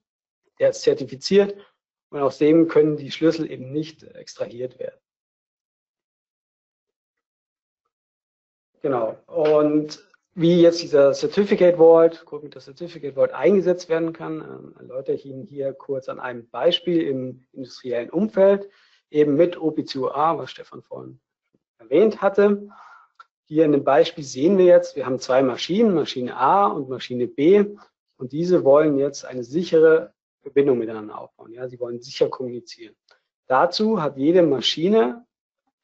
der 0.59 0.71
ist 0.71 0.83
zertifiziert 0.83 1.55
und 2.11 2.21
aus 2.21 2.39
dem 2.39 2.69
können 2.69 2.97
die 2.97 3.11
Schlüssel 3.11 3.51
eben 3.51 3.73
nicht 3.73 4.03
extrahiert 4.03 4.79
werden. 4.79 4.99
Genau. 8.81 9.19
Und 9.27 10.09
wie 10.35 10.63
jetzt 10.63 10.83
dieser 10.83 11.13
Certificate 11.15 11.77
Vault, 11.77 12.25
der 12.55 12.61
Certificate 12.61 13.15
Vault 13.15 13.33
eingesetzt 13.33 13.89
werden 13.89 14.13
kann, 14.13 14.41
ähm, 14.41 14.75
erläutere 14.79 15.17
ich 15.17 15.27
Ihnen 15.27 15.43
hier 15.43 15.73
kurz 15.73 16.09
an 16.09 16.21
einem 16.21 16.49
Beispiel 16.49 17.03
im 17.03 17.45
industriellen 17.53 18.09
Umfeld, 18.09 18.71
eben 19.11 19.35
mit 19.35 19.57
OP2A, 19.57 20.39
was 20.39 20.53
Stefan 20.53 20.83
vorhin 20.83 21.19
erwähnt 21.79 22.23
hatte. 22.23 22.69
Hier 23.49 23.65
in 23.65 23.73
dem 23.73 23.83
Beispiel 23.83 24.25
sehen 24.25 24.59
wir 24.59 24.67
jetzt, 24.67 24.95
wir 24.95 25.07
haben 25.07 25.19
zwei 25.19 25.43
Maschinen, 25.43 25.95
Maschine 25.95 26.37
A 26.37 26.67
und 26.67 26.91
Maschine 26.91 27.27
B, 27.27 27.65
und 28.19 28.33
diese 28.33 28.63
wollen 28.63 28.99
jetzt 28.99 29.25
eine 29.25 29.43
sichere 29.43 30.13
Verbindung 30.43 30.79
miteinander 30.79 31.19
aufbauen. 31.19 31.53
Ja, 31.53 31.67
sie 31.67 31.81
wollen 31.81 32.03
sicher 32.03 32.29
kommunizieren. 32.29 32.95
Dazu 33.47 34.03
hat 34.03 34.19
jede 34.19 34.43
Maschine 34.43 35.25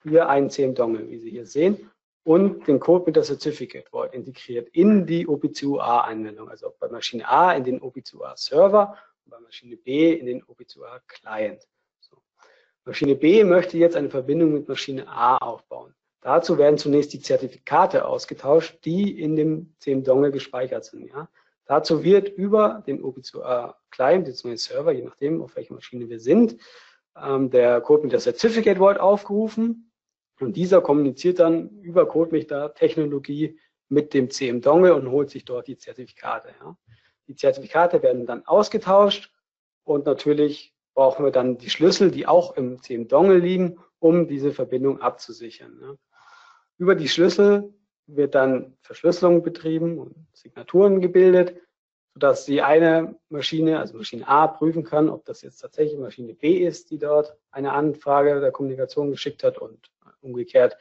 hier 0.02 0.28
einen 0.28 0.50
CM-Dongle, 0.50 1.08
wie 1.08 1.18
Sie 1.18 1.30
hier 1.30 1.46
sehen, 1.46 1.90
und 2.22 2.68
den 2.68 2.80
Code 2.80 3.04
mit 3.06 3.16
der 3.16 3.22
Certificate 3.22 3.88
Vault 3.88 4.12
integriert 4.12 4.68
in 4.72 5.06
die 5.06 5.26
OP2A-Anwendung. 5.26 6.50
Also 6.50 6.74
bei 6.78 6.88
Maschine 6.88 7.26
A 7.26 7.52
in 7.52 7.64
den 7.64 7.80
OP2A-Server 7.80 8.98
und 9.24 9.30
bei 9.30 9.40
Maschine 9.40 9.76
B 9.76 10.12
in 10.12 10.26
den 10.26 10.42
OP2A-Client. 10.44 11.66
So. 12.00 12.18
Maschine 12.84 13.14
B 13.14 13.42
möchte 13.42 13.78
jetzt 13.78 13.96
eine 13.96 14.10
Verbindung 14.10 14.52
mit 14.52 14.68
Maschine 14.68 15.08
A 15.08 15.38
aufbauen. 15.38 15.94
Dazu 16.24 16.56
werden 16.56 16.78
zunächst 16.78 17.12
die 17.12 17.20
Zertifikate 17.20 18.06
ausgetauscht, 18.06 18.78
die 18.86 19.20
in 19.20 19.36
dem 19.36 19.74
CM-Dongle 19.78 20.30
gespeichert 20.30 20.86
sind. 20.86 21.10
Ja. 21.10 21.28
Dazu 21.66 22.02
wird 22.02 22.30
über 22.30 22.82
den 22.86 23.02
OP2A-Client, 23.02 24.26
jetzt 24.26 24.42
den 24.42 24.56
Server, 24.56 24.92
je 24.92 25.02
nachdem, 25.02 25.42
auf 25.42 25.54
welcher 25.54 25.74
Maschine 25.74 26.08
wir 26.08 26.18
sind, 26.18 26.56
ähm, 27.14 27.50
der 27.50 27.82
Code 27.82 28.04
mit 28.04 28.12
der 28.12 28.20
Certificate 28.20 28.78
Vault 28.78 28.98
aufgerufen 28.98 29.92
und 30.40 30.56
dieser 30.56 30.80
kommuniziert 30.80 31.40
dann 31.40 31.68
über 31.82 32.08
CodeMeter-Technologie 32.08 33.60
mit 33.90 34.14
dem 34.14 34.30
CM-Dongle 34.30 34.94
und 34.94 35.10
holt 35.10 35.28
sich 35.28 35.44
dort 35.44 35.66
die 35.66 35.76
Zertifikate. 35.76 36.54
Ja. 36.58 36.74
Die 37.28 37.36
Zertifikate 37.36 38.02
werden 38.02 38.24
dann 38.24 38.46
ausgetauscht 38.46 39.30
und 39.82 40.06
natürlich 40.06 40.74
brauchen 40.94 41.26
wir 41.26 41.32
dann 41.32 41.58
die 41.58 41.68
Schlüssel, 41.68 42.10
die 42.10 42.26
auch 42.26 42.56
im 42.56 42.80
CM-Dongle 42.80 43.36
liegen, 43.36 43.78
um 43.98 44.26
diese 44.26 44.54
Verbindung 44.54 45.02
abzusichern. 45.02 45.78
Ja. 45.82 45.96
Über 46.78 46.94
die 46.94 47.08
Schlüssel 47.08 47.72
wird 48.06 48.34
dann 48.34 48.76
Verschlüsselung 48.82 49.42
betrieben 49.42 49.98
und 49.98 50.14
Signaturen 50.32 51.00
gebildet, 51.00 51.60
sodass 52.14 52.44
die 52.44 52.62
eine 52.62 53.18
Maschine, 53.28 53.78
also 53.78 53.96
Maschine 53.96 54.28
A, 54.28 54.46
prüfen 54.46 54.84
kann, 54.84 55.08
ob 55.08 55.24
das 55.24 55.42
jetzt 55.42 55.58
tatsächlich 55.58 55.98
Maschine 55.98 56.34
B 56.34 56.58
ist, 56.58 56.90
die 56.90 56.98
dort 56.98 57.36
eine 57.50 57.72
Anfrage 57.72 58.40
der 58.40 58.52
Kommunikation 58.52 59.10
geschickt 59.10 59.42
hat 59.42 59.58
und 59.58 59.90
umgekehrt 60.20 60.76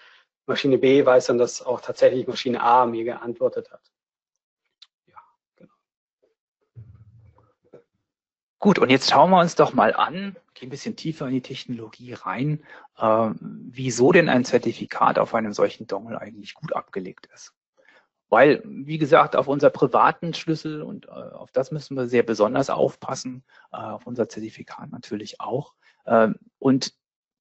Maschine 0.46 0.78
B 0.78 1.06
weiß 1.06 1.28
dann, 1.28 1.38
dass 1.38 1.62
auch 1.62 1.80
tatsächlich 1.80 2.28
Maschine 2.28 2.62
A 2.62 2.86
mir 2.86 3.04
geantwortet 3.06 3.72
hat. 3.72 3.92
Ja, 5.08 5.22
genau. 5.56 5.74
Gut, 8.64 8.80
und 8.80 8.90
jetzt 8.90 9.12
schauen 9.12 9.30
wir 9.30 9.42
uns 9.42 9.56
doch 9.56 9.74
mal 9.74 9.94
an, 9.94 10.38
gehen 10.54 10.68
ein 10.68 10.70
bisschen 10.70 10.96
tiefer 10.96 11.28
in 11.28 11.34
die 11.34 11.42
Technologie 11.42 12.14
rein, 12.14 12.64
äh, 12.98 13.32
wieso 13.42 14.14
denn 14.14 14.30
ein 14.30 14.46
Zertifikat 14.46 15.20
auf 15.20 15.36
einem 15.36 15.52
solchen 15.52 15.86
Dongle 15.86 16.22
eigentlich 16.22 16.54
gut 16.54 16.74
abgelegt 16.74 17.28
ist. 17.34 17.54
Weil, 18.30 18.64
wie 18.64 18.98
gesagt, 18.98 19.36
auf 19.36 19.50
unser 19.50 19.70
privaten 19.70 20.34
Schlüssel 20.34 20.82
und 20.82 21.08
äh, 21.08 21.10
auf 21.10 21.52
das 21.52 21.72
müssen 21.72 21.98
wir 21.98 22.08
sehr 22.08 22.24
besonders 22.24 22.70
aufpassen, 22.70 23.44
äh, 23.74 23.76
auf 23.76 24.08
unser 24.08 24.30
Zertifikat 24.30 24.94
natürlich 24.94 25.42
auch. 25.42 25.74
Ähm, 26.06 26.36
und 26.58 26.94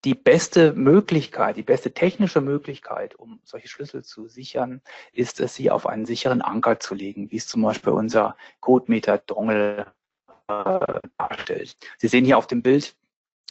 die 0.04 0.16
beste 0.16 0.72
Möglichkeit, 0.72 1.56
die 1.56 1.62
beste 1.62 1.94
technische 1.94 2.40
Möglichkeit, 2.40 3.14
um 3.14 3.38
solche 3.44 3.68
Schlüssel 3.68 4.02
zu 4.02 4.26
sichern, 4.26 4.82
ist 5.12 5.38
es, 5.38 5.54
sie 5.54 5.70
auf 5.70 5.86
einen 5.86 6.04
sicheren 6.04 6.42
Anker 6.42 6.80
zu 6.80 6.96
legen, 6.96 7.30
wie 7.30 7.36
es 7.36 7.46
zum 7.46 7.62
Beispiel 7.62 7.92
unser 7.92 8.36
CodeMeter 8.58 9.18
Dongle 9.18 9.82
äh, 9.82 9.84
darstellt. 11.18 11.76
Sie 11.98 12.08
sehen 12.08 12.24
hier 12.24 12.38
auf 12.38 12.46
dem 12.46 12.62
Bild 12.62 12.94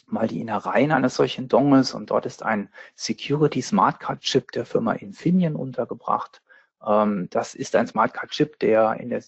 mal 0.06 0.28
die 0.28 0.40
Innereien 0.40 0.92
eines 0.92 1.14
solchen 1.14 1.48
Dongles 1.48 1.94
und 1.94 2.10
dort 2.10 2.26
ist 2.26 2.42
ein 2.42 2.68
Security 2.94 3.62
Smart 3.62 3.98
Card 4.00 4.20
Chip 4.20 4.52
der 4.52 4.66
Firma 4.66 4.92
Infineon 4.92 5.56
untergebracht. 5.56 6.42
Ähm, 6.86 7.28
das 7.30 7.54
ist 7.54 7.76
ein 7.76 7.86
Smart 7.86 8.14
Card 8.14 8.30
Chip, 8.30 8.58
der 8.58 8.96
in 8.98 9.10
der, 9.10 9.22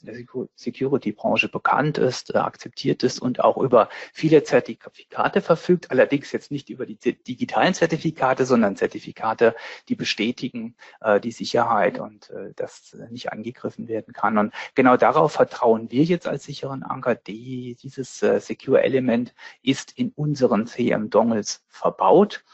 Security-Branche 0.56 1.48
bekannt 1.48 1.98
ist, 1.98 2.34
äh, 2.34 2.38
akzeptiert 2.38 3.02
ist 3.02 3.20
und 3.20 3.40
auch 3.40 3.56
über 3.56 3.88
viele 4.12 4.42
Zertifikate 4.42 5.40
verfügt. 5.40 5.90
Allerdings 5.90 6.32
jetzt 6.32 6.50
nicht 6.50 6.70
über 6.70 6.86
die 6.86 6.96
digitalen 6.96 7.74
Zertifikate, 7.74 8.46
sondern 8.46 8.76
Zertifikate, 8.76 9.54
die 9.88 9.94
bestätigen 9.94 10.76
äh, 11.00 11.20
die 11.20 11.32
Sicherheit 11.32 11.98
und 11.98 12.30
äh, 12.30 12.52
dass 12.56 12.96
nicht 13.10 13.32
angegriffen 13.32 13.88
werden 13.88 14.12
kann. 14.12 14.38
Und 14.38 14.54
genau 14.74 14.96
darauf 14.96 15.32
vertrauen 15.32 15.90
wir 15.90 16.04
jetzt 16.04 16.26
als 16.26 16.44
sicheren 16.44 16.82
Anker. 16.82 17.14
Die, 17.14 17.76
dieses 17.82 18.18
Secure 18.18 18.82
Element 18.82 19.34
ist 19.62 19.92
in 19.96 20.10
unseren 20.14 20.66
CM-Dongles 20.66 21.64
verbaut. 21.68 22.44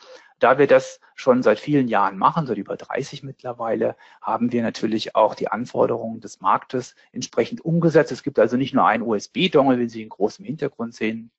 Da 0.41 0.59
wir 0.59 0.66
das 0.66 1.01
schon 1.14 1.43
seit 1.43 1.61
vielen 1.61 1.86
Jahren 1.86 2.16
machen, 2.16 2.47
seit 2.47 2.57
über 2.57 2.76
30 2.76 3.22
mittlerweile, 3.22 3.95
haben 4.22 4.53
wir 4.53 4.62
natürlich 4.62 5.14
auch 5.14 5.34
die 5.34 5.49
Anforderungen 5.49 6.20
des 6.20 6.41
Marktes 6.41 6.95
entsprechend 7.12 7.62
umgesetzt. 7.62 8.11
Es 8.11 8.22
gibt 8.22 8.38
also 8.38 8.57
nicht 8.57 8.74
nur 8.74 8.86
einen 8.86 9.03
USB-Dongle, 9.03 9.78
wie 9.78 9.88
Sie 9.88 10.03
in 10.03 10.09
großem 10.09 10.45
Hintergrund 10.45 10.95
sehen, 10.95 11.30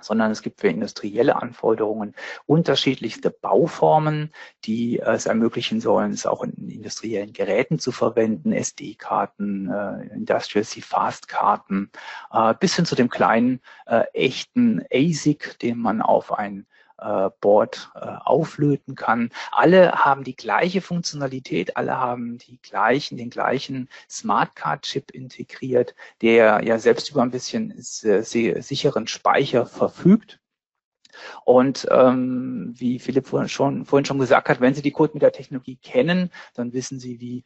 sondern 0.00 0.30
es 0.30 0.40
gibt 0.40 0.60
für 0.60 0.68
industrielle 0.68 1.36
Anforderungen 1.36 2.14
unterschiedlichste 2.46 3.30
Bauformen, 3.30 4.32
die 4.64 5.00
es 5.00 5.26
ermöglichen 5.26 5.80
sollen, 5.82 6.12
es 6.12 6.26
auch 6.26 6.42
in 6.42 6.68
industriellen 6.70 7.34
Geräten 7.34 7.78
zu 7.78 7.92
verwenden, 7.92 8.52
SD-Karten, 8.52 9.70
äh, 9.70 10.14
Industrial 10.14 10.64
C-Fast-Karten, 10.64 11.90
äh, 12.32 12.54
bis 12.58 12.76
hin 12.76 12.86
zu 12.86 12.94
dem 12.94 13.10
kleinen 13.10 13.60
äh, 13.86 14.04
echten 14.12 14.82
ASIC, 14.92 15.58
den 15.60 15.78
man 15.78 16.00
auf 16.00 16.32
ein 16.32 16.66
äh, 16.98 17.30
Board 17.40 17.90
äh, 17.94 18.06
auflöten 18.24 18.94
kann. 18.94 19.30
Alle 19.52 19.92
haben 19.92 20.24
die 20.24 20.36
gleiche 20.36 20.80
Funktionalität, 20.80 21.76
alle 21.76 21.96
haben 21.98 22.38
die 22.38 22.58
gleichen, 22.62 23.16
den 23.16 23.30
gleichen 23.30 23.88
Smartcard-Chip 24.08 25.10
integriert, 25.10 25.94
der 26.22 26.62
ja 26.64 26.78
selbst 26.78 27.10
über 27.10 27.22
ein 27.22 27.30
bisschen 27.30 27.74
sicheren 27.78 29.06
Speicher 29.06 29.66
verfügt. 29.66 30.40
Und 31.44 31.86
ähm, 31.90 32.72
wie 32.76 32.98
Philipp 32.98 33.26
vorhin 33.26 33.48
schon, 33.48 33.84
vorhin 33.84 34.04
schon 34.04 34.18
gesagt 34.18 34.48
hat, 34.48 34.60
wenn 34.60 34.74
Sie 34.74 34.82
die 34.82 34.90
Code 34.90 35.12
mit 35.14 35.22
der 35.22 35.32
Technologie 35.32 35.76
kennen, 35.76 36.30
dann 36.54 36.72
wissen 36.72 36.98
Sie, 36.98 37.20
wie, 37.20 37.44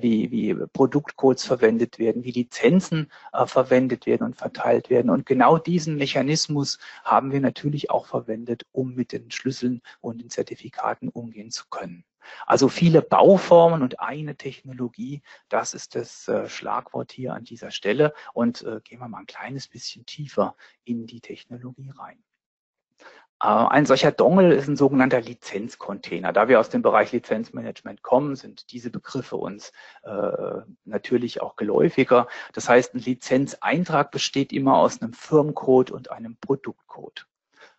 wie, 0.00 0.30
wie 0.30 0.54
Produktcodes 0.72 1.44
verwendet 1.44 1.98
werden, 1.98 2.24
wie 2.24 2.32
Lizenzen 2.32 3.10
äh, 3.32 3.46
verwendet 3.46 4.06
werden 4.06 4.24
und 4.24 4.36
verteilt 4.36 4.90
werden. 4.90 5.10
Und 5.10 5.26
genau 5.26 5.58
diesen 5.58 5.96
Mechanismus 5.96 6.78
haben 7.04 7.32
wir 7.32 7.40
natürlich 7.40 7.90
auch 7.90 8.06
verwendet, 8.06 8.64
um 8.72 8.94
mit 8.94 9.12
den 9.12 9.30
Schlüsseln 9.30 9.82
und 10.00 10.20
den 10.20 10.30
Zertifikaten 10.30 11.08
umgehen 11.08 11.50
zu 11.50 11.64
können. 11.70 12.04
Also 12.46 12.68
viele 12.68 13.02
Bauformen 13.02 13.82
und 13.82 14.00
eine 14.00 14.36
Technologie, 14.36 15.22
das 15.48 15.74
ist 15.74 15.94
das 15.94 16.28
äh, 16.28 16.48
Schlagwort 16.48 17.12
hier 17.12 17.34
an 17.34 17.44
dieser 17.44 17.70
Stelle. 17.70 18.14
Und 18.32 18.62
äh, 18.62 18.80
gehen 18.82 19.00
wir 19.00 19.08
mal 19.08 19.20
ein 19.20 19.26
kleines 19.26 19.68
bisschen 19.68 20.06
tiefer 20.06 20.56
in 20.84 21.06
die 21.06 21.20
Technologie 21.20 21.90
rein. 21.96 22.22
Äh, 23.44 23.46
ein 23.46 23.84
solcher 23.84 24.10
Dongle 24.10 24.54
ist 24.54 24.68
ein 24.68 24.76
sogenannter 24.76 25.20
Lizenzcontainer. 25.20 26.32
Da 26.32 26.48
wir 26.48 26.58
aus 26.58 26.70
dem 26.70 26.80
Bereich 26.80 27.12
Lizenzmanagement 27.12 28.02
kommen, 28.02 28.36
sind 28.36 28.72
diese 28.72 28.90
Begriffe 28.90 29.36
uns 29.36 29.70
äh, 30.02 30.62
natürlich 30.86 31.42
auch 31.42 31.56
geläufiger. 31.56 32.26
Das 32.54 32.70
heißt, 32.70 32.94
ein 32.94 33.00
Lizenzeintrag 33.00 34.10
besteht 34.10 34.52
immer 34.52 34.78
aus 34.78 35.02
einem 35.02 35.12
Firmcode 35.12 35.90
und 35.90 36.10
einem 36.10 36.36
Produktcode. 36.40 37.26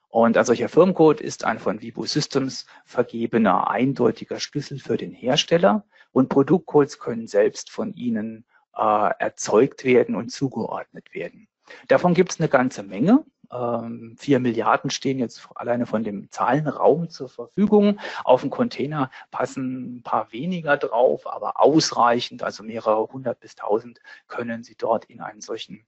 Und 0.08 0.38
ein 0.38 0.46
solcher 0.46 0.70
Firmcode 0.70 1.20
ist 1.20 1.44
ein 1.44 1.58
von 1.60 1.82
Vivo 1.82 2.06
Systems 2.06 2.68
vergebener 2.86 3.70
eindeutiger 3.70 4.40
Schlüssel 4.40 4.80
für 4.80 4.98
den 4.98 5.12
Hersteller 5.12 5.84
und 6.12 6.30
Produktcodes 6.30 7.00
können 7.00 7.28
selbst 7.28 7.72
von 7.72 7.92
Ihnen 7.94 8.46
äh, 8.78 9.10
erzeugt 9.20 9.84
werden 9.84 10.16
und 10.16 10.32
zugeordnet 10.32 11.14
werden. 11.14 11.48
Davon 11.88 12.14
gibt 12.14 12.32
es 12.32 12.40
eine 12.40 12.50
ganze 12.50 12.84
Menge. 12.84 13.26
Ähm, 13.52 14.16
vier 14.18 14.40
Milliarden 14.40 14.90
stehen 14.90 15.20
jetzt 15.20 15.48
alleine 15.56 15.86
von 15.86 16.04
dem 16.04 16.30
Zahlenraum 16.32 17.10
zur 17.10 17.30
Verfügung. 17.30 18.00
Auf 18.24 18.42
dem 18.42 18.50
Container 18.50 19.12
passen 19.32 19.98
ein 19.98 20.04
paar 20.04 20.32
weniger 20.32 20.78
drauf, 20.78 21.28
aber 21.28 21.60
ausreichend, 21.62 22.44
also 22.44 22.64
mehrere 22.64 23.08
hundert 23.12 23.40
bis 23.40 23.56
tausend 23.56 24.00
können 24.28 24.64
Sie 24.64 24.76
dort 24.76 25.06
in 25.06 25.22
einen 25.22 25.42
solchen 25.42 25.86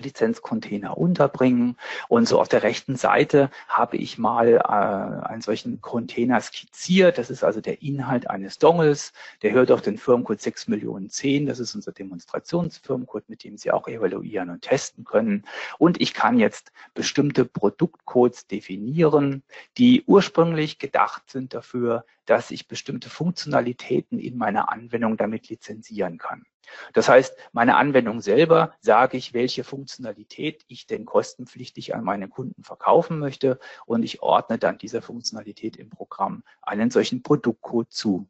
Lizenzcontainer 0.00 0.96
unterbringen. 0.96 1.76
Und 2.08 2.28
so 2.28 2.40
auf 2.40 2.48
der 2.48 2.62
rechten 2.62 2.96
Seite 2.96 3.50
habe 3.68 3.96
ich 3.96 4.18
mal 4.18 4.54
äh, 4.54 5.26
einen 5.26 5.42
solchen 5.42 5.80
Container 5.80 6.40
skizziert. 6.40 7.18
Das 7.18 7.30
ist 7.30 7.44
also 7.44 7.60
der 7.60 7.82
Inhalt 7.82 8.30
eines 8.30 8.58
Dongles. 8.58 9.12
Der 9.42 9.52
hört 9.52 9.70
auf 9.70 9.82
den 9.82 9.98
Firmencode 9.98 10.40
6 10.40 10.68
Millionen 10.68 11.10
10. 11.10 11.46
Das 11.46 11.58
ist 11.58 11.74
unser 11.74 11.92
Demonstrationsfirmencode, 11.92 13.28
mit 13.28 13.44
dem 13.44 13.56
Sie 13.56 13.70
auch 13.70 13.88
evaluieren 13.88 14.50
und 14.50 14.62
testen 14.62 15.04
können. 15.04 15.44
Und 15.78 16.00
ich 16.00 16.14
kann 16.14 16.38
jetzt 16.38 16.72
bestimmte 16.94 17.44
Produktcodes 17.44 18.46
definieren, 18.46 19.42
die 19.78 20.04
ursprünglich 20.06 20.78
gedacht 20.78 21.30
sind 21.30 21.54
dafür, 21.54 22.04
dass 22.26 22.50
ich 22.50 22.68
bestimmte 22.68 23.10
Funktionalitäten 23.10 24.18
in 24.18 24.36
meiner 24.36 24.70
Anwendung 24.70 25.16
damit 25.16 25.48
lizenzieren 25.48 26.18
kann. 26.18 26.44
Das 26.92 27.08
heißt, 27.08 27.36
meine 27.52 27.76
Anwendung 27.76 28.20
selber 28.20 28.74
sage 28.80 29.16
ich, 29.16 29.34
welche 29.34 29.64
Funktionalität 29.64 30.64
ich 30.66 30.86
denn 30.86 31.04
kostenpflichtig 31.04 31.94
an 31.94 32.04
meine 32.04 32.28
Kunden 32.28 32.62
verkaufen 32.62 33.18
möchte 33.18 33.58
und 33.86 34.02
ich 34.02 34.22
ordne 34.22 34.58
dann 34.58 34.78
dieser 34.78 35.02
Funktionalität 35.02 35.76
im 35.76 35.90
Programm 35.90 36.42
einen 36.62 36.90
solchen 36.90 37.22
Produktcode 37.22 37.92
zu. 37.92 38.28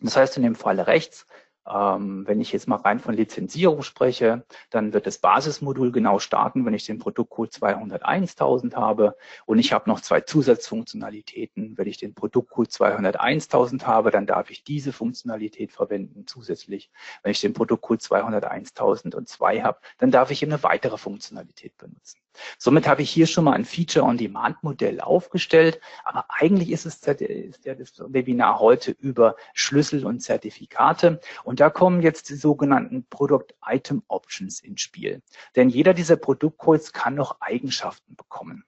Das 0.00 0.16
heißt, 0.16 0.36
in 0.36 0.42
dem 0.42 0.54
Falle 0.54 0.86
rechts 0.86 1.26
wenn 1.66 2.40
ich 2.40 2.52
jetzt 2.52 2.68
mal 2.68 2.76
rein 2.76 3.00
von 3.00 3.14
Lizenzierung 3.14 3.82
spreche, 3.82 4.44
dann 4.70 4.92
wird 4.92 5.06
das 5.06 5.18
Basismodul 5.18 5.90
genau 5.90 6.20
starten, 6.20 6.64
wenn 6.64 6.74
ich 6.74 6.86
den 6.86 6.98
Produktcode 6.98 7.52
201.000 7.52 8.74
habe 8.74 9.16
und 9.46 9.58
ich 9.58 9.72
habe 9.72 9.90
noch 9.90 10.00
zwei 10.00 10.20
Zusatzfunktionalitäten. 10.20 11.76
Wenn 11.76 11.88
ich 11.88 11.98
den 11.98 12.14
Produktcode 12.14 12.68
201.000 12.68 13.82
habe, 13.82 14.10
dann 14.12 14.26
darf 14.26 14.50
ich 14.50 14.62
diese 14.62 14.92
Funktionalität 14.92 15.72
verwenden 15.72 16.26
zusätzlich. 16.26 16.90
Wenn 17.22 17.32
ich 17.32 17.40
den 17.40 17.52
Produktcode 17.52 18.00
201.002 18.00 19.62
habe, 19.62 19.78
dann 19.98 20.12
darf 20.12 20.30
ich 20.30 20.44
eine 20.44 20.62
weitere 20.62 20.98
Funktionalität 20.98 21.76
benutzen. 21.76 22.20
Somit 22.58 22.86
habe 22.86 23.02
ich 23.02 23.10
hier 23.10 23.26
schon 23.26 23.44
mal 23.44 23.52
ein 23.52 23.64
Feature-on-Demand-Modell 23.64 25.00
aufgestellt, 25.00 25.80
aber 26.04 26.26
eigentlich 26.28 26.70
ist 26.70 26.86
es 26.86 26.96
ist 27.06 27.64
ja 27.64 27.74
das 27.74 27.94
Webinar 27.98 28.60
heute 28.60 28.90
über 28.92 29.36
Schlüssel 29.54 30.06
und 30.06 30.20
Zertifikate 30.20 31.20
und 31.44 31.60
da 31.60 31.70
kommen 31.70 32.02
jetzt 32.02 32.28
die 32.30 32.34
sogenannten 32.34 33.06
Product 33.08 33.46
Item 33.66 34.02
Options 34.08 34.60
ins 34.60 34.80
Spiel. 34.80 35.22
Denn 35.54 35.68
jeder 35.68 35.94
dieser 35.94 36.16
Produktcodes 36.16 36.92
kann 36.92 37.14
noch 37.14 37.40
Eigenschaften 37.40 38.16
bekommen. 38.16 38.64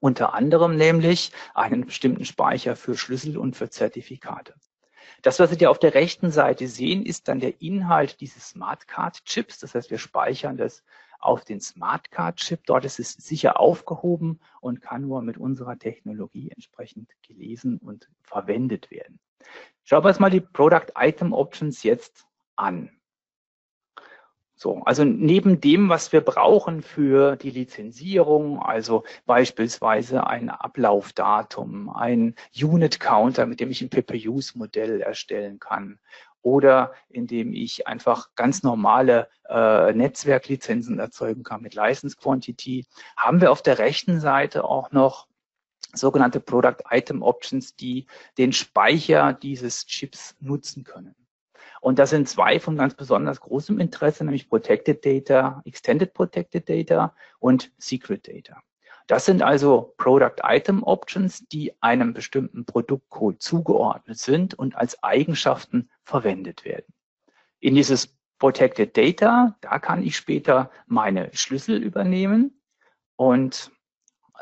Unter 0.00 0.34
anderem 0.34 0.76
nämlich 0.76 1.32
einen 1.54 1.86
bestimmten 1.86 2.24
Speicher 2.24 2.76
für 2.76 2.96
Schlüssel 2.96 3.38
und 3.38 3.56
für 3.56 3.70
Zertifikate. 3.70 4.54
Das, 5.22 5.38
was 5.38 5.50
Sie 5.50 5.56
hier 5.56 5.70
auf 5.70 5.78
der 5.78 5.94
rechten 5.94 6.32
Seite 6.32 6.66
sehen, 6.66 7.06
ist 7.06 7.28
dann 7.28 7.38
der 7.38 7.60
Inhalt 7.62 8.20
dieses 8.20 8.48
Smartcard-Chips. 8.48 9.60
Das 9.60 9.74
heißt, 9.74 9.90
wir 9.90 9.98
speichern 9.98 10.56
das 10.56 10.82
auf 11.22 11.44
den 11.44 11.60
Smartcard-Chip. 11.60 12.66
Dort 12.66 12.84
ist 12.84 12.98
es 12.98 13.12
sicher 13.12 13.58
aufgehoben 13.60 14.40
und 14.60 14.82
kann 14.82 15.02
nur 15.02 15.22
mit 15.22 15.38
unserer 15.38 15.78
Technologie 15.78 16.50
entsprechend 16.50 17.10
gelesen 17.26 17.78
und 17.78 18.08
verwendet 18.22 18.90
werden. 18.90 19.18
Schauen 19.84 20.04
wir 20.04 20.08
uns 20.08 20.20
mal 20.20 20.30
die 20.30 20.40
Product 20.40 20.92
Item 20.96 21.32
Options 21.32 21.82
jetzt 21.82 22.26
an. 22.56 22.90
So, 24.54 24.80
also 24.84 25.02
neben 25.02 25.60
dem, 25.60 25.88
was 25.88 26.12
wir 26.12 26.20
brauchen 26.20 26.82
für 26.82 27.34
die 27.34 27.50
Lizenzierung, 27.50 28.62
also 28.62 29.02
beispielsweise 29.26 30.24
ein 30.28 30.50
Ablaufdatum, 30.50 31.88
ein 31.88 32.36
Unit 32.54 33.00
Counter, 33.00 33.46
mit 33.46 33.58
dem 33.58 33.72
ich 33.72 33.82
ein 33.82 33.90
Pay-per-Use-Modell 33.90 35.00
erstellen 35.00 35.58
kann 35.58 35.98
oder 36.42 36.92
indem 37.08 37.52
ich 37.52 37.86
einfach 37.86 38.34
ganz 38.34 38.62
normale 38.62 39.28
äh, 39.48 39.92
Netzwerklizenzen 39.92 40.98
erzeugen 40.98 41.42
kann 41.42 41.62
mit 41.62 41.74
License 41.74 42.16
Quantity, 42.16 42.86
haben 43.16 43.40
wir 43.40 43.52
auf 43.52 43.62
der 43.62 43.78
rechten 43.78 44.20
Seite 44.20 44.64
auch 44.64 44.92
noch 44.92 45.26
sogenannte 45.94 46.40
Product 46.40 46.84
Item 46.90 47.22
Options, 47.22 47.76
die 47.76 48.06
den 48.38 48.52
Speicher 48.52 49.32
dieses 49.32 49.86
Chips 49.86 50.36
nutzen 50.40 50.84
können. 50.84 51.14
Und 51.80 51.98
das 51.98 52.10
sind 52.10 52.28
zwei 52.28 52.60
von 52.60 52.76
ganz 52.76 52.94
besonders 52.94 53.40
großem 53.40 53.80
Interesse, 53.80 54.24
nämlich 54.24 54.48
Protected 54.48 55.04
Data, 55.04 55.62
Extended 55.64 56.14
Protected 56.14 56.68
Data 56.68 57.14
und 57.40 57.72
Secret 57.76 58.28
Data. 58.28 58.62
Das 59.08 59.24
sind 59.24 59.42
also 59.42 59.92
Product 59.96 60.36
Item 60.44 60.84
Options, 60.84 61.46
die 61.48 61.74
einem 61.82 62.14
bestimmten 62.14 62.64
Produktcode 62.64 63.42
zugeordnet 63.42 64.18
sind 64.18 64.54
und 64.54 64.76
als 64.76 65.02
Eigenschaften 65.02 65.90
verwendet 66.04 66.64
werden. 66.64 66.92
In 67.60 67.74
dieses 67.74 68.16
Protected 68.38 68.96
Data, 68.96 69.56
da 69.60 69.78
kann 69.78 70.02
ich 70.02 70.16
später 70.16 70.70
meine 70.86 71.30
Schlüssel 71.32 71.82
übernehmen 71.82 72.60
und 73.16 73.70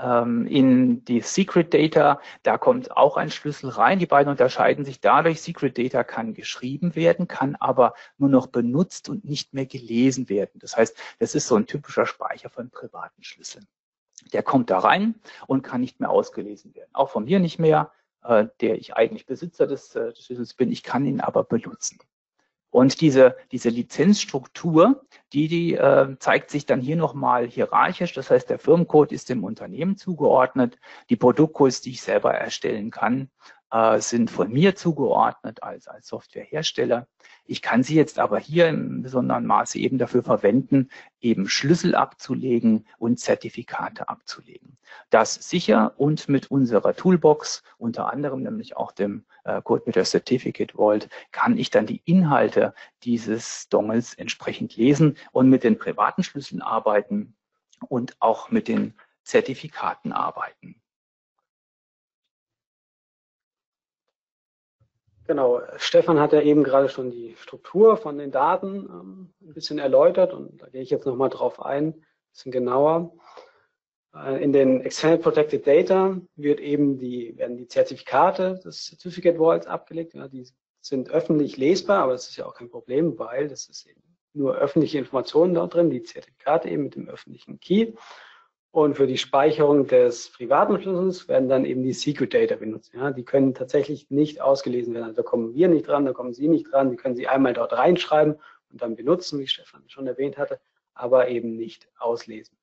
ähm, 0.01 0.47
in 0.47 1.05
die 1.05 1.21
Secret 1.21 1.75
Data, 1.75 2.21
da 2.43 2.57
kommt 2.57 2.97
auch 2.97 3.17
ein 3.17 3.31
Schlüssel 3.31 3.69
rein. 3.69 3.99
Die 3.99 4.07
beiden 4.07 4.31
unterscheiden 4.31 4.85
sich 4.85 5.01
dadurch. 5.01 5.43
Secret 5.43 5.77
Data 5.77 6.05
kann 6.05 6.35
geschrieben 6.35 6.95
werden, 6.95 7.29
kann 7.29 7.57
aber 7.57 7.95
nur 8.17 8.31
noch 8.31 8.47
benutzt 8.47 9.09
und 9.09 9.25
nicht 9.25 9.53
mehr 9.53 9.67
gelesen 9.67 10.29
werden. 10.29 10.59
Das 10.61 10.77
heißt, 10.77 10.97
das 11.19 11.35
ist 11.35 11.47
so 11.47 11.57
ein 11.57 11.67
typischer 11.67 12.07
Speicher 12.07 12.49
von 12.49 12.71
privaten 12.71 13.23
Schlüsseln. 13.23 13.67
Der 14.33 14.43
kommt 14.43 14.71
da 14.71 14.79
rein 14.79 15.15
und 15.47 15.63
kann 15.63 15.81
nicht 15.81 16.01
mehr 16.01 16.11
ausgelesen 16.11 16.75
werden. 16.75 16.91
Auch 16.95 17.11
von 17.11 17.25
mir 17.25 17.41
nicht 17.41 17.59
mehr, 17.59 17.93
äh, 18.25 18.47
der 18.61 18.77
ich 18.77 18.95
eigentlich 18.95 19.27
Besitzer 19.27 19.67
des, 19.67 19.95
äh, 19.95 20.13
des 20.13 20.25
Schlüssels 20.27 20.55
bin. 20.55 20.73
Ich 20.73 20.83
kann 20.83 21.07
ihn 21.07 21.21
aber 21.21 21.45
benutzen. 21.45 21.99
Und 22.71 23.01
diese, 23.01 23.37
diese 23.51 23.69
Lizenzstruktur, 23.69 25.05
die, 25.33 25.49
die 25.49 25.75
äh, 25.75 26.17
zeigt 26.21 26.51
sich 26.51 26.67
dann 26.67 26.81
hier 26.81 26.97
nochmal 26.97 27.49
hierarchisch. 27.49 28.13
Das 28.13 28.31
heißt, 28.31 28.49
der 28.49 28.61
Firmencode 28.61 29.11
ist 29.11 29.29
dem 29.29 29.43
Unternehmen 29.43 29.97
zugeordnet. 29.97 30.79
Die 31.09 31.17
Produktcodes, 31.17 31.81
die 31.81 31.91
ich 31.91 32.01
selber 32.01 32.33
erstellen 32.33 32.93
kann, 32.93 33.29
äh, 33.71 34.01
sind 34.01 34.31
von 34.31 34.51
mir 34.53 34.75
zugeordnet 34.75 35.63
als, 35.63 35.89
als 35.89 36.09
Softwarehersteller. 36.09 37.07
Ich 37.45 37.63
kann 37.63 37.83
sie 37.83 37.95
jetzt 37.95 38.19
aber 38.19 38.39
hier 38.39 38.69
im 38.69 39.03
besonderen 39.03 39.47
Maße 39.47 39.79
eben 39.79 39.99
dafür 39.99 40.23
verwenden, 40.23 40.89
eben 41.21 41.49
Schlüssel 41.49 41.95
abzulegen 41.95 42.87
und 42.99 43.19
Zertifikate 43.19 44.09
abzulegen. 44.09 44.79
Das 45.11 45.35
sicher 45.35 45.95
und 45.97 46.29
mit 46.29 46.51
unserer 46.51 46.95
Toolbox, 46.95 47.63
unter 47.79 48.13
anderem 48.13 48.43
nämlich 48.43 48.77
auch 48.77 48.93
dem 48.93 49.25
äh, 49.45 49.61
CodeMeter 49.63 50.05
Certificate 50.05 50.73
Vault, 50.73 51.09
kann 51.33 51.59
ich 51.59 51.71
dann 51.71 51.87
die 51.87 52.03
Inhalte 52.05 52.75
dieses 53.03 53.69
Dongles 53.69 54.15
entsprechend 54.15 54.77
lesen 54.77 55.17
und 55.33 55.49
mit 55.49 55.65
den 55.65 55.79
privaten 55.79 56.23
Schlüsseln 56.23 56.63
arbeiten 56.63 57.35
und 57.89 58.17
auch 58.21 58.51
mit 58.51 58.69
den 58.69 58.95
Zertifikaten 59.23 60.13
arbeiten. 60.13 60.81
Genau, 65.31 65.63
Stefan 65.77 66.19
hat 66.19 66.33
ja 66.33 66.43
eben 66.43 66.65
gerade 66.65 66.89
schon 66.89 67.13
die 67.13 67.37
Struktur 67.37 67.97
von 67.97 68.19
den 68.19 68.33
Daten 68.33 68.89
ähm, 68.91 69.31
ein 69.41 69.55
bisschen 69.55 69.79
erläutert 69.79 70.33
und 70.33 70.61
da 70.61 70.67
gehe 70.67 70.83
ich 70.83 70.91
jetzt 70.91 71.07
nochmal 71.07 71.31
drauf 71.31 71.65
ein, 71.65 71.87
ein 71.91 72.05
bisschen 72.33 72.51
genauer. 72.51 73.13
Äh, 74.13 74.43
in 74.43 74.53
den 74.53 74.81
External 74.81 75.19
Protected 75.19 75.65
Data 75.65 76.21
wird 76.35 76.59
eben 76.59 76.99
die, 76.99 77.39
werden 77.39 77.57
die 77.57 77.69
Zertifikate 77.69 78.59
des 78.65 78.87
Certificate 78.87 79.39
Vaults 79.39 79.69
abgelegt. 79.69 80.15
Ja, 80.15 80.27
die 80.27 80.49
sind 80.81 81.11
öffentlich 81.11 81.57
lesbar, 81.57 82.03
aber 82.03 82.13
das 82.15 82.29
ist 82.29 82.37
ja 82.37 82.47
auch 82.47 82.55
kein 82.55 82.69
Problem, 82.69 83.17
weil 83.17 83.47
das 83.47 83.69
ist 83.69 83.87
eben 83.87 84.03
nur 84.33 84.57
öffentliche 84.57 84.99
Informationen 84.99 85.55
dort 85.55 85.75
drin, 85.75 85.91
die 85.91 86.03
Zertifikate 86.03 86.69
eben 86.69 86.83
mit 86.83 86.97
dem 86.97 87.09
öffentlichen 87.09 87.61
Key. 87.61 87.93
Und 88.73 88.97
für 88.97 89.09
die 89.09 89.19
Speicherung 89.19 89.89
des 89.89 90.31
privaten 90.31 90.81
Schlüssels 90.81 91.27
werden 91.27 91.49
dann 91.49 91.65
eben 91.65 91.83
die 91.83 91.93
Secret 91.93 92.33
Data 92.33 92.55
benutzt. 92.55 92.95
Ja, 92.95 93.11
die 93.11 93.25
können 93.25 93.53
tatsächlich 93.53 94.11
nicht 94.11 94.41
ausgelesen 94.41 94.95
werden. 94.95 95.05
Also 95.05 95.17
da 95.17 95.23
kommen 95.23 95.55
wir 95.55 95.69
nicht 95.69 95.89
dran, 95.89 96.05
da 96.05 96.13
kommen 96.13 96.35
Sie 96.35 96.47
nicht 96.47 96.71
dran. 96.71 96.91
Die 96.91 96.97
können 96.97 97.17
Sie 97.17 97.27
einmal 97.27 97.53
dort 97.53 97.73
reinschreiben 97.73 98.37
und 98.71 98.81
dann 98.81 98.95
benutzen, 98.95 99.41
wie 99.41 99.49
Stefan 99.49 99.83
schon 99.89 100.07
erwähnt 100.07 100.39
hatte, 100.39 100.61
aber 100.95 101.29
eben 101.29 101.57
nicht 101.57 101.89
auslesen. 101.99 102.57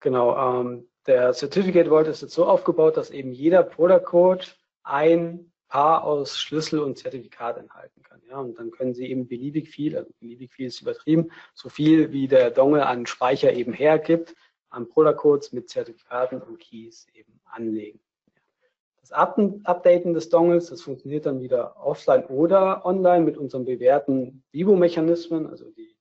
Genau, 0.00 0.36
ähm, 0.36 0.86
der 1.06 1.32
Certificate 1.32 1.88
Vault 1.88 2.06
ist 2.08 2.20
jetzt 2.20 2.34
so 2.34 2.44
aufgebaut, 2.44 2.98
dass 2.98 3.10
eben 3.10 3.32
jeder 3.32 3.62
Product 3.62 4.04
Code 4.04 4.44
ein 4.82 5.50
Paar 5.68 6.04
aus 6.04 6.38
Schlüssel 6.38 6.78
und 6.78 6.96
Zertifikat 6.96 7.58
enthalten 7.58 8.02
kann. 8.02 8.22
Ja, 8.28 8.38
und 8.38 8.58
dann 8.58 8.70
können 8.70 8.94
Sie 8.94 9.10
eben 9.10 9.26
beliebig 9.26 9.68
viel, 9.68 9.96
also 9.96 10.12
beliebig 10.20 10.52
viel 10.52 10.66
ist 10.66 10.80
übertrieben, 10.80 11.30
so 11.54 11.68
viel 11.68 12.12
wie 12.12 12.28
der 12.28 12.50
Dongle 12.50 12.86
an 12.86 13.06
Speicher 13.06 13.52
eben 13.52 13.72
hergibt, 13.72 14.34
an 14.70 14.88
Product-Codes 14.88 15.52
mit 15.52 15.68
Zertifikaten 15.68 16.40
und 16.40 16.58
Keys 16.58 17.06
eben 17.14 17.40
anlegen. 17.44 18.00
Das 19.00 19.12
Updaten 19.12 20.14
des 20.14 20.28
Dongles, 20.30 20.66
das 20.66 20.82
funktioniert 20.82 21.26
dann 21.26 21.40
wieder 21.40 21.76
offline 21.76 22.24
oder 22.26 22.84
online 22.84 23.24
mit 23.24 23.38
unseren 23.38 23.64
bewährten 23.64 24.42
Vivo-Mechanismen, 24.50 25.46
also 25.46 25.70
die 25.70 25.96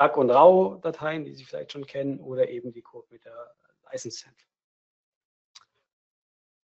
RAC- 0.00 0.16
und 0.16 0.30
RAW-Dateien, 0.30 1.24
die 1.24 1.34
Sie 1.34 1.44
vielleicht 1.44 1.72
schon 1.72 1.86
kennen, 1.86 2.18
oder 2.18 2.48
eben 2.48 2.72
die 2.72 2.82
Code 2.82 3.06
mit 3.10 3.24
der 3.24 3.54
License 3.90 4.26
Handling. 4.26 4.49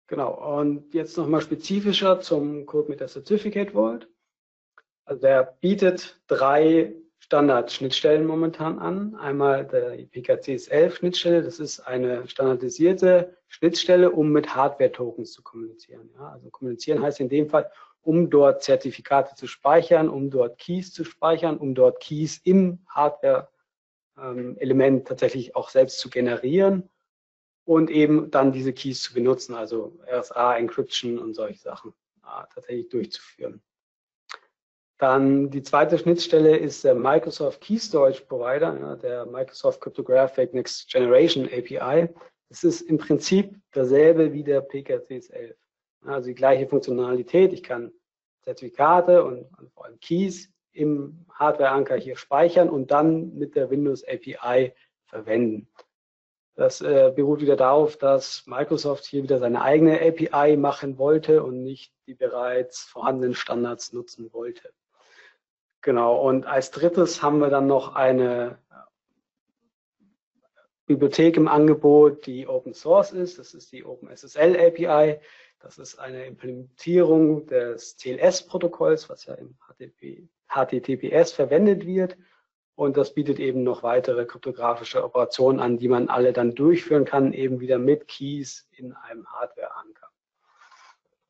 Genau, 0.06 0.58
und 0.58 0.92
jetzt 0.92 1.16
nochmal 1.16 1.40
spezifischer 1.40 2.20
zum 2.20 2.66
Code 2.66 2.90
mit 2.90 3.00
der 3.00 3.08
Certificate 3.08 3.72
Vault. 3.72 4.06
Also 5.06 5.22
der 5.22 5.56
bietet 5.60 6.20
drei 6.26 6.94
Standardschnittstellen 7.20 8.26
momentan 8.26 8.78
an. 8.78 9.14
Einmal 9.14 9.66
der 9.66 9.96
PKCS11-Schnittstelle, 10.10 11.42
das 11.42 11.58
ist 11.58 11.80
eine 11.80 12.28
standardisierte 12.28 13.34
Schnittstelle, 13.48 14.10
um 14.10 14.30
mit 14.30 14.54
Hardware-Tokens 14.54 15.32
zu 15.32 15.42
kommunizieren. 15.42 16.10
Ja, 16.14 16.32
also 16.32 16.50
kommunizieren 16.50 17.02
heißt 17.02 17.20
in 17.20 17.30
dem 17.30 17.48
Fall, 17.48 17.70
um 18.02 18.28
dort 18.28 18.62
Zertifikate 18.62 19.34
zu 19.36 19.46
speichern, 19.46 20.10
um 20.10 20.28
dort 20.28 20.58
Keys 20.58 20.92
zu 20.92 21.04
speichern, 21.04 21.56
um 21.56 21.74
dort 21.74 22.00
Keys 22.00 22.42
im 22.44 22.80
Hardware-Element 22.88 25.00
ähm, 25.00 25.04
tatsächlich 25.06 25.56
auch 25.56 25.70
selbst 25.70 25.98
zu 25.98 26.10
generieren 26.10 26.90
und 27.64 27.90
eben 27.90 28.30
dann 28.30 28.52
diese 28.52 28.72
Keys 28.72 29.02
zu 29.02 29.14
benutzen, 29.14 29.54
also 29.54 29.98
RSA, 30.06 30.56
Encryption 30.56 31.18
und 31.18 31.34
solche 31.34 31.60
Sachen 31.60 31.94
ja, 32.22 32.46
tatsächlich 32.52 32.88
durchzuführen. 32.88 33.62
Dann 34.98 35.50
die 35.50 35.62
zweite 35.62 35.98
Schnittstelle 35.98 36.56
ist 36.56 36.84
der 36.84 36.94
Microsoft 36.94 37.60
Key 37.60 37.78
Storage 37.78 38.22
Provider, 38.26 38.78
ja, 38.78 38.96
der 38.96 39.26
Microsoft 39.26 39.80
Cryptographic 39.80 40.54
Next 40.54 40.90
Generation 40.90 41.46
API. 41.46 42.08
Das 42.48 42.62
ist 42.62 42.82
im 42.82 42.98
Prinzip 42.98 43.56
dasselbe 43.72 44.32
wie 44.32 44.44
der 44.44 44.66
PKCS11. 44.66 45.54
Also 46.04 46.28
die 46.28 46.34
gleiche 46.34 46.68
Funktionalität. 46.68 47.52
Ich 47.52 47.62
kann 47.62 47.90
Zertifikate 48.42 49.24
und 49.24 49.46
vor 49.72 49.86
allem 49.86 49.98
Keys 50.00 50.50
im 50.72 51.24
Hardware-Anker 51.32 51.96
hier 51.96 52.16
speichern 52.16 52.68
und 52.68 52.90
dann 52.90 53.34
mit 53.34 53.56
der 53.56 53.70
Windows 53.70 54.04
API 54.06 54.74
verwenden. 55.06 55.68
Das 56.56 56.80
äh, 56.80 57.12
beruht 57.14 57.40
wieder 57.40 57.56
darauf, 57.56 57.96
dass 57.96 58.46
Microsoft 58.46 59.04
hier 59.06 59.24
wieder 59.24 59.38
seine 59.38 59.62
eigene 59.62 60.00
API 60.00 60.56
machen 60.56 60.98
wollte 60.98 61.42
und 61.42 61.62
nicht 61.62 61.92
die 62.06 62.14
bereits 62.14 62.82
vorhandenen 62.82 63.34
Standards 63.34 63.92
nutzen 63.92 64.32
wollte. 64.32 64.72
Genau, 65.80 66.16
und 66.26 66.46
als 66.46 66.70
drittes 66.70 67.22
haben 67.22 67.40
wir 67.40 67.50
dann 67.50 67.66
noch 67.66 67.94
eine 67.94 68.58
Bibliothek 70.86 71.36
im 71.36 71.48
Angebot, 71.48 72.26
die 72.26 72.46
Open 72.46 72.74
Source 72.74 73.12
ist. 73.12 73.38
Das 73.38 73.54
ist 73.54 73.72
die 73.72 73.84
OpenSSL 73.84 74.56
API. 74.56 75.18
Das 75.60 75.78
ist 75.78 75.98
eine 75.98 76.26
Implementierung 76.26 77.46
des 77.46 77.96
TLS-Protokolls, 77.96 79.08
was 79.08 79.24
ja 79.24 79.34
im 79.34 79.56
HTTP, 79.66 80.28
HTTPS 80.48 81.32
verwendet 81.32 81.86
wird. 81.86 82.16
Und 82.76 82.96
das 82.96 83.14
bietet 83.14 83.38
eben 83.38 83.62
noch 83.62 83.82
weitere 83.82 84.24
kryptografische 84.24 85.04
Operationen 85.04 85.60
an, 85.60 85.78
die 85.78 85.88
man 85.88 86.08
alle 86.08 86.32
dann 86.32 86.54
durchführen 86.54 87.04
kann, 87.04 87.32
eben 87.32 87.60
wieder 87.60 87.78
mit 87.78 88.08
Keys 88.08 88.68
in 88.72 88.92
einem 88.92 89.26
Hardware-Anker. 89.26 90.08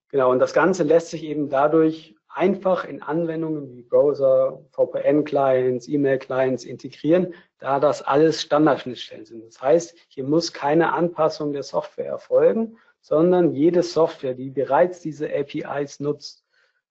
Genau, 0.09 0.31
und 0.31 0.39
das 0.39 0.55
Ganze 0.55 0.85
lässt 0.85 1.11
sich 1.11 1.25
eben 1.25 1.51
dadurch 1.51 2.15
einfach 2.29 2.85
in 2.85 3.03
Anwendungen 3.03 3.69
wie 3.69 3.83
Browser, 3.83 4.65
VPN-Clients, 4.73 5.87
E-Mail-Clients 5.87 6.65
integrieren, 6.65 7.35
da 7.59 7.79
das 7.79 8.03
alles 8.03 8.43
Standardschnittstellen 8.43 9.27
sind. 9.27 9.45
Das 9.45 9.61
heißt, 9.61 9.97
hier 10.09 10.25
muss 10.25 10.53
keine 10.53 10.93
Anpassung 10.93 11.53
der 11.53 11.63
Software 11.63 12.07
erfolgen, 12.07 12.79
sondern 13.01 13.53
jede 13.53 13.83
Software, 13.83 14.35
die 14.35 14.51
bereits 14.51 15.01
diese 15.01 15.29
APIs 15.29 16.01
nutzt, 16.01 16.45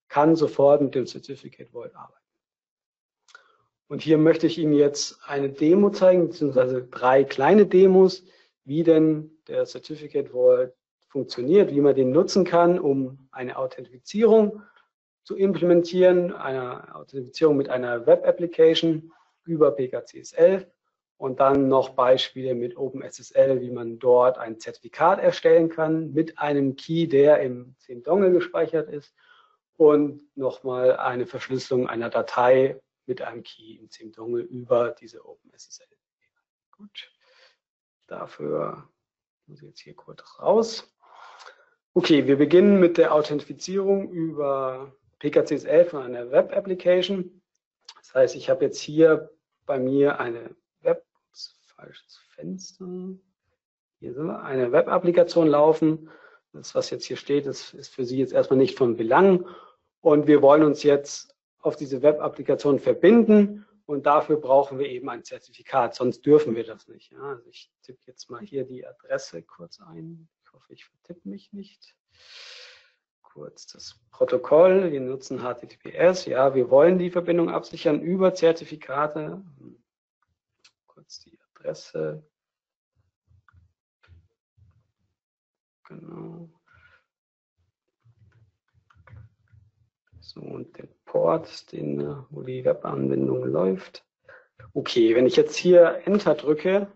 kann 0.07 0.35
sofort 0.35 0.81
mit 0.81 0.95
dem 0.95 1.07
Certificate 1.07 1.69
Vault 1.71 1.95
arbeiten. 1.95 2.22
Und 3.93 4.01
hier 4.01 4.17
möchte 4.17 4.47
ich 4.47 4.57
Ihnen 4.57 4.73
jetzt 4.73 5.19
eine 5.23 5.51
Demo 5.51 5.91
zeigen, 5.91 6.29
beziehungsweise 6.29 6.81
drei 6.81 7.23
kleine 7.23 7.67
Demos, 7.67 8.23
wie 8.65 8.81
denn 8.81 9.29
der 9.47 9.67
Certificate 9.67 10.29
Vault 10.31 10.73
funktioniert, 11.09 11.69
wie 11.69 11.79
man 11.79 11.93
den 11.93 12.09
nutzen 12.09 12.43
kann, 12.43 12.79
um 12.79 13.29
eine 13.31 13.55
Authentifizierung 13.55 14.63
zu 15.21 15.37
implementieren, 15.37 16.33
eine 16.33 16.95
Authentifizierung 16.95 17.55
mit 17.55 17.69
einer 17.69 18.07
Web-Application 18.07 19.11
über 19.45 19.77
PKCS11 19.77 20.65
und 21.17 21.39
dann 21.39 21.67
noch 21.67 21.89
Beispiele 21.89 22.55
mit 22.55 22.75
OpenSSL, 22.75 23.61
wie 23.61 23.69
man 23.69 23.99
dort 23.99 24.39
ein 24.39 24.59
Zertifikat 24.59 25.19
erstellen 25.19 25.69
kann 25.69 26.13
mit 26.13 26.39
einem 26.39 26.77
Key, 26.77 27.05
der 27.05 27.41
im 27.41 27.75
10 27.77 28.01
Dongle 28.01 28.31
gespeichert 28.31 28.89
ist 28.89 29.13
und 29.77 30.35
nochmal 30.35 30.97
eine 30.97 31.27
Verschlüsselung 31.27 31.87
einer 31.87 32.09
Datei 32.09 32.79
mit 33.05 33.21
einem 33.21 33.43
Key 33.43 33.75
im 33.75 33.89
CIM-Dongle 33.89 34.43
über 34.43 34.91
diese 34.91 35.25
OpenSSL. 35.25 35.87
Gut, 36.71 37.11
dafür 38.07 38.89
muss 39.45 39.61
ich 39.61 39.69
jetzt 39.69 39.79
hier 39.79 39.95
kurz 39.95 40.23
raus. 40.39 40.93
Okay, 41.93 42.25
wir 42.25 42.37
beginnen 42.37 42.79
mit 42.79 42.97
der 42.97 43.13
Authentifizierung 43.13 44.09
über 44.09 44.95
PKCS11 45.21 45.85
von 45.85 46.03
einer 46.03 46.31
Web-Application. 46.31 47.41
Das 47.97 48.13
heißt, 48.15 48.35
ich 48.35 48.49
habe 48.49 48.65
jetzt 48.65 48.79
hier 48.79 49.29
bei 49.65 49.79
mir 49.79 50.19
eine 50.19 50.55
Web, 50.81 51.05
falsches 51.65 52.17
Fenster, 52.35 52.85
hier 53.99 54.13
sind 54.13 54.25
wir, 54.25 54.43
eine 54.43 54.71
Web-Applikation 54.71 55.47
laufen. 55.47 56.09
Das, 56.51 56.75
was 56.75 56.89
jetzt 56.89 57.05
hier 57.05 57.17
steht, 57.17 57.45
das 57.45 57.73
ist 57.73 57.93
für 57.93 58.05
Sie 58.05 58.19
jetzt 58.19 58.33
erstmal 58.33 58.57
nicht 58.57 58.77
von 58.77 58.97
Belang. 58.97 59.47
Und 60.01 60.27
wir 60.27 60.41
wollen 60.41 60.63
uns 60.63 60.83
jetzt 60.83 61.32
auf 61.63 61.75
diese 61.75 62.01
Web-Applikation 62.01 62.79
verbinden 62.79 63.65
und 63.85 64.05
dafür 64.05 64.37
brauchen 64.37 64.79
wir 64.79 64.87
eben 64.87 65.09
ein 65.09 65.23
Zertifikat, 65.23 65.95
sonst 65.95 66.25
dürfen 66.25 66.55
wir 66.55 66.65
das 66.65 66.87
nicht. 66.87 67.11
Ja, 67.11 67.21
also 67.21 67.49
ich 67.49 67.71
tippe 67.81 68.01
jetzt 68.05 68.29
mal 68.29 68.41
hier 68.41 68.65
die 68.65 68.85
Adresse 68.85 69.41
kurz 69.43 69.79
ein. 69.79 70.29
Ich 70.43 70.53
hoffe, 70.53 70.73
ich 70.73 70.85
vertippe 70.85 71.27
mich 71.27 71.51
nicht. 71.53 71.95
Kurz 73.21 73.65
das 73.67 73.99
Protokoll. 74.11 74.91
Wir 74.91 75.01
nutzen 75.01 75.39
HTTPS. 75.39 76.25
Ja, 76.25 76.53
wir 76.53 76.69
wollen 76.69 76.99
die 76.99 77.09
Verbindung 77.09 77.49
absichern 77.49 78.01
über 78.01 78.33
Zertifikate. 78.33 79.43
Kurz 80.85 81.19
die 81.19 81.39
Adresse. 81.55 82.23
Genau. 85.85 86.49
So, 90.21 90.41
und 90.41 90.77
den 90.77 90.89
Port, 91.13 91.71
den, 91.71 91.99
äh, 91.99 92.15
wo 92.31 92.41
die 92.41 92.65
Webanwendung 92.65 93.45
läuft. 93.45 94.03
Okay, 94.73 95.15
wenn 95.15 95.27
ich 95.27 95.35
jetzt 95.35 95.55
hier 95.55 96.01
Enter 96.05 96.33
drücke, 96.33 96.91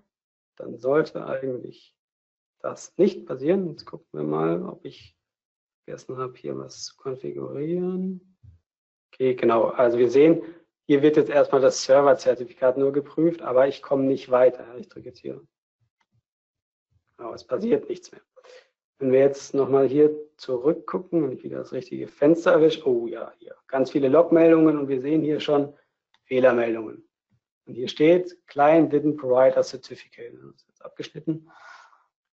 dann 0.55 0.80
sollte 0.80 1.24
eigentlich 1.28 1.95
das 2.59 2.97
nicht 2.97 3.28
passieren. 3.28 3.70
Jetzt 3.70 3.86
gucken 3.86 4.07
wir 4.13 4.24
mal, 4.24 4.63
ob 4.63 4.84
ich 4.86 5.15
vergessen 5.84 6.18
habe, 6.18 6.36
hier 6.36 6.57
was 6.57 6.86
zu 6.86 6.97
konfigurieren. 6.97 8.39
Okay, 9.13 9.36
genau. 9.36 9.65
Also 9.65 9.99
wir 9.99 10.09
sehen, 10.09 10.41
hier 10.88 11.03
wird 11.03 11.18
jetzt 11.18 11.30
erstmal 11.30 11.61
das 11.61 11.84
Server-Zertifikat 11.84 12.76
nur 12.76 12.91
geprüft, 12.91 13.43
aber 13.43 13.68
ich 13.68 13.84
komme 13.84 14.05
nicht 14.05 14.32
weiter. 14.32 14.65
Ich 14.80 14.89
drücke 14.89 15.09
jetzt 15.09 15.20
hier. 15.20 15.45
Genau, 17.18 17.34
es 17.36 17.45
passiert 17.45 17.88
nichts 17.88 18.11
mehr. 18.11 18.22
Wenn 18.99 19.11
wir 19.11 19.19
jetzt 19.19 19.53
nochmal 19.53 19.87
hier 19.87 20.11
zurückgucken 20.37 21.23
und 21.23 21.31
ich 21.31 21.43
wieder 21.43 21.59
das 21.59 21.71
richtige 21.71 22.07
Fenster 22.07 22.51
erwische, 22.51 22.87
oh 22.87 23.07
ja, 23.07 23.31
hier 23.37 23.55
ganz 23.67 23.91
viele 23.91 24.07
Logmeldungen 24.07 24.77
und 24.77 24.87
wir 24.87 25.01
sehen 25.01 25.21
hier 25.21 25.39
schon 25.39 25.73
Fehlermeldungen. 26.23 27.07
Und 27.65 27.73
hier 27.75 27.87
steht, 27.89 28.37
Client 28.47 28.93
didn't 28.93 29.17
provide 29.17 29.57
a 29.57 29.63
certificate. 29.63 30.33
Das 30.33 30.55
ist 30.55 30.67
jetzt 30.67 30.85
abgeschnitten. 30.85 31.49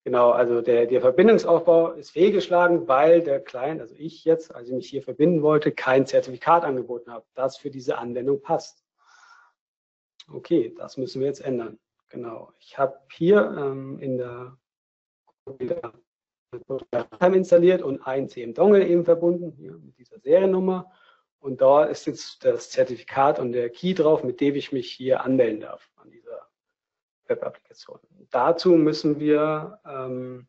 Genau, 0.04 0.32
also 0.32 0.62
der, 0.62 0.88
der 0.88 1.00
Verbindungsaufbau 1.00 1.92
ist 1.92 2.12
fehlgeschlagen, 2.12 2.88
weil 2.88 3.22
der 3.22 3.40
Client, 3.40 3.82
also 3.82 3.94
ich 3.98 4.26
jetzt, 4.26 4.54
als 4.54 4.68
ich 4.68 4.74
mich 4.74 4.90
hier 4.90 5.04
verbinden 5.04 5.44
wollte, 5.44 5.72
kein 5.72 6.08
Zertifikat 6.08 6.64
angeboten 6.64 7.12
habe, 7.12 7.26
das 7.36 7.58
für 7.58 7.70
diese 7.70 7.98
Anwendung 7.98 8.42
passt. 8.42 8.84
Okay, 10.28 10.74
das 10.76 10.98
müssen 10.98 11.20
wir 11.20 11.28
jetzt 11.28 11.42
ändern. 11.42 11.80
Genau, 12.10 12.52
ich 12.60 12.78
habe 12.78 13.00
hier 13.12 13.56
ähm, 13.58 14.00
in 14.00 14.18
der 14.18 14.58
installiert 17.34 17.82
und 17.82 18.06
ein 18.06 18.28
CM-Dongle 18.28 18.88
eben 18.88 19.06
verbunden, 19.06 19.52
hier 19.52 19.74
mit 19.74 19.98
dieser 19.98 20.20
Seriennummer. 20.20 20.92
Und 21.40 21.62
da 21.62 21.86
ist 21.86 22.06
jetzt 22.06 22.46
das 22.46 22.70
Zertifikat 22.70 23.40
und 23.40 23.52
der 23.54 23.70
Key 23.70 23.94
drauf, 23.94 24.24
mit 24.24 24.42
dem 24.42 24.56
ich 24.56 24.72
mich 24.72 24.92
hier 24.92 25.24
anmelden 25.24 25.62
darf 25.62 25.90
an 25.96 26.12
dieser 26.12 26.48
Web-Applikation. 27.28 28.00
Dazu 28.30 28.72
müssen 28.72 29.20
wir 29.20 29.80
ähm, 29.86 30.48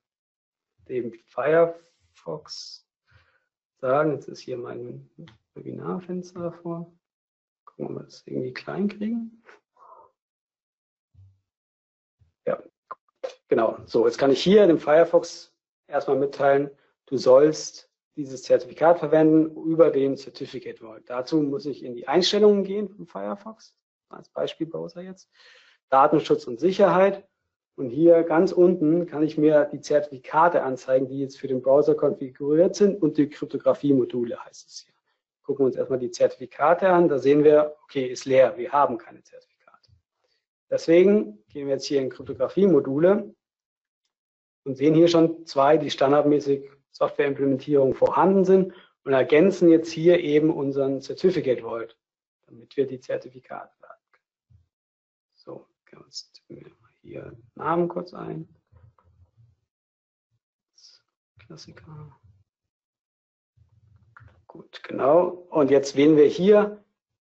dem 0.89 1.13
Firefox 1.27 2.87
sagen, 3.81 4.13
jetzt 4.13 4.29
ist 4.29 4.41
hier 4.41 4.59
mein 4.59 5.09
Webinarfenster 5.55 6.41
davor. 6.41 6.93
Gucken, 7.65 7.87
ob 7.87 7.93
wir 7.93 8.05
das 8.05 8.23
irgendwie 8.27 8.53
klein 8.53 8.89
kriegen. 8.89 9.43
Ja, 12.47 12.63
genau. 13.49 13.79
So, 13.87 14.07
jetzt 14.07 14.19
kann 14.19 14.31
ich 14.31 14.43
hier 14.43 14.67
dem 14.67 14.79
Firefox 14.79 15.52
erstmal 15.93 16.17
mitteilen, 16.17 16.71
du 17.07 17.17
sollst 17.17 17.89
dieses 18.17 18.43
Zertifikat 18.43 18.99
verwenden 18.99 19.55
über 19.65 19.91
den 19.91 20.17
Certificate 20.17 20.79
Vault. 20.79 21.05
Dazu 21.07 21.41
muss 21.43 21.67
ich 21.67 21.85
in 21.85 21.95
die 21.95 22.09
Einstellungen 22.09 22.65
gehen 22.65 22.89
von 22.89 23.07
Firefox, 23.07 23.75
als 24.09 24.29
Beispielbrowser 24.29 25.03
jetzt. 25.03 25.31
Datenschutz 25.89 26.47
und 26.47 26.61
Sicherheit. 26.61 27.27
Und 27.75 27.89
hier 27.89 28.23
ganz 28.25 28.53
unten 28.53 29.07
kann 29.07 29.23
ich 29.23 29.39
mir 29.39 29.65
die 29.73 29.81
Zertifikate 29.81 30.63
anzeigen, 30.63 31.09
die 31.09 31.21
jetzt 31.21 31.39
für 31.39 31.49
den 31.49 31.63
Browser 31.63 31.95
konfiguriert 31.95 32.75
sind 32.77 33.01
und 33.01 33.17
die 33.17 33.31
Kryptographie-Module 33.31 34.45
heißt 34.45 34.69
es 34.69 34.81
hier. 34.81 34.95
Gucken 35.43 35.65
wir 35.65 35.67
uns 35.69 35.77
erstmal 35.77 35.99
die 35.99 36.11
Zertifikate 36.11 36.89
an. 36.89 37.09
Da 37.09 37.19
sehen 37.19 37.45
wir, 37.45 37.75
okay, 37.85 38.07
ist 38.07 38.27
leer. 38.27 38.57
Wir 38.59 38.73
haben 38.73 38.99
keine 38.99 39.23
Zertifikate. 39.23 39.91
Deswegen 40.71 41.43
gehen 41.49 41.67
wir 41.67 41.75
jetzt 41.75 41.87
hier 41.87 42.03
in 42.03 42.11
Kryptographie-Module 42.11 43.35
und 44.65 44.77
sehen 44.77 44.95
hier 44.95 45.09
schon 45.09 45.47
zwei, 45.47 45.77
die 45.77 45.91
standardmäßig 45.91 46.71
Softwareimplementierung 46.91 47.95
vorhanden 47.95 48.45
sind 48.45 48.75
und 49.05 49.13
ergänzen 49.13 49.69
jetzt 49.71 49.91
hier 49.91 50.21
eben 50.21 50.51
unseren 50.51 51.01
Certificate 51.01 51.63
Vault, 51.63 51.97
damit 52.47 52.77
wir 52.77 52.87
die 52.87 53.01
Zertifikate 53.01 53.73
laden 53.81 54.03
können. 54.13 54.65
So, 55.35 55.67
jetzt 55.91 56.43
hier 57.01 57.37
Namen 57.55 57.89
kurz 57.89 58.15
ein. 58.15 58.49
Klassiker. 61.39 62.19
Gut, 64.47 64.83
genau. 64.83 65.29
Und 65.51 65.71
jetzt 65.71 65.97
wählen 65.97 66.17
wir 66.17 66.27
hier 66.27 66.85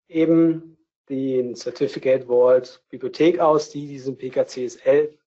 eben 0.08 0.78
den 1.08 1.54
Certificate 1.54 2.26
Vault 2.26 2.82
Bibliothek 2.88 3.38
aus, 3.40 3.70
die 3.70 3.86
diesen 3.86 4.16
PKCS11 4.16 5.19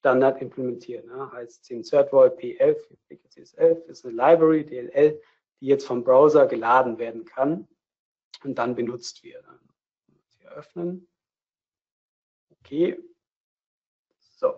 Standard 0.00 0.40
implementieren. 0.40 1.06
Ne? 1.06 1.30
Heißt 1.32 1.64
CertVault 1.64 2.38
P11, 2.38 2.78
PKCS11 3.10 3.84
ist 3.84 4.06
eine 4.06 4.14
Library, 4.14 4.64
DLL, 4.64 5.20
die 5.60 5.66
jetzt 5.66 5.86
vom 5.86 6.02
Browser 6.02 6.46
geladen 6.46 6.98
werden 6.98 7.26
kann 7.26 7.68
und 8.42 8.58
dann 8.58 8.74
benutzt 8.74 9.22
wird. 9.22 9.44
Hier 10.38 10.50
öffnen. 10.52 11.06
Okay. 12.60 12.98
So. 14.18 14.54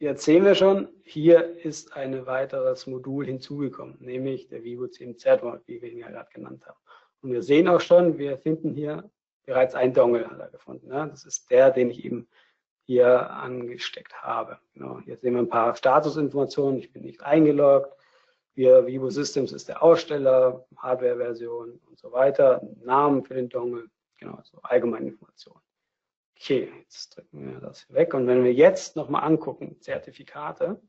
Jetzt 0.00 0.24
sehen 0.24 0.44
wir 0.44 0.56
schon, 0.56 0.88
hier 1.04 1.64
ist 1.64 1.92
ein 1.92 2.26
weiteres 2.26 2.88
Modul 2.88 3.24
hinzugekommen, 3.24 3.96
nämlich 4.00 4.48
der 4.48 4.64
Vivo 4.64 4.88
10 4.88 5.16
Zertvault, 5.16 5.62
wie 5.68 5.80
wir 5.80 5.92
ihn 5.92 5.98
ja 5.98 6.10
gerade 6.10 6.28
genannt 6.34 6.66
haben. 6.66 6.78
Und 7.20 7.30
wir 7.30 7.42
sehen 7.44 7.68
auch 7.68 7.80
schon, 7.80 8.18
wir 8.18 8.36
finden 8.38 8.74
hier 8.74 9.08
bereits 9.44 9.76
ein 9.76 9.94
Dongle 9.94 10.48
gefunden. 10.50 10.88
Ne? 10.88 11.06
Das 11.08 11.24
ist 11.24 11.48
der, 11.52 11.70
den 11.70 11.90
ich 11.90 12.04
eben 12.04 12.28
hier 12.86 13.30
angesteckt 13.30 14.22
habe. 14.22 14.58
Genau, 14.74 15.00
hier 15.00 15.16
sehen 15.16 15.34
wir 15.34 15.40
ein 15.40 15.48
paar 15.48 15.74
Statusinformationen. 15.74 16.78
Ich 16.78 16.92
bin 16.92 17.02
nicht 17.02 17.20
eingeloggt. 17.22 17.92
Wir, 18.54 18.86
Vivo 18.86 19.10
Systems 19.10 19.52
ist 19.52 19.68
der 19.68 19.82
Aussteller, 19.82 20.64
Hardware-Version 20.78 21.80
und 21.84 21.98
so 21.98 22.12
weiter, 22.12 22.62
Namen 22.82 23.22
für 23.24 23.34
den 23.34 23.50
Dongle, 23.50 23.90
genau, 24.18 24.38
so 24.44 24.58
allgemeine 24.62 25.08
Informationen. 25.08 25.60
Okay, 26.36 26.72
jetzt 26.80 27.16
drücken 27.16 27.52
wir 27.52 27.60
das 27.60 27.92
weg. 27.92 28.14
Und 28.14 28.26
wenn 28.28 28.44
wir 28.44 28.52
jetzt 28.54 28.94
nochmal 28.94 29.24
angucken, 29.24 29.76
Zertifikate, 29.80 30.80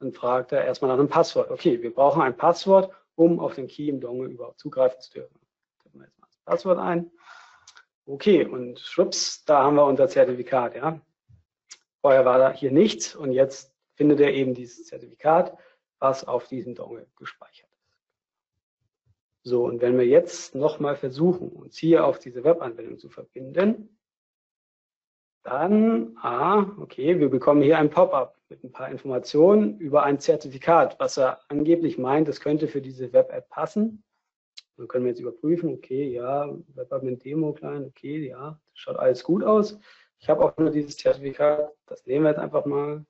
dann 0.00 0.12
fragt 0.12 0.52
er 0.52 0.64
erstmal 0.64 0.90
nach 0.90 0.98
einem 0.98 1.08
Passwort. 1.08 1.50
Okay, 1.50 1.80
wir 1.80 1.94
brauchen 1.94 2.20
ein 2.20 2.36
Passwort, 2.36 2.92
um 3.14 3.38
auf 3.38 3.54
den 3.54 3.68
Key 3.68 3.88
im 3.88 4.00
Dongle 4.00 4.28
überhaupt 4.28 4.58
zugreifen 4.58 5.00
zu 5.00 5.12
dürfen. 5.12 5.38
Tippen 5.82 6.00
wir 6.00 6.06
jetzt 6.06 6.18
mal 6.18 6.26
das 6.26 6.40
Passwort 6.44 6.78
ein. 6.78 7.10
Okay, 8.04 8.44
und 8.44 8.80
schwupps, 8.80 9.44
da 9.44 9.62
haben 9.62 9.76
wir 9.76 9.86
unser 9.86 10.08
Zertifikat, 10.08 10.74
ja. 10.74 11.00
Vorher 12.02 12.24
war 12.24 12.38
da 12.38 12.52
hier 12.52 12.72
nichts 12.72 13.14
und 13.14 13.32
jetzt 13.32 13.72
findet 13.94 14.20
er 14.20 14.34
eben 14.34 14.54
dieses 14.54 14.86
Zertifikat, 14.86 15.56
was 16.00 16.24
auf 16.26 16.48
diesem 16.48 16.74
Dongle 16.74 17.06
gespeichert 17.16 17.70
ist. 17.72 17.98
So, 19.44 19.64
und 19.64 19.80
wenn 19.80 19.96
wir 19.96 20.06
jetzt 20.06 20.54
nochmal 20.54 20.96
versuchen, 20.96 21.50
uns 21.50 21.78
hier 21.78 22.04
auf 22.04 22.18
diese 22.18 22.42
Webanwendung 22.42 22.98
zu 22.98 23.08
verbinden, 23.08 23.96
dann, 25.44 26.16
ah, 26.20 26.66
okay, 26.78 27.18
wir 27.18 27.28
bekommen 27.28 27.62
hier 27.62 27.78
ein 27.78 27.90
Pop-up 27.90 28.36
mit 28.48 28.62
ein 28.64 28.72
paar 28.72 28.90
Informationen 28.90 29.78
über 29.78 30.02
ein 30.02 30.18
Zertifikat, 30.18 30.98
was 31.00 31.16
er 31.16 31.40
angeblich 31.48 31.98
meint, 31.98 32.28
es 32.28 32.40
könnte 32.40 32.68
für 32.68 32.82
diese 32.82 33.12
Web-App 33.12 33.48
passen. 33.48 34.04
Dann 34.76 34.88
können 34.88 35.04
wir 35.04 35.10
jetzt 35.10 35.20
überprüfen, 35.20 35.72
okay, 35.74 36.12
ja, 36.12 36.48
Web-Admin 36.74 37.18
Demo 37.18 37.52
klein, 37.52 37.84
okay, 37.84 38.28
ja, 38.28 38.60
schaut 38.74 38.96
alles 38.96 39.22
gut 39.24 39.42
aus. 39.44 39.78
Ich 40.22 40.28
habe 40.28 40.44
auch 40.44 40.56
nur 40.56 40.70
dieses 40.70 40.96
Zertifikat, 40.96 41.72
das 41.86 42.06
nehmen 42.06 42.24
wir 42.24 42.30
jetzt 42.30 42.38
einfach 42.38 42.64
mal. 42.64 43.04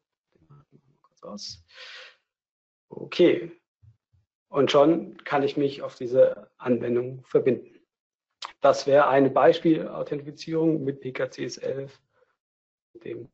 Okay. 2.89 3.53
Und 4.49 4.71
schon 4.71 5.19
kann 5.19 5.43
ich 5.43 5.59
mich 5.59 5.83
auf 5.83 5.95
diese 5.95 6.51
Anwendung 6.57 7.23
verbinden. 7.25 7.79
Das 8.63 8.87
wäre 8.87 9.09
eine 9.09 9.29
Beispiel-Authentifizierung 9.29 10.85
mit 10.85 11.03
PKCS11. 11.03 11.91
Dem 13.05 13.31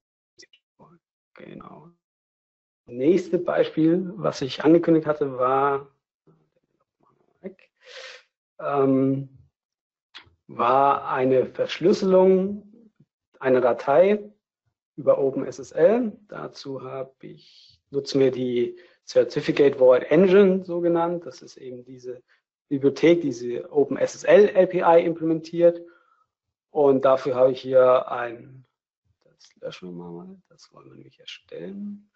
genau. 1.34 1.90
Nächste 2.86 3.38
Beispiel, 3.38 4.12
was 4.16 4.42
ich 4.42 4.64
angekündigt 4.64 5.06
hatte, 5.06 5.38
war, 5.38 5.86
ähm, 8.58 9.28
war 10.48 11.08
eine 11.08 11.46
Verschlüsselung 11.46 12.67
eine 13.40 13.60
Datei 13.60 14.30
über 14.96 15.18
OpenSSL. 15.18 16.12
Dazu 16.28 16.82
habe 16.82 17.14
ich, 17.22 17.80
nutzen 17.90 18.20
wir 18.20 18.30
die 18.30 18.76
Certificate 19.06 19.76
Vault 19.76 20.10
Engine, 20.10 20.64
so 20.64 20.80
genannt. 20.80 21.24
Das 21.24 21.40
ist 21.42 21.56
eben 21.56 21.84
diese 21.84 22.22
Bibliothek, 22.68 23.22
diese 23.22 23.70
OpenSSL 23.72 24.52
API 24.54 25.04
implementiert. 25.04 25.80
Und 26.70 27.04
dafür 27.04 27.34
habe 27.34 27.52
ich 27.52 27.60
hier 27.60 28.10
ein, 28.10 28.64
das 29.24 29.54
löschen 29.60 29.96
wir 29.96 30.04
mal, 30.04 30.36
das 30.48 30.72
wollen 30.72 30.90
wir 30.90 30.96
nämlich 30.96 31.18
erstellen. 31.18 32.10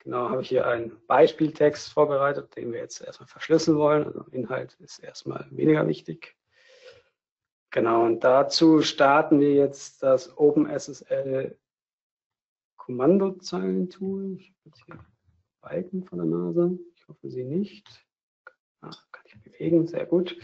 Genau, 0.00 0.28
habe 0.28 0.42
ich 0.42 0.50
hier 0.50 0.66
einen 0.66 1.00
Beispieltext 1.06 1.90
vorbereitet, 1.90 2.54
den 2.56 2.72
wir 2.72 2.80
jetzt 2.80 3.00
erstmal 3.00 3.26
verschlüsseln 3.26 3.78
wollen. 3.78 4.04
Also 4.04 4.24
Inhalt 4.32 4.74
ist 4.80 4.98
erstmal 4.98 5.46
weniger 5.50 5.88
wichtig. 5.88 6.36
Genau, 7.74 8.04
und 8.04 8.22
dazu 8.22 8.82
starten 8.82 9.40
wir 9.40 9.52
jetzt 9.52 10.00
das 10.00 10.38
OpenSSL 10.38 11.58
Kommandozeilentool. 12.76 14.36
Ich 14.36 14.50
habe 14.50 14.60
jetzt 14.66 14.84
hier 14.86 15.04
Balken 15.60 16.04
von 16.04 16.18
der 16.18 16.28
Nase. 16.28 16.78
Ich 16.94 17.08
hoffe, 17.08 17.28
Sie 17.28 17.42
nicht. 17.42 18.06
Ach, 18.80 18.96
kann 19.10 19.24
ich 19.26 19.42
bewegen, 19.42 19.88
sehr 19.88 20.06
gut. 20.06 20.38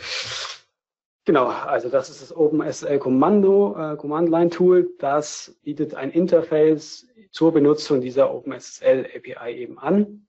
Genau, 1.25 1.47
also 1.47 1.89
das 1.89 2.11
ist 2.11 2.21
das 2.21 2.37
OpenSSL 2.37 2.99
Kommando, 2.99 3.77
äh, 3.79 3.97
Command 3.97 4.29
Line 4.29 4.51
Tool. 4.51 4.93
Das 4.99 5.57
bietet 5.63 5.95
ein 5.95 6.11
Interface 6.11 7.07
zur 7.31 7.53
Benutzung 7.53 8.01
dieser 8.01 8.35
OpenSSL 8.35 9.07
API 9.15 9.55
eben 9.55 9.79
an. 9.79 10.27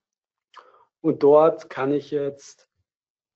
Und 1.02 1.24
dort 1.24 1.68
kann 1.72 1.94
ich 1.94 2.12
jetzt 2.12 2.70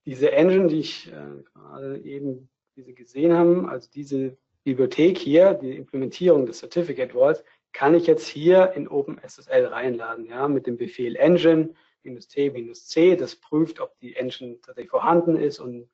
diese 0.06 0.32
Engine, 0.34 0.68
die 0.68 0.82
ich 0.82 1.12
äh, 1.12 1.44
gerade 1.56 1.98
eben 2.04 2.48
diese 2.76 2.94
gesehen 2.94 3.34
haben, 3.34 3.70
also 3.70 3.90
diese 3.94 4.38
Bibliothek 4.64 5.18
hier, 5.18 5.54
die 5.54 5.76
Implementierung 5.76 6.46
des 6.46 6.60
Certificate 6.60 7.14
Vaults, 7.14 7.44
kann 7.72 7.94
ich 7.94 8.08
jetzt 8.08 8.28
hier 8.28 8.72
in 8.74 8.88
OpenSSL 8.88 9.66
reinladen, 9.66 10.26
ja, 10.26 10.48
mit 10.48 10.66
dem 10.66 10.78
Befehl 10.78 11.16
engine 11.16 11.74
t-c, 12.04 13.16
das 13.16 13.36
prüft, 13.36 13.80
ob 13.80 13.98
die 14.00 14.16
Engine 14.16 14.60
tatsächlich 14.62 14.92
vorhanden 14.92 15.36
ist 15.36 15.60
und 15.60 15.90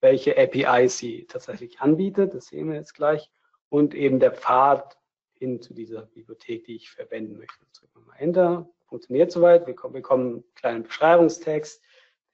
welche 0.00 0.36
APIs 0.38 0.98
sie 0.98 1.26
tatsächlich 1.26 1.80
anbietet, 1.80 2.34
das 2.34 2.46
sehen 2.46 2.68
wir 2.68 2.76
jetzt 2.76 2.94
gleich, 2.94 3.30
und 3.68 3.94
eben 3.94 4.18
der 4.18 4.32
Pfad 4.32 4.98
hin 5.34 5.60
zu 5.60 5.74
dieser 5.74 6.02
Bibliothek, 6.06 6.64
die 6.64 6.76
ich 6.76 6.90
verwenden 6.90 7.38
möchte. 7.38 7.66
Drücken 7.78 8.00
wir 8.00 8.06
mal 8.06 8.16
Enter, 8.16 8.70
funktioniert 8.86 9.30
soweit, 9.30 9.66
wir 9.66 9.74
bekommen 9.74 10.32
einen 10.32 10.44
kleinen 10.54 10.82
Beschreibungstext, 10.84 11.82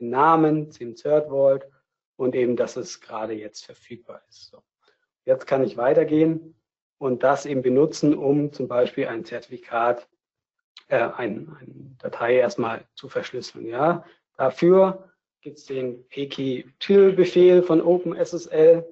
den 0.01 0.11
Namen, 0.11 0.71
den 0.71 0.95
Third 0.95 1.29
Vault 1.29 1.67
und 2.17 2.35
eben, 2.35 2.57
dass 2.57 2.77
es 2.77 3.01
gerade 3.01 3.35
jetzt 3.35 3.65
verfügbar 3.65 4.23
ist. 4.29 4.51
So. 4.51 4.63
Jetzt 5.25 5.47
kann 5.47 5.63
ich 5.63 5.77
weitergehen 5.77 6.55
und 6.99 7.23
das 7.23 7.47
eben 7.47 7.63
benutzen, 7.63 8.15
um 8.15 8.53
zum 8.53 8.69
Beispiel 8.69 9.07
ein 9.07 9.25
Zertifikat, 9.25 10.09
äh, 10.89 10.99
ein, 10.99 11.57
eine 11.61 11.97
Datei 11.99 12.37
erstmal 12.37 12.87
zu 12.95 13.09
verschlüsseln. 13.09 13.67
Ja, 13.67 14.05
dafür 14.37 15.13
gibt 15.41 15.59
es 15.59 15.67
den 15.67 16.07
pkey-till-Befehl 16.09 17.63
von 17.63 17.81
OpenSSL. 17.81 18.87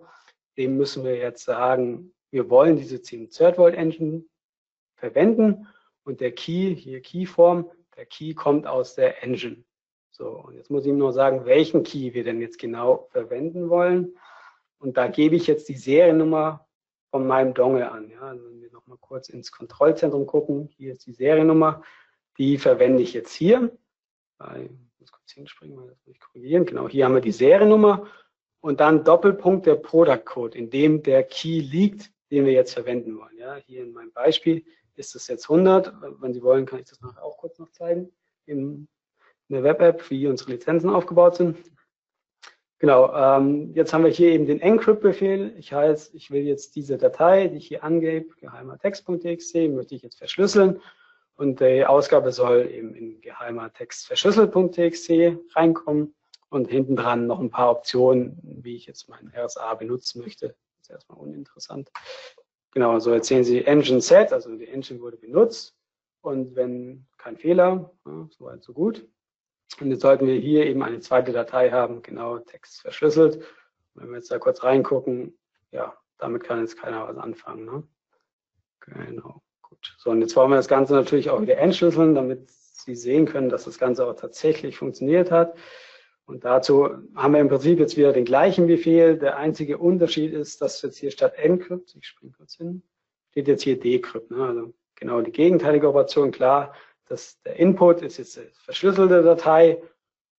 Dem 0.56 0.76
müssen 0.76 1.04
wir 1.04 1.16
jetzt 1.16 1.44
sagen, 1.44 2.12
wir 2.30 2.50
wollen 2.50 2.76
diese 2.76 3.00
10 3.00 3.30
Third 3.30 3.56
Vault 3.56 3.74
Engine 3.74 4.24
verwenden 4.96 5.68
und 6.04 6.20
der 6.20 6.32
Key, 6.32 6.74
hier 6.74 7.00
Keyform, 7.00 7.70
der 7.96 8.06
Key 8.06 8.34
kommt 8.34 8.66
aus 8.66 8.94
der 8.94 9.22
Engine. 9.22 9.64
So, 10.16 10.28
und 10.28 10.54
jetzt 10.54 10.70
muss 10.70 10.84
ich 10.84 10.90
ihm 10.90 10.98
nur 10.98 11.12
sagen, 11.12 11.44
welchen 11.44 11.82
Key 11.82 12.14
wir 12.14 12.22
denn 12.22 12.40
jetzt 12.40 12.60
genau 12.60 13.08
verwenden 13.10 13.68
wollen. 13.68 14.16
Und 14.78 14.96
da 14.96 15.08
gebe 15.08 15.34
ich 15.34 15.48
jetzt 15.48 15.68
die 15.68 15.76
Seriennummer 15.76 16.68
von 17.10 17.26
meinem 17.26 17.52
Dongle 17.52 17.90
an. 17.90 18.10
Ja, 18.10 18.20
also 18.20 18.44
wenn 18.46 18.60
wir 18.60 18.70
nochmal 18.70 18.96
kurz 19.00 19.28
ins 19.28 19.50
Kontrollzentrum 19.50 20.24
gucken, 20.26 20.68
hier 20.68 20.92
ist 20.92 21.04
die 21.04 21.14
Seriennummer, 21.14 21.82
die 22.38 22.58
verwende 22.58 23.02
ich 23.02 23.12
jetzt 23.12 23.32
hier. 23.32 23.76
Ich 24.40 24.70
muss 25.00 25.10
kurz 25.10 25.32
hinspringen, 25.32 25.76
weil 25.76 25.88
das 25.88 25.98
muss 26.06 26.14
ich 26.14 26.20
korrigieren. 26.20 26.64
Genau, 26.64 26.88
hier 26.88 27.06
haben 27.06 27.14
wir 27.14 27.20
die 27.20 27.32
Seriennummer 27.32 28.06
und 28.60 28.78
dann 28.78 29.02
Doppelpunkt 29.02 29.66
der 29.66 29.74
Product 29.74 30.24
Code, 30.24 30.56
in 30.56 30.70
dem 30.70 31.02
der 31.02 31.24
Key 31.24 31.58
liegt, 31.58 32.12
den 32.30 32.46
wir 32.46 32.52
jetzt 32.52 32.74
verwenden 32.74 33.18
wollen. 33.18 33.36
Ja, 33.36 33.56
hier 33.56 33.82
in 33.82 33.92
meinem 33.92 34.12
Beispiel 34.12 34.64
ist 34.94 35.16
es 35.16 35.26
jetzt 35.26 35.50
100. 35.50 35.92
Wenn 36.20 36.32
Sie 36.32 36.42
wollen, 36.42 36.66
kann 36.66 36.78
ich 36.78 36.86
das 36.88 37.00
nachher 37.00 37.24
auch 37.24 37.36
kurz 37.36 37.58
noch 37.58 37.72
zeigen 37.72 38.12
in 38.46 38.86
der 39.48 39.62
Web-App, 39.62 40.10
wie 40.10 40.26
unsere 40.26 40.52
Lizenzen 40.52 40.90
aufgebaut 40.90 41.36
sind. 41.36 41.58
Genau, 42.78 43.14
ähm, 43.14 43.72
jetzt 43.74 43.94
haben 43.94 44.04
wir 44.04 44.10
hier 44.10 44.30
eben 44.30 44.46
den 44.46 44.60
Encrypt-Befehl. 44.60 45.54
Ich 45.58 45.72
heißt, 45.72 46.14
ich 46.14 46.30
will 46.30 46.42
jetzt 46.42 46.76
diese 46.76 46.98
Datei, 46.98 47.48
die 47.48 47.56
ich 47.56 47.68
hier 47.68 47.84
angebe, 47.84 48.34
geheimer 48.36 48.78
Text.txt, 48.78 49.54
möchte 49.70 49.94
ich 49.94 50.02
jetzt 50.02 50.18
verschlüsseln. 50.18 50.80
Und 51.36 51.60
die 51.60 51.84
Ausgabe 51.84 52.30
soll 52.30 52.70
eben 52.70 52.94
in 52.94 53.20
geheimer 53.20 53.72
Text 53.72 54.06
verschlüsselt.txt 54.06 55.10
reinkommen. 55.56 56.14
Und 56.50 56.68
hinten 56.68 56.94
dran 56.94 57.26
noch 57.26 57.40
ein 57.40 57.50
paar 57.50 57.70
Optionen, 57.70 58.38
wie 58.42 58.76
ich 58.76 58.86
jetzt 58.86 59.08
mein 59.08 59.32
RSA 59.34 59.74
benutzen 59.74 60.20
möchte. 60.20 60.48
Das 60.48 60.82
ist 60.82 60.90
erstmal 60.90 61.18
uninteressant. 61.18 61.90
Genau, 62.70 62.98
so 63.00 63.18
sehen 63.20 63.44
Sie 63.44 63.64
Engine 63.64 64.00
Set, 64.00 64.32
also 64.32 64.54
die 64.56 64.68
Engine 64.68 65.00
wurde 65.00 65.16
benutzt. 65.16 65.74
Und 66.20 66.54
wenn 66.54 67.06
kein 67.18 67.36
Fehler, 67.36 67.90
ja, 68.06 68.28
soweit 68.30 68.62
so 68.62 68.72
gut, 68.72 69.04
und 69.80 69.90
jetzt 69.90 70.02
sollten 70.02 70.26
wir 70.26 70.34
hier 70.34 70.66
eben 70.66 70.82
eine 70.82 71.00
zweite 71.00 71.32
Datei 71.32 71.70
haben, 71.70 72.02
genau 72.02 72.38
Text 72.38 72.80
verschlüsselt. 72.80 73.44
Wenn 73.94 74.10
wir 74.10 74.16
jetzt 74.16 74.30
da 74.30 74.38
kurz 74.38 74.62
reingucken, 74.62 75.36
ja, 75.72 75.96
damit 76.18 76.44
kann 76.44 76.60
jetzt 76.60 76.78
keiner 76.78 77.08
was 77.08 77.16
anfangen. 77.16 77.64
Ne? 77.64 77.82
Genau, 78.80 79.42
gut. 79.62 79.94
So, 79.98 80.10
und 80.10 80.20
jetzt 80.20 80.36
wollen 80.36 80.50
wir 80.50 80.56
das 80.56 80.68
Ganze 80.68 80.94
natürlich 80.94 81.30
auch 81.30 81.40
wieder 81.40 81.58
entschlüsseln, 81.58 82.14
damit 82.14 82.50
Sie 82.50 82.94
sehen 82.94 83.26
können, 83.26 83.48
dass 83.48 83.64
das 83.64 83.78
Ganze 83.78 84.06
auch 84.06 84.14
tatsächlich 84.14 84.76
funktioniert 84.76 85.30
hat. 85.30 85.56
Und 86.26 86.44
dazu 86.44 86.90
haben 87.14 87.34
wir 87.34 87.40
im 87.40 87.48
Prinzip 87.48 87.78
jetzt 87.78 87.96
wieder 87.96 88.12
den 88.12 88.24
gleichen 88.24 88.66
Befehl. 88.66 89.18
Der 89.18 89.36
einzige 89.36 89.78
Unterschied 89.78 90.32
ist, 90.32 90.60
dass 90.62 90.82
jetzt 90.82 90.98
hier 90.98 91.10
statt 91.10 91.34
encrypt, 91.36 91.94
ich 91.96 92.06
springe 92.06 92.32
kurz 92.32 92.56
hin, 92.56 92.82
steht 93.30 93.48
jetzt 93.48 93.62
hier 93.62 93.78
decrypt. 93.78 94.30
Ne? 94.30 94.44
Also 94.44 94.74
genau 94.94 95.20
die 95.20 95.32
gegenteilige 95.32 95.88
Operation, 95.88 96.30
klar, 96.30 96.74
das, 97.06 97.40
der 97.42 97.56
Input 97.56 98.02
ist 98.02 98.18
jetzt 98.18 98.38
eine 98.38 98.50
verschlüsselte 98.52 99.22
Datei 99.22 99.82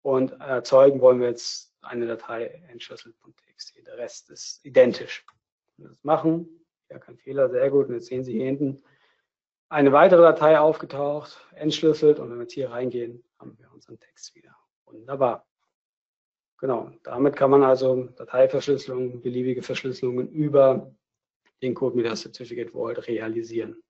und 0.01 0.31
erzeugen 0.39 1.01
wollen 1.01 1.19
wir 1.19 1.29
jetzt 1.29 1.73
eine 1.81 2.07
Datei 2.07 2.63
entschlüsselt.txt. 2.69 3.85
Der 3.85 3.97
Rest 3.97 4.29
ist 4.29 4.65
identisch. 4.65 5.25
Das 5.77 6.03
machen, 6.03 6.65
ja 6.89 6.99
kein 6.99 7.17
Fehler, 7.17 7.49
sehr 7.49 7.69
gut. 7.69 7.87
Und 7.87 7.95
jetzt 7.95 8.07
sehen 8.07 8.23
Sie 8.23 8.33
hier 8.33 8.45
hinten 8.45 8.83
eine 9.69 9.91
weitere 9.91 10.21
Datei 10.21 10.59
aufgetaucht, 10.59 11.37
entschlüsselt 11.55 12.19
und 12.19 12.29
wenn 12.29 12.37
wir 12.37 12.43
jetzt 12.43 12.53
hier 12.53 12.71
reingehen, 12.71 13.23
haben 13.39 13.57
wir 13.57 13.71
unseren 13.71 13.99
Text 13.99 14.35
wieder. 14.35 14.55
Wunderbar. 14.85 15.45
Genau, 16.59 16.91
damit 17.03 17.35
kann 17.35 17.51
man 17.51 17.63
also 17.63 18.05
Dateiverschlüsselung, 18.15 19.21
beliebige 19.21 19.61
Verschlüsselungen 19.61 20.29
über 20.29 20.95
den 21.61 21.73
Code 21.73 21.97
mit 21.97 22.05
der 22.05 22.15
Certificate 22.15 22.71
Vault 22.71 23.07
realisieren. 23.07 23.83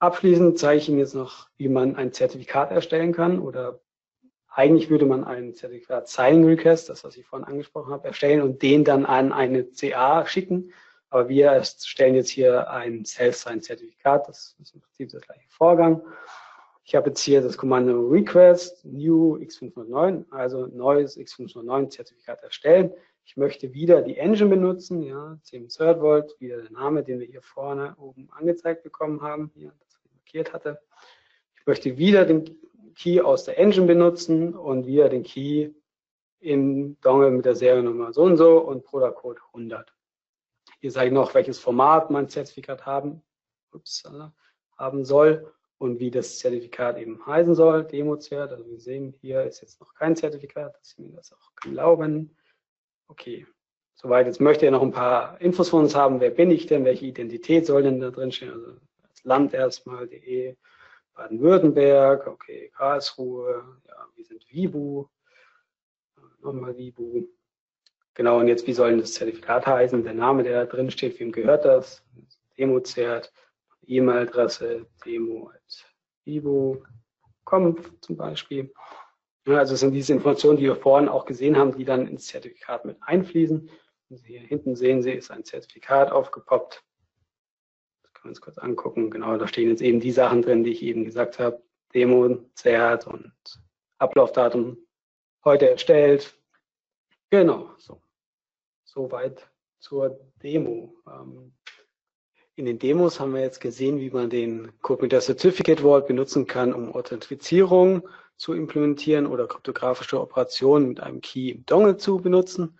Abschließend 0.00 0.58
zeige 0.58 0.78
ich 0.78 0.88
Ihnen 0.88 0.98
jetzt 0.98 1.14
noch, 1.14 1.48
wie 1.58 1.68
man 1.68 1.94
ein 1.94 2.12
Zertifikat 2.12 2.70
erstellen 2.70 3.12
kann 3.12 3.38
oder 3.38 3.80
eigentlich 4.48 4.88
würde 4.88 5.04
man 5.04 5.24
ein 5.24 5.54
Zertifikat 5.54 6.08
Signing 6.08 6.46
Request, 6.46 6.88
das 6.88 7.04
was 7.04 7.16
ich 7.16 7.26
vorhin 7.26 7.46
angesprochen 7.46 7.92
habe, 7.92 8.08
erstellen 8.08 8.40
und 8.40 8.62
den 8.62 8.82
dann 8.84 9.04
an 9.04 9.32
eine 9.32 9.64
CA 9.64 10.26
schicken. 10.26 10.72
Aber 11.10 11.28
wir 11.28 11.48
erstellen 11.48 12.14
jetzt 12.14 12.30
hier 12.30 12.70
ein 12.70 13.04
Self-Sign-Zertifikat. 13.04 14.26
Das 14.26 14.56
ist 14.58 14.74
im 14.74 14.80
Prinzip 14.80 15.10
der 15.10 15.20
gleiche 15.20 15.48
Vorgang. 15.50 16.02
Ich 16.84 16.94
habe 16.94 17.10
jetzt 17.10 17.20
hier 17.20 17.42
das 17.42 17.58
Kommando 17.58 18.08
Request 18.08 18.84
New 18.86 19.36
X509, 19.36 20.24
also 20.30 20.66
neues 20.66 21.18
X509 21.18 21.90
Zertifikat 21.90 22.42
erstellen. 22.42 22.92
Ich 23.24 23.36
möchte 23.36 23.72
wieder 23.74 24.02
die 24.02 24.16
Engine 24.16 24.50
benutzen, 24.50 25.02
ja, 25.02 25.38
10 25.42 25.68
Third 25.68 26.00
Volt, 26.00 26.34
wieder 26.40 26.62
der 26.62 26.72
Name, 26.72 27.04
den 27.04 27.20
wir 27.20 27.26
hier 27.26 27.42
vorne 27.42 27.94
oben 27.96 28.28
angezeigt 28.32 28.82
bekommen 28.82 29.20
haben, 29.20 29.52
hier, 29.54 29.72
markiert 30.30 30.52
hatte. 30.52 30.80
Ich 31.58 31.66
möchte 31.66 31.98
wieder 31.98 32.24
den 32.24 32.56
Key 32.94 33.20
aus 33.20 33.44
der 33.44 33.58
Engine 33.58 33.86
benutzen 33.86 34.54
und 34.54 34.86
wieder 34.86 35.08
den 35.08 35.22
Key 35.22 35.70
im 36.40 36.98
Dongle 37.00 37.30
mit 37.30 37.44
der 37.44 37.54
Seriennummer 37.54 38.12
so 38.12 38.22
und 38.22 38.36
so 38.36 38.58
und 38.58 38.84
Product 38.84 39.16
100. 39.52 39.92
Hier 40.80 40.90
sage 40.90 41.08
ich 41.08 41.12
noch, 41.12 41.34
welches 41.34 41.58
Format 41.58 42.10
mein 42.10 42.28
Zertifikat 42.28 42.86
haben, 42.86 43.22
ups, 43.72 44.04
haben 44.78 45.04
soll 45.04 45.52
und 45.78 45.98
wie 45.98 46.10
das 46.10 46.38
Zertifikat 46.38 46.98
eben 46.98 47.24
heißen 47.26 47.54
soll, 47.54 47.84
Demo-Zert. 47.84 48.52
Also 48.52 48.66
wir 48.66 48.80
sehen, 48.80 49.14
hier 49.20 49.42
ist 49.42 49.60
jetzt 49.60 49.80
noch 49.80 49.94
kein 49.94 50.16
Zertifikat, 50.16 50.74
dass 50.78 50.90
Sie 50.90 51.02
mir 51.02 51.12
das 51.12 51.32
auch 51.32 51.54
glauben. 51.56 52.36
Okay, 53.08 53.46
soweit. 53.94 54.26
Jetzt 54.26 54.40
möchte 54.40 54.64
er 54.64 54.72
noch 54.72 54.82
ein 54.82 54.92
paar 54.92 55.40
Infos 55.40 55.68
von 55.68 55.80
uns 55.80 55.94
haben. 55.94 56.20
Wer 56.20 56.30
bin 56.30 56.50
ich 56.50 56.66
denn? 56.66 56.84
Welche 56.84 57.06
Identität 57.06 57.66
soll 57.66 57.82
denn 57.82 58.00
da 58.00 58.10
drin 58.10 58.32
stehen? 58.32 58.52
Also 58.52 58.76
Land 59.24 59.54
erstmal, 59.54 60.06
DE, 60.06 60.56
Baden-Württemberg, 61.14 62.26
okay, 62.26 62.70
Karlsruhe, 62.76 63.80
ja, 63.86 64.06
wir 64.14 64.24
sind 64.24 64.44
Vibu, 64.50 65.06
nochmal 66.40 66.76
Vibu. 66.76 67.24
Genau, 68.14 68.38
und 68.38 68.48
jetzt, 68.48 68.66
wie 68.66 68.72
soll 68.72 68.98
das 68.98 69.14
Zertifikat 69.14 69.66
heißen? 69.66 70.02
Der 70.02 70.14
Name, 70.14 70.42
der 70.42 70.64
da 70.64 70.70
drin 70.70 70.90
steht, 70.90 71.20
wem 71.20 71.32
gehört 71.32 71.64
das? 71.64 72.04
Demo-Zert, 72.58 73.32
E-Mail-Adresse, 73.86 74.86
demo.vibu.com 75.04 77.76
zum 78.00 78.16
Beispiel. 78.16 78.72
Ja, 79.46 79.58
also 79.58 79.72
das 79.72 79.80
sind 79.80 79.92
diese 79.92 80.12
Informationen, 80.12 80.58
die 80.58 80.64
wir 80.64 80.76
vorhin 80.76 81.08
auch 81.08 81.24
gesehen 81.24 81.56
haben, 81.56 81.76
die 81.76 81.84
dann 81.84 82.06
ins 82.06 82.26
Zertifikat 82.26 82.84
mit 82.84 82.98
einfließen. 83.00 83.70
Hier 84.24 84.40
hinten 84.40 84.76
sehen 84.76 85.02
Sie, 85.02 85.12
ist 85.12 85.30
ein 85.30 85.44
Zertifikat 85.44 86.12
aufgepoppt 86.12 86.84
können 88.20 88.34
wir 88.34 88.36
uns 88.36 88.40
kurz 88.40 88.58
angucken. 88.58 89.10
Genau, 89.10 89.36
da 89.38 89.48
stehen 89.48 89.68
jetzt 89.68 89.82
eben 89.82 90.00
die 90.00 90.12
Sachen 90.12 90.42
drin, 90.42 90.62
die 90.62 90.72
ich 90.72 90.82
eben 90.82 91.04
gesagt 91.04 91.38
habe. 91.38 91.62
Demo, 91.94 92.38
Zert 92.54 93.06
und 93.06 93.32
Ablaufdatum 93.98 94.76
heute 95.44 95.70
erstellt. 95.70 96.36
Genau, 97.30 97.70
so. 97.78 98.00
Soweit 98.84 99.50
zur 99.78 100.20
Demo. 100.42 100.94
Ähm, 101.06 101.52
in 102.56 102.66
den 102.66 102.78
Demos 102.78 103.18
haben 103.18 103.32
wir 103.32 103.40
jetzt 103.40 103.60
gesehen, 103.60 104.00
wie 104.00 104.10
man 104.10 104.28
den 104.28 104.70
Code 104.82 105.02
mit 105.02 105.12
der 105.12 105.22
Certificate 105.22 105.80
Vault 105.80 106.06
benutzen 106.06 106.46
kann, 106.46 106.74
um 106.74 106.94
Authentifizierung 106.94 108.06
zu 108.36 108.52
implementieren 108.52 109.26
oder 109.26 109.46
kryptografische 109.46 110.20
Operationen 110.20 110.88
mit 110.88 111.00
einem 111.00 111.20
Key 111.20 111.50
im 111.50 111.64
Dongle 111.66 111.96
zu 111.96 112.18
benutzen. 112.18 112.78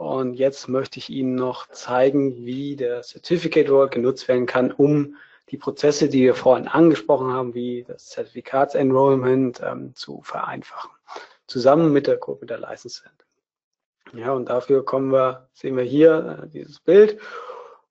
Und 0.00 0.32
jetzt 0.32 0.66
möchte 0.66 0.98
ich 0.98 1.10
Ihnen 1.10 1.34
noch 1.34 1.68
zeigen, 1.68 2.46
wie 2.46 2.74
der 2.74 3.02
Certificate 3.02 3.68
Vault 3.68 3.90
genutzt 3.90 4.28
werden 4.28 4.46
kann, 4.46 4.72
um 4.72 5.16
die 5.50 5.58
Prozesse, 5.58 6.08
die 6.08 6.22
wir 6.22 6.34
vorhin 6.34 6.68
angesprochen 6.68 7.34
haben, 7.34 7.52
wie 7.52 7.84
das 7.86 8.06
Zertifikatsenrollment 8.06 9.60
ähm, 9.62 9.94
zu 9.94 10.22
vereinfachen, 10.22 10.90
zusammen 11.46 11.92
mit 11.92 12.06
der 12.06 12.16
Code 12.16 12.38
mit 12.40 12.48
der 12.48 12.60
License 12.60 13.02
Center. 13.02 14.18
Ja, 14.18 14.32
und 14.32 14.48
dafür 14.48 14.86
kommen 14.86 15.12
wir, 15.12 15.50
sehen 15.52 15.76
wir 15.76 15.84
hier 15.84 16.44
äh, 16.44 16.48
dieses 16.48 16.80
Bild. 16.80 17.20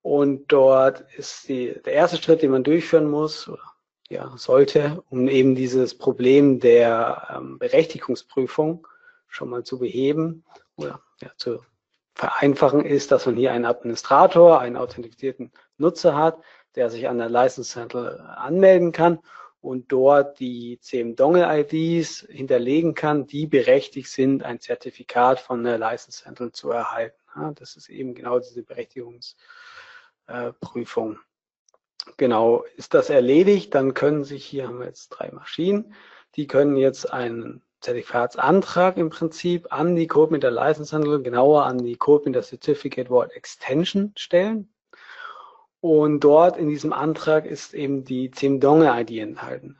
Und 0.01 0.51
dort 0.51 1.05
ist 1.15 1.47
die, 1.47 1.79
der 1.85 1.93
erste 1.93 2.17
Schritt, 2.17 2.41
den 2.41 2.49
man 2.49 2.63
durchführen 2.63 3.07
muss 3.07 3.47
oder 3.47 3.75
ja, 4.09 4.33
sollte, 4.35 5.03
um 5.11 5.27
eben 5.27 5.53
dieses 5.53 5.95
Problem 5.95 6.59
der 6.59 7.27
ähm, 7.37 7.59
Berechtigungsprüfung 7.59 8.87
schon 9.27 9.51
mal 9.51 9.63
zu 9.63 9.77
beheben 9.77 10.43
oder 10.75 11.01
ja, 11.21 11.29
zu 11.37 11.59
vereinfachen, 12.15 12.85
ist, 12.85 13.11
dass 13.11 13.25
man 13.25 13.35
hier 13.35 13.51
einen 13.51 13.65
Administrator, 13.65 14.59
einen 14.59 14.77
authentifizierten 14.77 15.51
Nutzer 15.77 16.15
hat, 16.15 16.41
der 16.75 16.89
sich 16.89 17.07
an 17.07 17.17
der 17.17 17.29
License 17.29 17.71
Central 17.71 18.19
anmelden 18.19 18.91
kann 18.91 19.19
und 19.61 19.91
dort 19.91 20.39
die 20.39 20.79
CM 20.79 21.15
Dongle 21.15 21.47
IDs 21.49 22.27
hinterlegen 22.29 22.93
kann, 22.93 23.27
die 23.27 23.47
berechtigt 23.47 24.09
sind, 24.09 24.43
ein 24.43 24.59
Zertifikat 24.59 25.39
von 25.39 25.63
der 25.63 25.77
License 25.77 26.23
Central 26.23 26.51
zu 26.51 26.71
erhalten. 26.71 27.15
Das 27.55 27.75
ist 27.75 27.89
eben 27.89 28.15
genau 28.15 28.39
diese 28.39 28.63
Berechtigungsprüfung. 28.63 31.19
Genau, 32.17 32.63
ist 32.75 32.93
das 32.93 33.09
erledigt, 33.09 33.75
dann 33.75 33.93
können 33.93 34.23
sich, 34.23 34.45
hier 34.45 34.67
haben 34.67 34.79
wir 34.79 34.87
jetzt 34.87 35.09
drei 35.09 35.29
Maschinen, 35.31 35.93
die 36.35 36.47
können 36.47 36.77
jetzt 36.77 37.11
einen 37.11 37.61
Zertifikatsantrag 37.81 38.97
im 38.97 39.09
Prinzip 39.09 39.71
an 39.71 39.95
die 39.95 40.07
Code 40.07 40.31
mit 40.31 40.43
der 40.43 40.51
License 40.51 40.95
Handle, 40.95 41.21
genauer 41.21 41.65
an 41.65 41.77
die 41.77 41.95
Code 41.95 42.25
mit 42.25 42.35
der 42.35 42.43
Certificate 42.43 43.09
Word 43.09 43.31
Extension 43.33 44.13
stellen. 44.15 44.69
Und 45.81 46.21
dort 46.21 46.57
in 46.57 46.67
diesem 46.67 46.91
Antrag 46.91 47.45
ist 47.45 47.73
eben 47.73 48.03
die 48.03 48.31
CMDongle-ID 48.31 49.11
enthalten. 49.19 49.77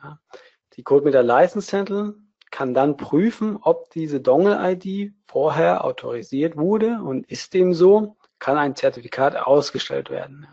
Die 0.76 0.82
Code 0.82 1.04
mit 1.04 1.14
der 1.14 1.22
License 1.22 1.76
Handle 1.76 2.14
kann 2.50 2.74
dann 2.74 2.96
prüfen, 2.96 3.58
ob 3.60 3.90
diese 3.90 4.20
Dongle-ID 4.20 5.12
vorher 5.26 5.84
autorisiert 5.84 6.56
wurde 6.56 7.00
und 7.02 7.30
ist 7.30 7.54
dem 7.54 7.74
so, 7.74 8.16
kann 8.38 8.56
ein 8.56 8.74
Zertifikat 8.74 9.36
ausgestellt 9.36 10.10
werden. 10.10 10.46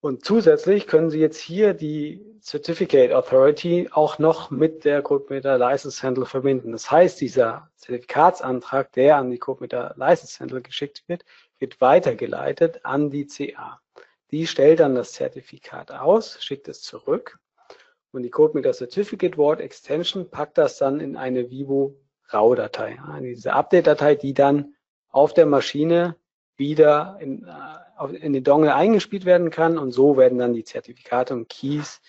Und 0.00 0.24
zusätzlich 0.24 0.86
können 0.86 1.10
Sie 1.10 1.18
jetzt 1.18 1.40
hier 1.40 1.74
die 1.74 2.24
Certificate 2.40 3.12
Authority 3.12 3.88
auch 3.90 4.18
noch 4.20 4.50
mit 4.50 4.84
der 4.84 5.02
CodeMeter 5.02 5.58
License 5.58 6.06
Handle 6.06 6.24
verbinden. 6.24 6.70
Das 6.70 6.90
heißt, 6.90 7.20
dieser 7.20 7.70
Zertifikatsantrag, 7.74 8.92
der 8.92 9.16
an 9.16 9.30
die 9.30 9.38
CodeMeter 9.38 9.94
License 9.96 10.38
Handle 10.38 10.62
geschickt 10.62 11.02
wird, 11.08 11.24
wird 11.58 11.80
weitergeleitet 11.80 12.84
an 12.84 13.10
die 13.10 13.26
CA. 13.26 13.80
Die 14.30 14.46
stellt 14.46 14.80
dann 14.80 14.94
das 14.94 15.12
Zertifikat 15.12 15.90
aus, 15.90 16.42
schickt 16.42 16.68
es 16.68 16.80
zurück 16.82 17.38
und 18.12 18.22
die 18.22 18.30
CodeMeter 18.30 18.72
Certificate 18.72 19.36
Word 19.36 19.60
Extension 19.60 20.30
packt 20.30 20.58
das 20.58 20.78
dann 20.78 21.00
in 21.00 21.16
eine 21.16 21.50
Vivo 21.50 21.96
RAW-Datei, 22.28 22.98
diese 23.22 23.52
Update-Datei, 23.54 24.14
die 24.14 24.34
dann 24.34 24.74
auf 25.08 25.34
der 25.34 25.46
Maschine 25.46 26.16
wieder 26.56 27.16
in, 27.20 27.44
äh, 27.44 27.87
in 28.06 28.32
den 28.32 28.44
Dongle 28.44 28.74
eingespielt 28.74 29.24
werden 29.24 29.50
kann 29.50 29.78
und 29.78 29.92
so 29.92 30.16
werden 30.16 30.38
dann 30.38 30.54
die 30.54 30.64
Zertifikate 30.64 31.34
und 31.34 31.48
Keys 31.48 32.00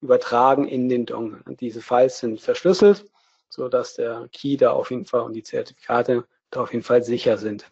übertragen 0.00 0.66
in 0.66 0.88
den 0.88 1.06
Dongle. 1.06 1.42
Und 1.44 1.60
diese 1.60 1.82
Files 1.82 2.18
sind 2.18 2.40
verschlüsselt, 2.40 3.04
so 3.48 3.68
dass 3.68 3.94
der 3.94 4.28
Key 4.32 4.56
da 4.56 4.72
auf 4.72 4.90
jeden 4.90 5.06
Fall 5.06 5.22
und 5.22 5.34
die 5.34 5.42
Zertifikate 5.42 6.24
da 6.50 6.62
auf 6.62 6.72
jeden 6.72 6.84
Fall 6.84 7.02
sicher 7.02 7.36
sind. 7.36 7.70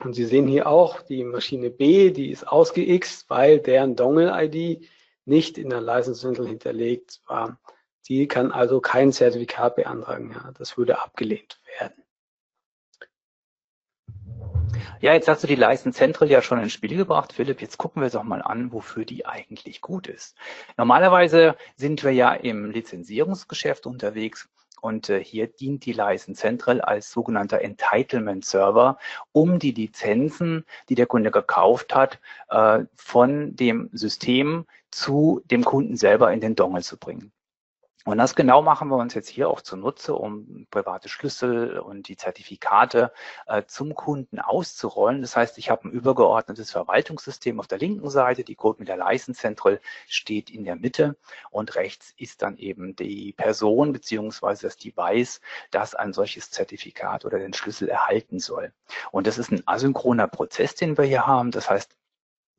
Und 0.00 0.14
Sie 0.14 0.24
sehen 0.24 0.46
hier 0.46 0.68
auch 0.68 1.02
die 1.02 1.24
Maschine 1.24 1.70
B, 1.70 2.10
die 2.10 2.30
ist 2.30 2.46
ausgeixt, 2.46 3.28
weil 3.28 3.58
deren 3.58 3.96
Dongle-ID 3.96 4.88
nicht 5.24 5.58
in 5.58 5.70
der 5.70 5.80
License 5.80 6.20
Central 6.20 6.46
hinterlegt 6.46 7.20
war. 7.26 7.60
Die 8.08 8.28
kann 8.28 8.52
also 8.52 8.80
kein 8.80 9.12
Zertifikat 9.12 9.76
beantragen. 9.76 10.32
Ja, 10.32 10.52
das 10.56 10.78
würde 10.78 11.02
abgelehnt 11.02 11.60
werden. 11.78 12.02
Ja, 15.00 15.12
jetzt 15.12 15.28
hast 15.28 15.44
du 15.44 15.46
die 15.46 15.54
License 15.54 15.96
Central 15.96 16.28
ja 16.28 16.42
schon 16.42 16.60
ins 16.60 16.72
Spiel 16.72 16.96
gebracht, 16.96 17.32
Philipp. 17.32 17.60
Jetzt 17.60 17.78
gucken 17.78 18.02
wir 18.02 18.06
uns 18.06 18.14
doch 18.14 18.24
mal 18.24 18.42
an, 18.42 18.72
wofür 18.72 19.04
die 19.04 19.26
eigentlich 19.26 19.80
gut 19.80 20.08
ist. 20.08 20.36
Normalerweise 20.76 21.54
sind 21.76 22.02
wir 22.02 22.10
ja 22.10 22.32
im 22.32 22.72
Lizenzierungsgeschäft 22.72 23.86
unterwegs 23.86 24.48
und 24.80 25.08
äh, 25.08 25.22
hier 25.22 25.46
dient 25.46 25.86
die 25.86 25.92
License 25.92 26.40
Central 26.40 26.80
als 26.80 27.12
sogenannter 27.12 27.62
Entitlement 27.62 28.44
Server, 28.44 28.98
um 29.30 29.60
die 29.60 29.70
Lizenzen, 29.70 30.64
die 30.88 30.96
der 30.96 31.06
Kunde 31.06 31.30
gekauft 31.30 31.94
hat, 31.94 32.18
äh, 32.48 32.80
von 32.96 33.54
dem 33.54 33.90
System 33.92 34.66
zu 34.90 35.42
dem 35.44 35.64
Kunden 35.64 35.96
selber 35.96 36.32
in 36.32 36.40
den 36.40 36.56
Dongle 36.56 36.82
zu 36.82 36.96
bringen. 36.96 37.32
Und 38.04 38.16
das 38.16 38.34
genau 38.34 38.62
machen 38.62 38.88
wir 38.88 38.96
uns 38.96 39.14
jetzt 39.14 39.28
hier 39.28 39.50
auch 39.50 39.60
zunutze, 39.60 40.14
um 40.14 40.66
private 40.70 41.08
Schlüssel 41.08 41.78
und 41.78 42.08
die 42.08 42.16
Zertifikate 42.16 43.12
äh, 43.46 43.64
zum 43.66 43.94
Kunden 43.94 44.38
auszurollen. 44.38 45.20
Das 45.20 45.36
heißt, 45.36 45.58
ich 45.58 45.68
habe 45.68 45.88
ein 45.88 45.90
übergeordnetes 45.90 46.70
Verwaltungssystem 46.70 47.58
auf 47.58 47.66
der 47.66 47.78
linken 47.78 48.08
Seite, 48.08 48.44
die 48.44 48.54
Code 48.54 48.78
mit 48.78 48.88
der 48.88 48.96
License 48.96 49.40
Central 49.40 49.80
steht 50.06 50.48
in 50.48 50.64
der 50.64 50.76
Mitte 50.76 51.16
und 51.50 51.74
rechts 51.74 52.14
ist 52.16 52.42
dann 52.42 52.56
eben 52.56 52.94
die 52.94 53.32
Person 53.32 53.92
beziehungsweise 53.92 54.68
das 54.68 54.76
Device, 54.76 55.40
das 55.70 55.94
ein 55.94 56.12
solches 56.12 56.50
Zertifikat 56.50 57.24
oder 57.24 57.38
den 57.38 57.52
Schlüssel 57.52 57.88
erhalten 57.88 58.38
soll. 58.38 58.72
Und 59.10 59.26
das 59.26 59.38
ist 59.38 59.50
ein 59.50 59.62
asynchroner 59.66 60.28
Prozess, 60.28 60.74
den 60.76 60.96
wir 60.96 61.04
hier 61.04 61.26
haben. 61.26 61.50
Das 61.50 61.68
heißt, 61.68 61.97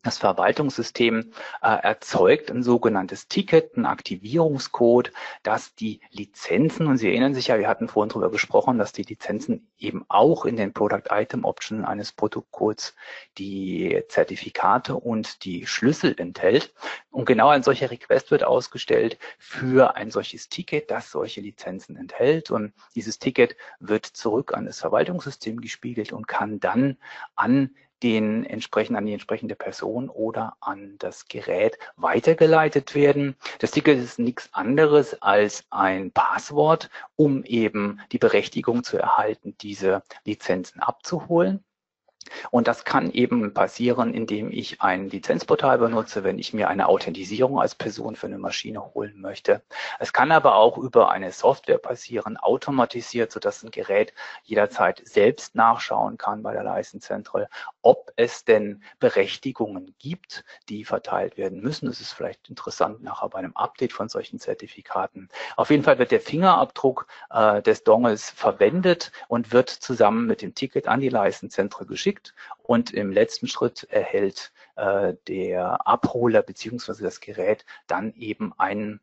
das 0.02 0.18
Verwaltungssystem 0.18 1.32
äh, 1.62 1.68
erzeugt 1.68 2.52
ein 2.52 2.64
sogenanntes 2.64 3.28
Ticket, 3.28 3.76
ein 3.76 3.86
Aktivierungscode, 3.86 5.12
dass 5.44 5.76
die 5.76 6.00
Lizenzen, 6.12 6.88
und 6.88 6.98
Sie 6.98 7.10
erinnern 7.10 7.34
sich 7.34 7.48
ja, 7.48 7.60
wir 7.60 7.68
hatten 7.68 7.90
vorhin 7.90 8.10
darüber 8.10 8.32
gesprochen, 8.32 8.78
dass 8.78 8.94
die 8.94 9.04
Lizenzen 9.04 9.68
eben 9.78 10.06
auch 10.08 10.46
in 10.46 10.56
den 10.56 10.74
Product 10.74 11.10
Item 11.10 11.44
Option 11.44 11.84
eines 11.84 12.14
Produktcodes 12.14 12.96
die 13.38 14.02
Zertifikate 14.08 14.96
und 14.96 15.44
die 15.44 15.68
Schlüssel 15.68 16.16
enthält. 16.18 16.74
Und 17.12 17.26
genau 17.26 17.50
ein 17.50 17.64
solcher 17.64 17.92
Request 17.92 18.32
wird 18.32 18.46
ausgestellt 18.46 19.18
für 19.38 19.96
ein 19.96 20.12
solches 20.12 20.48
Ticket, 20.48 20.92
das 20.92 21.12
solche 21.12 21.42
Lizenzen 21.42 21.98
enthält. 21.98 22.52
Und 22.52 22.74
dieses 22.96 23.20
Ticket 23.20 23.58
wird 23.80 24.06
zurück 24.06 24.54
an 24.54 24.66
das 24.66 24.80
Verwaltungssystem 24.80 25.60
gespiegelt 25.60 26.14
und 26.14 26.28
kann 26.28 26.62
dann 26.62 26.98
an 27.36 27.76
den 28.04 28.46
entsprechend 28.46 28.98
an 28.98 29.06
die 29.06 29.14
entsprechende 29.14 29.56
Person 29.56 30.10
oder 30.10 30.56
an 30.60 30.96
das 31.00 31.28
Gerät 31.28 31.78
weitergeleitet 31.96 32.96
werden. 32.96 33.36
Das 33.60 33.72
Ticket 33.72 34.00
ist 34.00 34.20
nichts 34.20 34.50
anderes 34.54 35.22
als 35.22 35.66
ein 35.70 36.12
Passwort, 36.12 36.90
um 37.16 37.44
eben 37.44 38.00
die 38.12 38.20
Berechtigung 38.20 38.84
zu 38.84 38.98
erhalten, 38.98 39.56
diese 39.62 40.04
Lizenzen 40.26 40.80
abzuholen. 40.82 41.64
Und 42.52 42.68
das 42.68 42.86
kann 42.86 43.12
eben 43.12 43.54
passieren, 43.54 44.14
indem 44.14 44.52
ich 44.52 44.82
ein 44.82 45.10
Lizenzportal 45.10 45.78
benutze, 45.78 46.24
wenn 46.24 46.40
ich 46.40 46.54
mir 46.54 46.70
eine 46.70 46.88
Authentisierung 46.88 47.60
als 47.60 47.76
Person 47.76 48.16
für 48.16 48.28
eine 48.28 48.38
Maschine 48.38 48.94
holen 48.94 49.20
möchte. 49.22 49.62
Es 50.00 50.14
kann 50.14 50.32
aber 50.32 50.56
auch 50.56 50.78
über 50.78 51.12
eine 51.12 51.32
Software 51.32 51.78
passieren, 51.78 52.38
automatisiert, 52.38 53.32
sodass 53.32 53.64
ein 53.64 53.72
Gerät 53.72 54.14
jederzeit 54.44 55.02
selbst 55.06 55.56
nachschauen 55.56 56.18
kann 56.18 56.44
bei 56.44 56.54
der 56.54 56.64
License 56.64 57.10
ob 57.82 58.12
es 58.16 58.44
denn 58.46 58.84
Berechtigungen 59.00 59.96
gibt, 60.00 60.44
die 60.68 60.86
verteilt 60.86 61.38
werden 61.38 61.62
müssen. 61.62 61.88
Das 61.88 62.02
ist 62.02 62.12
vielleicht 62.12 62.50
interessant 62.50 63.02
nachher 63.04 63.30
bei 63.30 63.40
einem 63.40 63.56
Update 63.56 63.94
von 63.94 64.10
solchen 64.10 64.40
Zertifikaten. 64.40 65.30
Auf 65.56 65.70
jeden 65.70 65.84
Fall 65.84 65.98
wird 65.98 66.12
der 66.12 66.22
Fingerabdruck 66.22 67.08
äh, 67.30 67.62
des 67.62 67.84
Dongles 67.84 68.30
verwendet 68.30 69.12
und 69.28 69.52
wird 69.52 69.70
zusammen 69.70 70.28
mit 70.28 70.42
dem 70.42 70.56
Ticket 70.56 70.88
an 70.88 71.00
die 71.00 71.10
License 71.10 71.70
geschickt 71.88 72.19
geschickt 72.20 72.34
und 72.64 72.92
im 72.92 73.12
letzten 73.12 73.48
Schritt 73.48 73.84
erhält 73.90 74.52
äh, 74.76 75.14
der 75.28 75.88
Abholer 75.88 76.42
beziehungsweise 76.42 77.04
das 77.04 77.20
Gerät 77.20 77.66
dann 77.88 78.14
eben 78.14 78.54
einen 78.58 79.00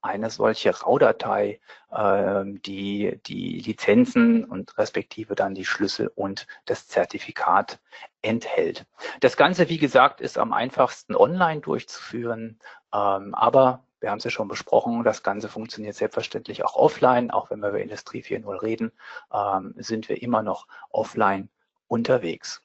eine 0.00 0.30
solche 0.30 0.70
RAW-Datei, 0.70 1.60
äh, 1.90 2.44
die 2.44 3.20
die 3.26 3.60
Lizenzen 3.60 4.44
und 4.44 4.76
respektive 4.78 5.34
dann 5.36 5.54
die 5.54 5.66
Schlüssel 5.66 6.10
und 6.14 6.46
das 6.64 6.88
Zertifikat 6.88 7.78
enthält. 8.22 8.86
Das 9.20 9.36
Ganze, 9.36 9.68
wie 9.68 9.78
gesagt, 9.78 10.20
ist 10.20 10.38
am 10.38 10.52
einfachsten 10.52 11.14
online 11.14 11.60
durchzuführen, 11.60 12.58
ähm, 12.92 13.34
aber 13.34 13.84
wir 14.02 14.10
haben 14.10 14.18
es 14.18 14.24
ja 14.24 14.30
schon 14.30 14.48
besprochen, 14.48 15.04
das 15.04 15.22
Ganze 15.22 15.48
funktioniert 15.48 15.94
selbstverständlich 15.94 16.64
auch 16.64 16.74
offline, 16.74 17.30
auch 17.30 17.50
wenn 17.50 17.60
wir 17.60 17.68
über 17.68 17.80
Industrie 17.80 18.22
4.0 18.22 18.60
reden, 18.60 18.92
ähm, 19.32 19.74
sind 19.76 20.08
wir 20.08 20.20
immer 20.20 20.42
noch 20.42 20.66
offline 20.90 21.48
unterwegs. 21.92 22.62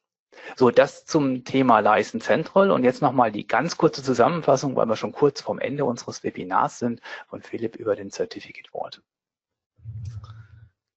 So, 0.56 0.72
das 0.72 1.06
zum 1.06 1.44
Thema 1.44 1.80
License 1.80 2.26
Central 2.26 2.72
und 2.72 2.84
jetzt 2.84 3.02
nochmal 3.02 3.32
die 3.32 3.46
ganz 3.46 3.78
kurze 3.78 4.02
Zusammenfassung, 4.02 4.76
weil 4.76 4.88
wir 4.88 4.96
schon 4.96 5.12
kurz 5.12 5.42
vorm 5.42 5.60
Ende 5.60 5.84
unseres 5.84 6.24
Webinars 6.24 6.80
sind, 6.80 7.02
von 7.28 7.42
Philipp 7.42 7.76
über 7.76 7.96
den 7.96 8.10
Certificate 8.10 8.70
Vault. 8.70 9.02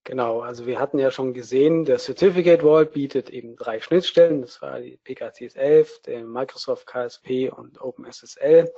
Genau, 0.04 0.40
also 0.40 0.66
wir 0.66 0.78
hatten 0.78 0.98
ja 0.98 1.10
schon 1.10 1.34
gesehen, 1.34 1.84
der 1.84 1.98
Certificate 1.98 2.62
Vault 2.62 2.92
bietet 2.92 3.30
eben 3.30 3.56
drei 3.56 3.80
Schnittstellen. 3.80 4.42
Das 4.42 4.62
war 4.62 4.80
die 4.80 4.98
PKCS11, 4.98 6.02
der 6.04 6.24
Microsoft 6.24 6.86
KSP 6.86 7.50
und 7.50 7.80
OpenSSL, 7.80 8.72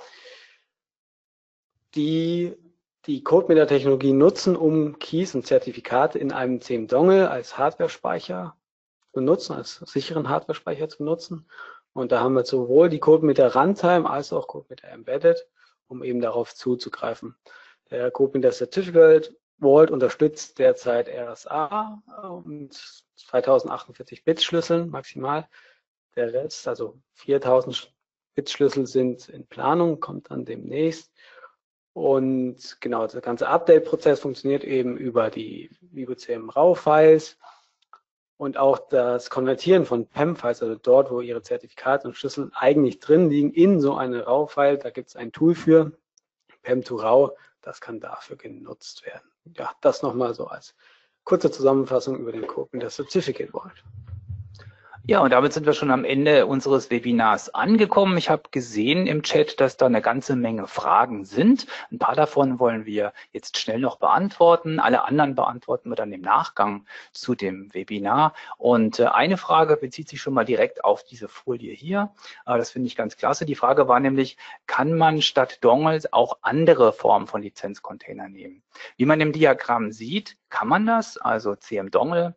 die 1.95 2.55
die 3.07 3.25
CodeMeter-Technologie 3.25 4.13
nutzen, 4.13 4.57
um 4.57 4.99
Keys 4.99 5.35
und 5.35 5.47
Zertifikate 5.47 6.19
in 6.19 6.33
einem 6.33 6.61
CM-Dongle 6.61 7.31
als 7.31 7.59
Hardware-Speicher 7.59 8.57
zu 9.13 9.21
nutzen, 9.21 9.55
als 9.55 9.77
sicheren 9.77 10.29
Hardware-Speicher 10.29 10.89
zu 10.89 11.05
nutzen. 11.05 11.47
Und 11.93 12.13
da 12.13 12.21
haben 12.21 12.35
wir 12.35 12.45
sowohl 12.45 12.89
die 12.89 13.01
CodeMeter 13.01 13.55
Runtime 13.55 14.09
als 14.09 14.33
auch 14.33 14.49
CodeMeter 14.49 14.89
Embedded, 14.89 15.47
um 15.89 16.03
eben 16.03 16.21
darauf 16.21 16.55
zuzugreifen. 16.55 17.37
Der 17.91 18.11
CodeMeter 18.11 18.53
Certificate 18.53 19.35
Vault 19.61 19.91
unterstützt 19.91 20.59
derzeit 20.59 21.09
RSA 21.09 22.03
und 22.43 22.75
2048 23.17 24.25
Bit 24.25 24.43
Schlüsseln 24.43 24.89
maximal. 24.91 25.49
Der 26.17 26.33
Rest, 26.33 26.67
also 26.67 26.99
4000 27.15 27.93
Bit 28.35 28.51
Schlüssel 28.51 28.87
sind 28.87 29.29
in 29.29 29.47
Planung, 29.47 30.01
kommt 30.01 30.31
dann 30.31 30.45
demnächst. 30.45 31.13
Und 31.93 32.79
genau, 32.81 33.07
der 33.07 33.21
ganze 33.21 33.49
Update-Prozess 33.49 34.21
funktioniert 34.21 34.65
eben 34.65 34.97
über 34.97 35.31
die 35.31 35.71
VivoCM 35.81 36.49
RAW-Files 36.49 37.39
und 38.43 38.57
auch 38.57 38.89
das 38.89 39.31
Konvertieren 39.31 39.87
von 39.87 40.09
PEM-Files, 40.09 40.65
also 40.65 40.75
dort, 40.75 41.13
wo 41.13 41.21
Ihre 41.21 41.43
Zertifikate 41.43 42.09
und 42.09 42.17
Schlüssel 42.17 42.51
eigentlich 42.55 42.99
drin 42.99 43.31
liegen, 43.31 43.53
in 43.53 43.81
so 43.81 43.95
eine 43.95 44.27
RAW-File. 44.27 44.79
Da 44.79 44.91
gibt 44.91 45.11
es 45.11 45.15
ein 45.15 45.31
Tool 45.31 45.55
für, 45.55 45.93
PEM 46.65 46.83
to 46.83 46.97
RAW, 46.97 47.37
das 47.61 47.81
kann 47.81 48.01
dafür 48.01 48.37
genutzt 48.37 49.07
werden. 49.07 49.31
Ja, 49.57 49.71
das 49.81 50.03
nochmal 50.03 50.35
so 50.35 50.49
als 50.49 50.75
kurze 51.23 51.53
Zusammenfassung 51.53 52.19
über 52.19 52.33
den 52.33 52.45
mit 52.73 52.83
der 52.83 52.91
Certificate 52.91 53.53
Vault. 53.53 53.85
Ja, 55.05 55.19
und 55.19 55.31
damit 55.31 55.53
sind 55.53 55.67
wir 55.67 55.73
schon 55.73 55.91
am 55.91 56.05
Ende 56.05 56.47
unseres 56.47 56.89
Webinars 56.89 57.53
angekommen. 57.53 58.17
Ich 58.19 58.31
habe 58.31 58.45
gesehen 58.53 59.09
im 59.09 59.25
Chat, 59.25 59.59
dass 59.61 59.77
da 59.77 59.87
eine 59.87 60.01
ganze 60.01 60.37
Menge 60.37 60.69
Fragen 60.69 61.25
sind. 61.25 61.67
Ein 61.91 61.99
paar 61.99 62.15
davon 62.15 62.61
wollen 62.61 62.87
wir 62.87 63.13
jetzt 63.33 63.59
schnell 63.59 63.81
noch 63.81 63.97
beantworten. 63.97 64.79
Alle 64.79 65.03
anderen 65.03 65.35
beantworten 65.35 65.89
wir 65.89 65.97
dann 65.97 66.13
im 66.13 66.21
Nachgang 66.21 66.87
zu 67.11 67.35
dem 67.35 67.75
Webinar. 67.75 68.33
Und 68.59 69.01
äh, 69.01 69.07
eine 69.07 69.39
Frage 69.39 69.77
bezieht 69.77 70.09
sich 70.09 70.23
schon 70.23 70.35
mal 70.35 70.45
direkt 70.45 70.85
auf 70.85 71.03
diese 71.03 71.27
Folie 71.27 71.75
hier. 71.75 72.13
Äh, 72.47 72.57
das 72.57 72.71
finde 72.71 72.87
ich 72.87 72.95
ganz 72.95 73.17
klasse. 73.17 73.45
Die 73.45 73.57
Frage 73.57 73.89
war 73.89 73.99
nämlich, 73.99 74.37
kann 74.69 74.97
man 74.97 75.21
statt 75.21 75.59
Dongles 75.65 76.13
auch 76.13 76.39
andere 76.43 76.93
Formen 76.93 77.27
von 77.27 77.43
Lizenzcontainer 77.43 78.29
nehmen? 78.29 78.63
Wie 78.97 79.07
man 79.07 79.21
im 79.21 79.33
Diagramm 79.33 79.91
sieht, 79.91 80.37
kann 80.49 80.69
man 80.69 80.87
das, 80.87 81.19
also 81.19 81.57
CM-Dongle 81.57 82.37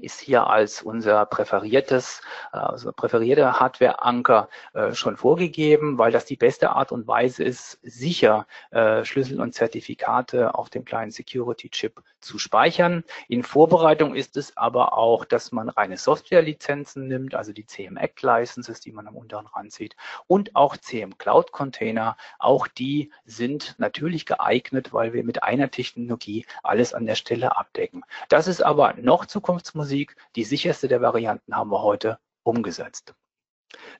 ist 0.00 0.20
hier 0.20 0.48
als 0.48 0.82
unser 0.82 1.24
präferiertes, 1.26 2.20
also 2.52 2.92
präferierte 2.92 3.60
Hardware-Anker 3.60 4.48
äh, 4.72 4.92
schon 4.92 5.16
vorgegeben, 5.16 5.98
weil 5.98 6.12
das 6.12 6.24
die 6.24 6.36
beste 6.36 6.70
Art 6.70 6.92
und 6.92 7.06
Weise 7.06 7.44
ist, 7.44 7.78
sicher 7.82 8.46
äh, 8.70 9.04
Schlüssel 9.04 9.40
und 9.40 9.54
Zertifikate 9.54 10.54
auf 10.54 10.70
dem 10.70 10.84
kleinen 10.84 11.10
Security-Chip 11.10 12.02
zu 12.20 12.38
speichern. 12.38 13.04
In 13.28 13.42
Vorbereitung 13.42 14.14
ist 14.14 14.36
es 14.36 14.56
aber 14.56 14.96
auch, 14.98 15.24
dass 15.24 15.52
man 15.52 15.68
reine 15.68 15.96
Software-Lizenzen 15.96 17.06
nimmt, 17.06 17.34
also 17.34 17.52
die 17.52 17.66
CM 17.66 17.96
Act 17.96 18.22
Licenses, 18.22 18.80
die 18.80 18.92
man 18.92 19.06
am 19.06 19.16
unteren 19.16 19.46
Rand 19.46 19.72
sieht, 19.72 19.96
und 20.26 20.56
auch 20.56 20.76
CM 20.76 21.18
Cloud 21.18 21.52
Container. 21.52 22.16
Auch 22.38 22.66
die 22.66 23.12
sind 23.24 23.76
natürlich 23.78 24.26
geeignet, 24.26 24.92
weil 24.92 25.12
wir 25.12 25.24
mit 25.24 25.42
einer 25.42 25.70
Technologie 25.70 26.46
alles 26.62 26.94
an 26.94 27.06
der 27.06 27.14
Stelle 27.14 27.56
abdecken. 27.56 28.02
Das 28.28 28.48
ist 28.48 28.62
aber 28.62 28.94
noch 28.94 29.26
Zukunftsmusik 29.26 29.83
Musik. 29.84 30.16
Die 30.34 30.44
sicherste 30.44 30.88
der 30.88 31.02
Varianten 31.02 31.54
haben 31.54 31.70
wir 31.70 31.82
heute 31.82 32.18
umgesetzt. 32.42 33.14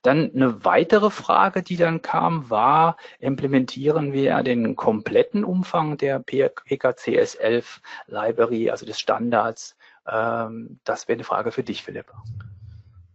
Dann 0.01 0.30
eine 0.35 0.64
weitere 0.64 1.11
Frage, 1.11 1.62
die 1.62 1.76
dann 1.76 2.01
kam, 2.01 2.49
war, 2.49 2.97
implementieren 3.18 4.14
wir 4.14 4.43
den 4.43 4.76
kompletten 4.76 5.45
Umfang 5.45 5.99
der 5.99 6.24
PKCS11 6.24 7.64
Library, 8.07 8.70
also 8.70 8.87
des 8.87 8.99
Standards? 8.99 9.76
Ähm, 10.09 10.80
das 10.85 11.07
wäre 11.07 11.16
eine 11.16 11.24
Frage 11.24 11.53
für 11.53 11.62
dich, 11.62 11.82
Philipp. 11.82 12.11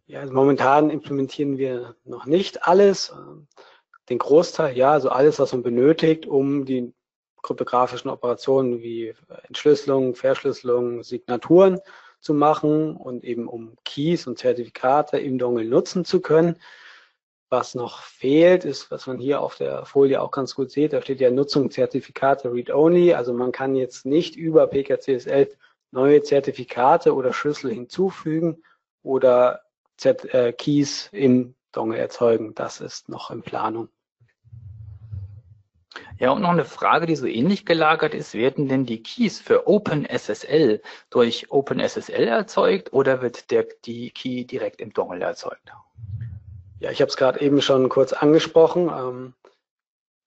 Ja, 0.06 0.20
also 0.20 0.34
momentan 0.34 0.92
implementieren 0.92 1.58
wir 1.58 1.96
noch 2.06 2.28
nicht 2.28 2.68
alles. 2.68 3.12
Den 4.10 4.20
Großteil, 4.20 4.78
ja, 4.78 4.92
also 4.92 5.10
alles, 5.10 5.40
was 5.40 5.54
man 5.54 5.64
benötigt, 5.64 6.28
um 6.28 6.66
die 6.66 6.94
kryptografischen 7.42 8.12
Operationen 8.12 8.82
wie 8.82 9.16
Entschlüsselung, 9.48 10.14
Verschlüsselung, 10.14 11.02
Signaturen 11.04 11.80
zu 12.20 12.34
machen 12.34 12.96
und 12.96 13.24
eben 13.24 13.48
um 13.48 13.76
Keys 13.86 14.28
und 14.28 14.38
Zertifikate 14.38 15.18
im 15.18 15.38
Dongle 15.38 15.66
nutzen 15.66 16.06
zu 16.06 16.22
können. 16.22 16.58
Was 17.50 17.74
noch 17.74 18.04
fehlt, 18.04 18.64
ist, 18.64 18.92
was 18.92 19.08
man 19.08 19.18
hier 19.18 19.42
auf 19.42 19.56
der 19.56 19.86
Folie 19.86 20.22
auch 20.22 20.30
ganz 20.30 20.54
gut 20.54 20.70
sieht, 20.70 20.94
da 20.94 21.02
steht 21.02 21.20
ja 21.20 21.32
Nutzung 21.32 21.72
Zertifikate 21.72 22.52
Read-Only. 22.52 23.14
Also 23.14 23.34
man 23.34 23.52
kann 23.52 23.76
jetzt 23.76 24.06
nicht 24.06 24.36
über 24.36 24.66
PKCS11 24.66 25.56
neue 25.92 26.22
Zertifikate 26.22 27.16
oder 27.16 27.34
Schlüssel 27.34 27.72
hinzufügen 27.74 28.64
oder 29.02 29.62
Z 29.98 30.32
äh, 30.34 30.54
Keys 30.54 31.10
im 31.12 31.56
Dongle 31.72 31.98
erzeugen. 31.98 32.54
Das 32.54 32.82
ist 32.82 33.10
noch 33.10 33.32
in 33.32 33.42
Planung. 33.42 33.90
Ja, 36.20 36.32
und 36.32 36.42
noch 36.42 36.50
eine 36.50 36.66
Frage, 36.66 37.06
die 37.06 37.16
so 37.16 37.26
ähnlich 37.26 37.66
gelagert 37.66 38.14
ist. 38.14 38.34
Werden 38.34 38.68
denn 38.68 38.86
die 38.86 39.02
Keys 39.02 39.40
für 39.40 39.68
OpenSSL 39.68 40.82
durch 41.10 41.52
OpenSSL 41.52 42.28
erzeugt 42.28 42.94
oder 42.94 43.22
wird 43.22 43.52
der, 43.52 43.68
die 43.86 44.12
Key 44.12 44.46
direkt 44.46 44.82
im 44.82 44.94
Dongle 44.94 45.24
erzeugt? 45.24 45.72
Ja, 46.80 46.92
ich 46.92 47.02
habe 47.02 47.10
es 47.10 47.18
gerade 47.18 47.42
eben 47.42 47.62
schon 47.62 47.90
kurz 47.90 48.14
angesprochen. 48.14 48.90
Ähm, 48.90 49.34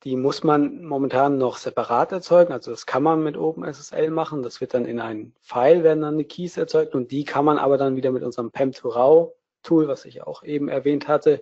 die 0.05 0.17
muss 0.17 0.43
man 0.43 0.83
momentan 0.85 1.39
noch 1.39 1.57
separat 1.57 2.11
erzeugen. 2.11 2.53
Also 2.53 2.73
das 2.73 2.87
kann 2.87 3.03
man 3.03 3.23
mit 3.23 3.37
OpenSSL 3.37 4.11
machen. 4.11 4.43
Das 4.43 4.61
wird 4.61 4.75
dann 4.75 4.85
in 4.85 5.01
ein 5.01 5.33
File, 5.41 5.85
werden 5.85 6.03
dann 6.03 6.19
die 6.19 6.25
Keys 6.25 6.57
erzeugt 6.57 6.95
und 6.95 7.13
die 7.13 7.25
kann 7.25 7.45
man 7.45 7.59
aber 7.59 7.79
dann 7.79 7.97
wieder 7.97 8.11
mit 8.11 8.23
unserem 8.23 8.49
PEM2RAW 8.49 9.33
Tool, 9.63 9.87
was 9.87 10.05
ich 10.05 10.23
auch 10.23 10.43
eben 10.43 10.69
erwähnt 10.69 11.07
hatte, 11.07 11.41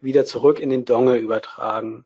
wieder 0.00 0.26
zurück 0.26 0.60
in 0.60 0.68
den 0.68 0.84
Dongle 0.84 1.16
übertragen. 1.16 2.04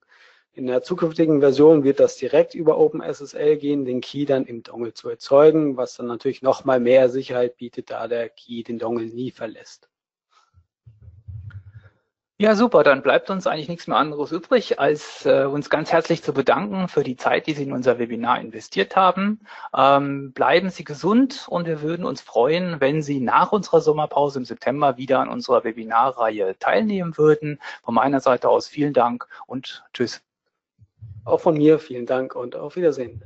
In 0.58 0.66
der 0.66 0.82
zukünftigen 0.82 1.38
Version 1.38 1.84
wird 1.84 2.00
das 2.00 2.16
direkt 2.16 2.52
über 2.52 2.78
OpenSSL 2.78 3.58
gehen, 3.58 3.84
den 3.84 4.00
Key 4.00 4.24
dann 4.24 4.44
im 4.44 4.64
Dongle 4.64 4.92
zu 4.92 5.08
erzeugen, 5.08 5.76
was 5.76 5.94
dann 5.94 6.08
natürlich 6.08 6.42
nochmal 6.42 6.80
mehr 6.80 7.08
Sicherheit 7.10 7.58
bietet, 7.58 7.92
da 7.92 8.08
der 8.08 8.28
Key 8.28 8.64
den 8.64 8.80
Dongle 8.80 9.06
nie 9.06 9.30
verlässt. 9.30 9.88
Ja, 12.38 12.56
super. 12.56 12.82
Dann 12.82 13.02
bleibt 13.02 13.30
uns 13.30 13.46
eigentlich 13.46 13.68
nichts 13.68 13.86
mehr 13.86 13.98
anderes 13.98 14.32
übrig, 14.32 14.80
als 14.80 15.24
äh, 15.26 15.44
uns 15.44 15.70
ganz 15.70 15.92
herzlich 15.92 16.24
zu 16.24 16.32
bedanken 16.32 16.88
für 16.88 17.04
die 17.04 17.16
Zeit, 17.16 17.46
die 17.46 17.54
Sie 17.54 17.62
in 17.62 17.72
unser 17.72 18.00
Webinar 18.00 18.40
investiert 18.40 18.96
haben. 18.96 19.38
Ähm, 19.72 20.32
bleiben 20.32 20.70
Sie 20.70 20.82
gesund 20.82 21.46
und 21.48 21.68
wir 21.68 21.82
würden 21.82 22.04
uns 22.04 22.20
freuen, 22.20 22.80
wenn 22.80 23.00
Sie 23.00 23.20
nach 23.20 23.52
unserer 23.52 23.80
Sommerpause 23.80 24.40
im 24.40 24.44
September 24.44 24.96
wieder 24.96 25.20
an 25.20 25.28
unserer 25.28 25.62
Webinarreihe 25.62 26.58
teilnehmen 26.58 27.16
würden. 27.16 27.60
Von 27.84 27.94
meiner 27.94 28.18
Seite 28.18 28.48
aus 28.48 28.66
vielen 28.66 28.92
Dank 28.92 29.28
und 29.46 29.84
tschüss. 29.92 30.20
Auch 31.28 31.40
von 31.40 31.56
mir 31.56 31.78
vielen 31.78 32.06
Dank 32.06 32.34
und 32.34 32.56
auf 32.56 32.74
Wiedersehen. 32.74 33.22